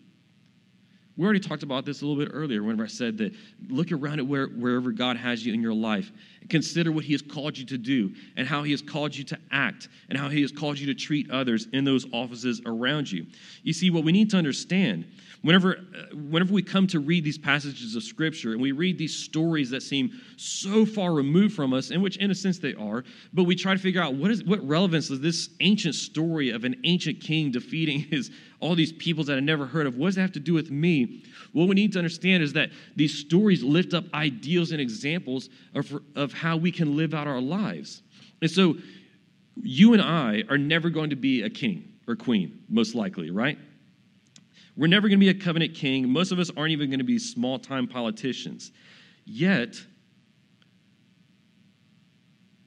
We 1.18 1.26
already 1.26 1.42
talked 1.42 1.64
about 1.64 1.86
this 1.86 2.02
a 2.02 2.06
little 2.06 2.24
bit 2.24 2.32
earlier 2.34 2.64
whenever 2.64 2.84
I 2.84 2.88
said 2.88 3.18
that 3.18 3.34
look 3.68 3.92
around 3.92 4.20
at 4.20 4.28
where, 4.28 4.48
wherever 4.48 4.92
God 4.92 5.18
has 5.18 5.46
you 5.46 5.54
in 5.54 5.62
your 5.62 5.74
life. 5.74 6.12
Consider 6.50 6.92
what 6.92 7.04
He 7.04 7.12
has 7.12 7.22
called 7.22 7.58
you 7.58 7.66
to 7.66 7.78
do 7.78 8.14
and 8.38 8.48
how 8.48 8.64
He 8.64 8.72
has 8.72 8.82
called 8.82 9.16
you 9.16 9.26
to 9.26 9.38
act 9.52 9.90
and 10.10 10.18
how 10.18 10.30
He 10.30 10.42
has 10.42 10.52
called 10.52 10.80
you 10.80 10.88
to 10.88 10.96
treat 10.96 11.30
others 11.30 11.68
in 11.74 11.84
those 11.84 12.06
offices 12.14 12.62
around 12.66 13.12
you. 13.12 13.26
You 13.64 13.74
see, 13.74 13.90
what 13.90 14.04
we 14.06 14.14
need 14.14 14.30
to 14.32 14.38
understand 14.38 15.06
whenever, 15.42 15.78
uh, 15.78 16.16
whenever 16.16 16.54
we 16.54 16.62
come 16.62 16.88
to 16.88 17.00
read 17.00 17.24
these 17.24 17.38
passages 17.38 17.96
of 17.96 18.04
Scripture 18.04 18.52
and 18.52 18.62
we 18.62 18.72
read 18.72 18.98
these 18.98 19.16
stories 19.16 19.70
that 19.70 19.82
seem 19.82 20.12
so 20.38 20.86
far 20.86 21.14
removed 21.14 21.56
from 21.56 21.74
us, 21.74 21.92
in 21.92 22.02
which 22.02 22.18
in 22.18 22.32
a 22.32 22.36
sense 22.36 22.60
they 22.60 22.74
are, 22.76 23.04
but 23.34 23.44
we 23.44 23.56
try 23.56 23.74
to 23.74 23.80
figure 23.80 24.02
out 24.02 24.16
what, 24.16 24.32
is, 24.32 24.44
what 24.44 24.66
relevance 24.68 25.08
does 25.08 25.22
this 25.22 25.50
ancient 25.60 25.96
story 25.96 26.50
of 26.50 26.64
an 26.64 26.76
ancient 26.84 27.22
king 27.22 27.52
defeating 27.52 28.00
his 28.00 28.32
all 28.60 28.76
these 28.76 28.92
peoples 28.92 29.28
that 29.28 29.38
I 29.38 29.40
never 29.40 29.66
heard 29.66 29.88
of. 29.88 29.96
What 29.96 30.08
does 30.08 30.16
that 30.16 30.22
have 30.22 30.32
to 30.34 30.40
do 30.40 30.54
with 30.54 30.70
me? 30.70 31.24
What 31.54 31.70
we 31.70 31.76
need 31.76 31.94
to 31.94 32.00
understand 32.00 32.44
is 32.44 32.52
that 32.54 32.72
these 32.96 33.18
stories 33.18 33.64
lift 33.64 33.94
up 33.94 34.04
ideals 34.14 34.72
and 34.72 34.82
examples 34.82 35.50
of, 35.74 35.98
of 36.16 36.34
how 36.34 36.58
we 36.58 36.72
can 36.72 36.98
live 36.98 37.14
out 37.14 37.26
our 37.26 37.40
lives. 37.40 38.02
And 38.42 38.52
so 38.52 38.76
you 39.56 39.94
and 39.94 40.02
I 40.02 40.44
are 40.50 40.58
never 40.58 40.90
going 40.90 41.10
to 41.12 41.16
be 41.16 41.44
a 41.44 41.50
king 41.50 41.94
or 42.08 42.16
queen, 42.16 42.64
most 42.70 42.96
likely, 42.96 43.30
right? 43.30 43.58
We're 44.80 44.88
never 44.88 45.10
going 45.10 45.20
to 45.20 45.26
be 45.26 45.28
a 45.30 45.34
covenant 45.34 45.76
king. 45.76 46.08
Most 46.08 46.32
of 46.32 46.40
us 46.40 46.50
aren't 46.56 46.72
even 46.72 46.90
going 46.90 47.00
to 47.00 47.06
be 47.06 47.20
small 47.20 47.60
time 47.60 47.86
politicians. 47.86 48.72
Yet, 49.26 49.76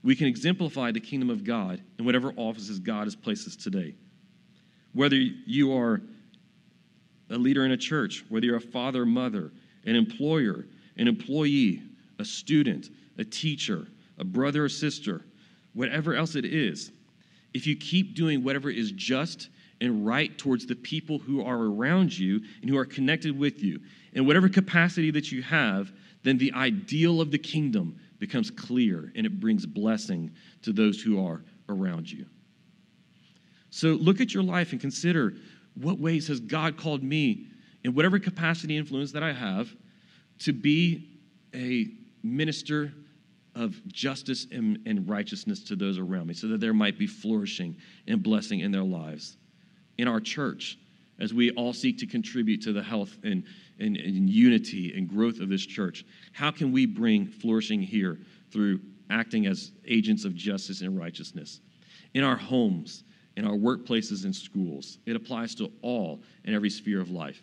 we 0.02 0.14
can 0.14 0.26
exemplify 0.26 0.92
the 0.92 1.00
kingdom 1.00 1.30
of 1.30 1.42
God 1.42 1.82
in 1.98 2.04
whatever 2.04 2.34
offices 2.36 2.78
God 2.80 3.04
has 3.04 3.16
placed 3.16 3.46
us 3.46 3.56
today. 3.56 3.94
Whether 4.92 5.16
you 5.16 5.74
are 5.74 6.02
a 7.30 7.38
leader 7.38 7.64
in 7.64 7.72
a 7.72 7.78
church, 7.78 8.26
whether 8.28 8.44
you're 8.44 8.56
a 8.56 8.60
father, 8.60 9.06
mother, 9.06 9.50
an 9.86 9.96
employer, 9.96 10.66
an 10.98 11.08
employee, 11.08 11.82
a 12.18 12.26
student, 12.26 12.90
a 13.16 13.24
teacher, 13.24 13.86
a 14.18 14.24
brother 14.24 14.66
or 14.66 14.68
sister, 14.68 15.24
whatever 15.72 16.14
else 16.14 16.34
it 16.34 16.44
is, 16.44 16.92
if 17.54 17.66
you 17.66 17.74
keep 17.74 18.14
doing 18.14 18.44
whatever 18.44 18.68
is 18.68 18.92
just 18.92 19.48
and 19.82 20.06
right 20.06 20.38
towards 20.38 20.64
the 20.64 20.76
people 20.76 21.18
who 21.18 21.44
are 21.44 21.58
around 21.58 22.16
you 22.16 22.40
and 22.60 22.70
who 22.70 22.78
are 22.78 22.84
connected 22.84 23.36
with 23.36 23.60
you, 23.64 23.80
in 24.12 24.24
whatever 24.24 24.48
capacity 24.48 25.10
that 25.10 25.32
you 25.32 25.42
have, 25.42 25.90
then 26.22 26.38
the 26.38 26.52
ideal 26.52 27.20
of 27.20 27.32
the 27.32 27.38
kingdom 27.38 27.98
becomes 28.20 28.48
clear 28.48 29.12
and 29.16 29.26
it 29.26 29.40
brings 29.40 29.66
blessing 29.66 30.30
to 30.62 30.72
those 30.72 31.02
who 31.02 31.26
are 31.26 31.42
around 31.68 32.08
you. 32.08 32.24
So 33.70 33.88
look 33.88 34.20
at 34.20 34.32
your 34.32 34.44
life 34.44 34.70
and 34.70 34.80
consider 34.80 35.34
what 35.74 35.98
ways 35.98 36.28
has 36.28 36.38
God 36.38 36.76
called 36.76 37.02
me, 37.02 37.46
in 37.82 37.92
whatever 37.92 38.20
capacity 38.20 38.76
influence 38.76 39.10
that 39.12 39.24
I 39.24 39.32
have, 39.32 39.74
to 40.40 40.52
be 40.52 41.08
a 41.52 41.88
minister 42.22 42.92
of 43.56 43.84
justice 43.88 44.46
and, 44.52 44.78
and, 44.86 45.08
righteousness 45.08 45.64
to 45.64 45.74
those 45.74 45.98
around 45.98 46.28
me 46.28 46.34
so 46.34 46.46
that 46.46 46.60
there 46.60 46.72
might 46.72 46.98
be 46.98 47.06
flourishing 47.06 47.76
and 48.06 48.22
blessing 48.22 48.60
in 48.60 48.70
their 48.70 48.84
lives. 48.84 49.36
In 50.02 50.08
our 50.08 50.18
church, 50.18 50.78
as 51.20 51.32
we 51.32 51.52
all 51.52 51.72
seek 51.72 51.96
to 51.98 52.06
contribute 52.08 52.60
to 52.62 52.72
the 52.72 52.82
health 52.82 53.18
and, 53.22 53.44
and, 53.78 53.96
and 53.96 54.28
unity 54.28 54.92
and 54.96 55.08
growth 55.08 55.38
of 55.38 55.48
this 55.48 55.64
church, 55.64 56.04
how 56.32 56.50
can 56.50 56.72
we 56.72 56.86
bring 56.86 57.24
flourishing 57.24 57.80
here 57.80 58.18
through 58.50 58.80
acting 59.10 59.46
as 59.46 59.70
agents 59.86 60.24
of 60.24 60.34
justice 60.34 60.80
and 60.80 60.98
righteousness? 60.98 61.60
In 62.14 62.24
our 62.24 62.34
homes, 62.34 63.04
in 63.36 63.46
our 63.46 63.54
workplaces 63.54 64.24
and 64.24 64.34
schools. 64.34 64.98
It 65.06 65.14
applies 65.14 65.54
to 65.54 65.70
all 65.82 66.20
and 66.46 66.52
every 66.52 66.70
sphere 66.70 67.00
of 67.00 67.12
life. 67.12 67.40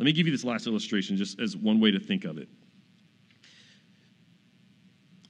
Let 0.00 0.06
me 0.06 0.12
give 0.12 0.26
you 0.26 0.32
this 0.32 0.42
last 0.42 0.66
illustration 0.66 1.16
just 1.16 1.38
as 1.38 1.56
one 1.56 1.78
way 1.78 1.92
to 1.92 2.00
think 2.00 2.24
of 2.24 2.38
it. 2.38 2.48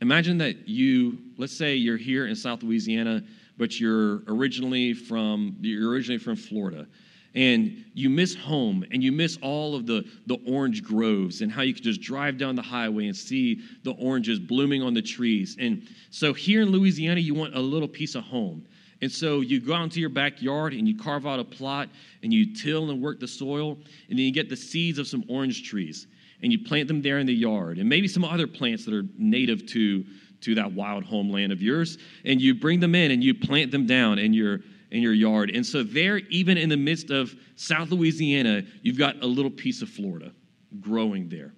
Imagine 0.01 0.38
that 0.38 0.66
you, 0.66 1.18
let's 1.36 1.55
say 1.55 1.74
you're 1.74 1.99
here 1.99 2.26
in 2.26 2.34
South 2.34 2.62
Louisiana, 2.62 3.22
but 3.59 3.78
you're 3.78 4.22
originally 4.28 4.94
from 4.94 5.56
you're 5.61 5.90
originally 5.90 6.18
from 6.18 6.36
Florida. 6.36 6.86
And 7.34 7.84
you 7.92 8.09
miss 8.09 8.34
home 8.34 8.84
and 8.90 9.02
you 9.02 9.12
miss 9.12 9.38
all 9.42 9.76
of 9.76 9.86
the, 9.86 10.04
the 10.26 10.38
orange 10.46 10.82
groves 10.82 11.42
and 11.42 11.52
how 11.52 11.62
you 11.62 11.74
could 11.74 11.84
just 11.84 12.00
drive 12.00 12.38
down 12.38 12.56
the 12.56 12.62
highway 12.62 13.06
and 13.06 13.16
see 13.16 13.61
the 13.82 13.92
oranges 13.92 14.38
blooming 14.38 14.82
on 14.82 14.94
the 14.94 15.02
trees. 15.02 15.56
And 15.61 15.86
so 16.11 16.32
here 16.32 16.62
in 16.62 16.70
Louisiana, 16.70 17.20
you 17.20 17.34
want 17.34 17.54
a 17.54 17.61
little 17.61 17.86
piece 17.86 18.14
of 18.14 18.24
home. 18.24 18.66
And 19.02 19.12
so 19.12 19.40
you 19.42 19.61
go 19.61 19.74
out 19.74 19.84
into 19.84 20.00
your 20.00 20.09
backyard 20.09 20.72
and 20.72 20.88
you 20.88 20.96
carve 20.96 21.26
out 21.26 21.38
a 21.38 21.44
plot 21.44 21.90
and 22.22 22.32
you 22.32 22.54
till 22.54 22.90
and 22.90 23.00
work 23.00 23.20
the 23.20 23.28
soil, 23.28 23.78
and 24.09 24.18
then 24.18 24.24
you 24.24 24.32
get 24.32 24.48
the 24.48 24.56
seeds 24.56 24.98
of 24.98 25.06
some 25.06 25.22
orange 25.28 25.68
trees 25.68 26.06
and 26.42 26.52
you 26.52 26.59
plant 26.64 26.88
them 26.88 27.02
there 27.02 27.18
in 27.18 27.26
the 27.26 27.34
yard, 27.34 27.78
and 27.78 27.88
maybe 27.88 28.06
some 28.06 28.24
other 28.24 28.46
plants 28.46 28.84
that 28.84 28.94
are 28.94 29.04
native 29.16 29.66
to, 29.66 30.04
to 30.43 30.55
that 30.55 30.72
wild 30.72 31.05
homeland 31.05 31.53
of 31.53 31.61
yours, 31.61 31.99
and 32.24 32.41
you 32.41 32.55
bring 32.55 32.80
them 32.80 32.95
in 32.95 33.11
and 33.11 33.22
you 33.22 33.34
plant 33.34 33.70
them 33.70 33.86
down 33.86 34.18
in 34.18 34.32
your 34.32 34.61
in 34.91 35.03
your 35.03 35.12
yard. 35.12 35.51
And 35.55 35.66
so 35.66 35.82
there, 35.82 36.18
even 36.30 36.57
in 36.57 36.70
the 36.70 36.76
midst 36.76 37.11
of 37.11 37.34
South 37.57 37.91
Louisiana, 37.91 38.62
you've 38.82 38.97
got 38.97 39.22
a 39.22 39.26
little 39.26 39.51
piece 39.51 39.82
of 39.82 39.89
Florida 39.91 40.32
growing 40.80 41.28
there. 41.28 41.53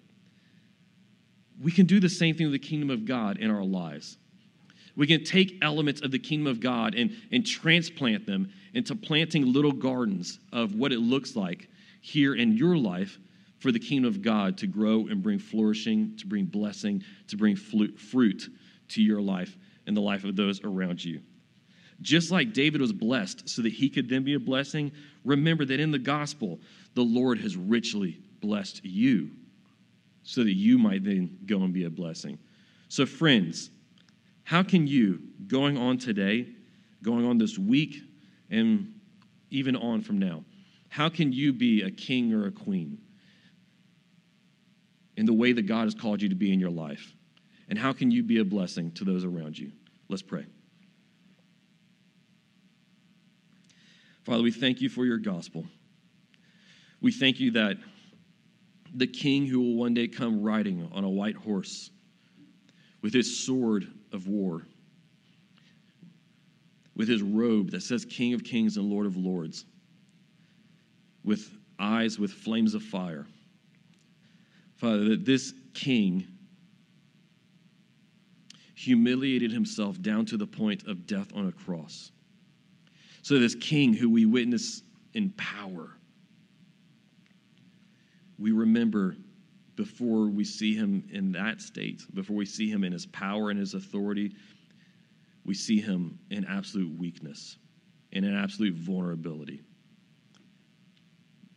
we 1.62 1.70
can 1.70 1.86
do 1.86 2.00
the 2.00 2.08
same 2.08 2.34
thing 2.34 2.46
with 2.50 2.60
the 2.60 2.68
kingdom 2.68 2.90
of 2.90 3.04
God 3.04 3.38
in 3.38 3.50
our 3.50 3.62
lives. 3.62 4.16
We 4.96 5.06
can 5.06 5.24
take 5.24 5.58
elements 5.62 6.00
of 6.00 6.10
the 6.10 6.18
kingdom 6.18 6.46
of 6.46 6.60
God 6.60 6.94
and, 6.94 7.14
and 7.30 7.46
transplant 7.46 8.26
them 8.26 8.50
into 8.74 8.94
planting 8.94 9.52
little 9.52 9.72
gardens 9.72 10.40
of 10.52 10.74
what 10.74 10.92
it 10.92 11.00
looks 11.00 11.36
like 11.36 11.68
here 12.00 12.34
in 12.34 12.56
your 12.56 12.76
life 12.76 13.18
for 13.58 13.70
the 13.70 13.78
kingdom 13.78 14.08
of 14.08 14.22
God 14.22 14.56
to 14.58 14.66
grow 14.66 15.06
and 15.08 15.22
bring 15.22 15.38
flourishing, 15.38 16.16
to 16.16 16.26
bring 16.26 16.46
blessing, 16.46 17.04
to 17.28 17.36
bring 17.36 17.56
fruit 17.56 18.48
to 18.90 19.02
your 19.02 19.20
life 19.20 19.56
and 19.86 19.96
the 19.96 20.00
life 20.00 20.24
of 20.24 20.36
those 20.36 20.62
around 20.62 21.04
you. 21.04 21.20
Just 22.02 22.30
like 22.30 22.52
David 22.52 22.80
was 22.80 22.92
blessed 22.92 23.48
so 23.48 23.62
that 23.62 23.72
he 23.72 23.88
could 23.90 24.08
then 24.08 24.24
be 24.24 24.34
a 24.34 24.40
blessing, 24.40 24.90
remember 25.24 25.64
that 25.66 25.80
in 25.80 25.90
the 25.90 25.98
gospel, 25.98 26.58
the 26.94 27.02
Lord 27.02 27.38
has 27.40 27.56
richly 27.56 28.18
blessed 28.40 28.84
you 28.84 29.30
so 30.22 30.42
that 30.44 30.54
you 30.54 30.78
might 30.78 31.04
then 31.04 31.38
go 31.46 31.62
and 31.62 31.72
be 31.72 31.84
a 31.84 31.90
blessing. 31.90 32.38
So, 32.88 33.04
friends, 33.04 33.70
how 34.44 34.62
can 34.62 34.86
you, 34.86 35.20
going 35.46 35.76
on 35.76 35.98
today, 35.98 36.48
going 37.02 37.26
on 37.26 37.38
this 37.38 37.58
week, 37.58 37.96
and 38.50 38.94
even 39.50 39.76
on 39.76 40.00
from 40.00 40.18
now, 40.18 40.44
how 40.88 41.08
can 41.08 41.32
you 41.32 41.52
be 41.52 41.82
a 41.82 41.90
king 41.90 42.32
or 42.32 42.46
a 42.46 42.50
queen 42.50 42.98
in 45.16 45.26
the 45.26 45.32
way 45.32 45.52
that 45.52 45.62
God 45.62 45.84
has 45.84 45.94
called 45.94 46.22
you 46.22 46.28
to 46.28 46.34
be 46.34 46.52
in 46.52 46.58
your 46.58 46.70
life? 46.70 47.14
And 47.70 47.78
how 47.78 47.92
can 47.92 48.10
you 48.10 48.24
be 48.24 48.38
a 48.38 48.44
blessing 48.44 48.90
to 48.92 49.04
those 49.04 49.24
around 49.24 49.56
you? 49.56 49.70
Let's 50.08 50.22
pray. 50.22 50.44
Father, 54.24 54.42
we 54.42 54.50
thank 54.50 54.80
you 54.80 54.88
for 54.88 55.06
your 55.06 55.18
gospel. 55.18 55.64
We 57.00 57.12
thank 57.12 57.38
you 57.38 57.52
that 57.52 57.76
the 58.92 59.06
king 59.06 59.46
who 59.46 59.60
will 59.60 59.76
one 59.76 59.94
day 59.94 60.08
come 60.08 60.42
riding 60.42 60.90
on 60.92 61.04
a 61.04 61.08
white 61.08 61.36
horse 61.36 61.90
with 63.02 63.14
his 63.14 63.44
sword 63.44 63.86
of 64.12 64.26
war, 64.26 64.66
with 66.96 67.08
his 67.08 67.22
robe 67.22 67.70
that 67.70 67.82
says 67.82 68.04
King 68.04 68.34
of 68.34 68.42
Kings 68.42 68.76
and 68.76 68.86
Lord 68.90 69.06
of 69.06 69.16
Lords, 69.16 69.64
with 71.24 71.50
eyes 71.78 72.18
with 72.18 72.32
flames 72.32 72.74
of 72.74 72.82
fire. 72.82 73.26
Father, 74.76 75.10
that 75.10 75.24
this 75.24 75.54
king 75.72 76.26
humiliated 78.80 79.52
himself 79.52 80.00
down 80.00 80.24
to 80.24 80.38
the 80.38 80.46
point 80.46 80.86
of 80.86 81.06
death 81.06 81.30
on 81.34 81.46
a 81.46 81.52
cross. 81.52 82.12
So, 83.20 83.38
this 83.38 83.54
king 83.54 83.92
who 83.92 84.08
we 84.08 84.24
witness 84.24 84.82
in 85.12 85.30
power, 85.32 85.90
we 88.38 88.52
remember 88.52 89.16
before 89.76 90.30
we 90.30 90.44
see 90.44 90.74
him 90.74 91.04
in 91.12 91.30
that 91.32 91.60
state, 91.60 92.02
before 92.14 92.36
we 92.36 92.46
see 92.46 92.70
him 92.70 92.82
in 92.82 92.92
his 92.92 93.04
power 93.04 93.50
and 93.50 93.58
his 93.58 93.74
authority, 93.74 94.34
we 95.44 95.54
see 95.54 95.80
him 95.80 96.18
in 96.30 96.46
absolute 96.46 96.98
weakness, 96.98 97.58
in 98.12 98.24
an 98.24 98.34
absolute 98.34 98.74
vulnerability, 98.74 99.60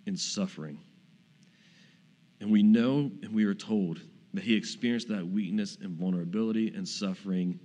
in 0.06 0.18
suffering. 0.18 0.78
And 2.42 2.52
we 2.52 2.64
know 2.64 3.10
and 3.22 3.34
we 3.34 3.46
are 3.46 3.56
told 3.56 4.02
that 4.34 4.44
he 4.44 4.56
experienced 4.56 5.08
that 5.10 5.26
weakness 5.26 5.78
and 5.82 5.92
vulnerability 5.92 6.74
and 6.76 6.88
suffering 6.88 7.60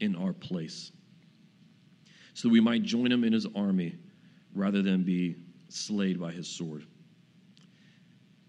in 0.00 0.16
our 0.16 0.32
place. 0.32 0.92
So 2.34 2.48
we 2.48 2.60
might 2.60 2.82
join 2.82 3.12
him 3.12 3.24
in 3.24 3.32
his 3.32 3.46
army 3.54 3.98
rather 4.54 4.82
than 4.82 5.04
be 5.04 5.36
slayed 5.68 6.18
by 6.18 6.32
his 6.32 6.48
sword. 6.48 6.84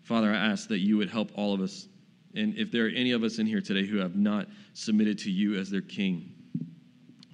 Father, 0.03 0.31
I 0.31 0.35
ask 0.35 0.67
that 0.69 0.79
you 0.79 0.97
would 0.97 1.09
help 1.09 1.31
all 1.35 1.53
of 1.53 1.61
us. 1.61 1.87
And 2.33 2.55
if 2.57 2.71
there 2.71 2.85
are 2.85 2.89
any 2.89 3.11
of 3.11 3.23
us 3.23 3.39
in 3.39 3.45
here 3.45 3.61
today 3.61 3.85
who 3.85 3.97
have 3.97 4.15
not 4.15 4.47
submitted 4.73 5.17
to 5.19 5.31
you 5.31 5.59
as 5.59 5.69
their 5.69 5.81
king, 5.81 6.33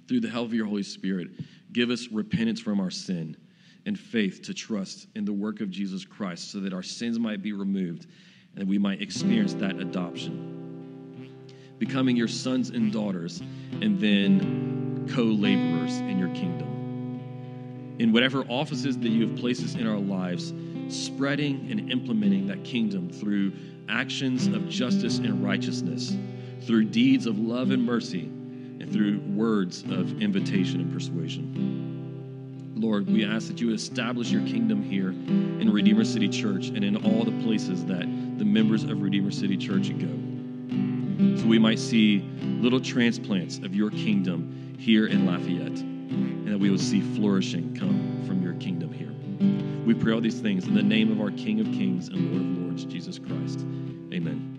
through 0.08 0.20
the 0.20 0.28
help 0.28 0.46
of 0.46 0.54
your 0.54 0.66
Holy 0.66 0.82
Spirit, 0.82 1.28
give 1.72 1.90
us 1.90 2.08
repentance 2.08 2.60
from 2.60 2.80
our 2.80 2.90
sin 2.90 3.36
and 3.86 3.98
faith 3.98 4.42
to 4.42 4.54
trust 4.54 5.06
in 5.14 5.24
the 5.24 5.32
work 5.32 5.60
of 5.60 5.70
Jesus 5.70 6.04
Christ 6.04 6.50
so 6.50 6.60
that 6.60 6.72
our 6.72 6.82
sins 6.82 7.18
might 7.18 7.42
be 7.42 7.52
removed 7.52 8.06
and 8.56 8.68
we 8.68 8.78
might 8.78 9.00
experience 9.00 9.54
that 9.54 9.76
adoption. 9.78 10.44
Becoming 11.78 12.16
your 12.16 12.28
sons 12.28 12.70
and 12.70 12.92
daughters, 12.92 13.40
and 13.80 14.00
then 14.00 15.08
co 15.14 15.22
laborers 15.22 15.98
in 15.98 16.18
your 16.18 16.28
kingdom. 16.30 17.96
In 17.98 18.12
whatever 18.12 18.44
offices 18.44 18.98
that 18.98 19.08
you 19.08 19.28
have 19.28 19.36
placed 19.38 19.64
us 19.64 19.74
in 19.74 19.86
our 19.86 19.98
lives, 19.98 20.52
spreading 20.88 21.68
and 21.70 21.90
implementing 21.90 22.46
that 22.48 22.64
kingdom 22.64 23.10
through 23.10 23.52
actions 23.88 24.46
of 24.46 24.68
justice 24.68 25.18
and 25.18 25.44
righteousness, 25.44 26.16
through 26.62 26.84
deeds 26.84 27.26
of 27.26 27.38
love 27.38 27.70
and 27.70 27.84
mercy, 27.84 28.24
and 28.80 28.92
through 28.92 29.20
words 29.20 29.82
of 29.84 30.20
invitation 30.20 30.80
and 30.80 30.92
persuasion. 30.92 31.78
Lord, 32.76 33.08
we 33.08 33.24
ask 33.24 33.48
that 33.48 33.60
you 33.60 33.72
establish 33.72 34.30
your 34.30 34.42
kingdom 34.42 34.82
here 34.82 35.08
in 35.08 35.70
Redeemer 35.72 36.04
City 36.04 36.28
Church 36.28 36.68
and 36.68 36.84
in 36.84 36.96
all 36.96 37.24
the 37.24 37.36
places 37.42 37.84
that 37.86 38.06
the 38.38 38.44
members 38.44 38.84
of 38.84 39.02
Redeemer 39.02 39.30
City 39.30 39.56
Church 39.56 39.88
and 39.88 40.00
go. 40.00 41.42
So 41.42 41.46
we 41.46 41.58
might 41.58 41.78
see 41.78 42.20
little 42.60 42.80
transplants 42.80 43.58
of 43.58 43.74
your 43.74 43.90
kingdom 43.90 44.76
here 44.78 45.06
in 45.06 45.26
Lafayette, 45.26 45.80
and 45.80 46.46
that 46.46 46.58
we 46.58 46.70
would 46.70 46.80
see 46.80 47.00
flourishing 47.16 47.74
come 47.74 48.22
from 48.26 48.42
your 48.42 48.54
kingdom 48.54 48.92
here. 48.92 49.12
We 49.84 49.94
pray 49.94 50.12
all 50.12 50.20
these 50.20 50.40
things 50.40 50.66
in 50.66 50.74
the 50.74 50.82
name 50.82 51.10
of 51.10 51.20
our 51.20 51.30
King 51.30 51.60
of 51.60 51.66
Kings 51.66 52.08
and 52.08 52.32
Lord 52.32 52.42
of 52.42 52.64
Lords, 52.64 52.84
Jesus 52.84 53.18
Christ. 53.18 53.60
Amen. 54.12 54.57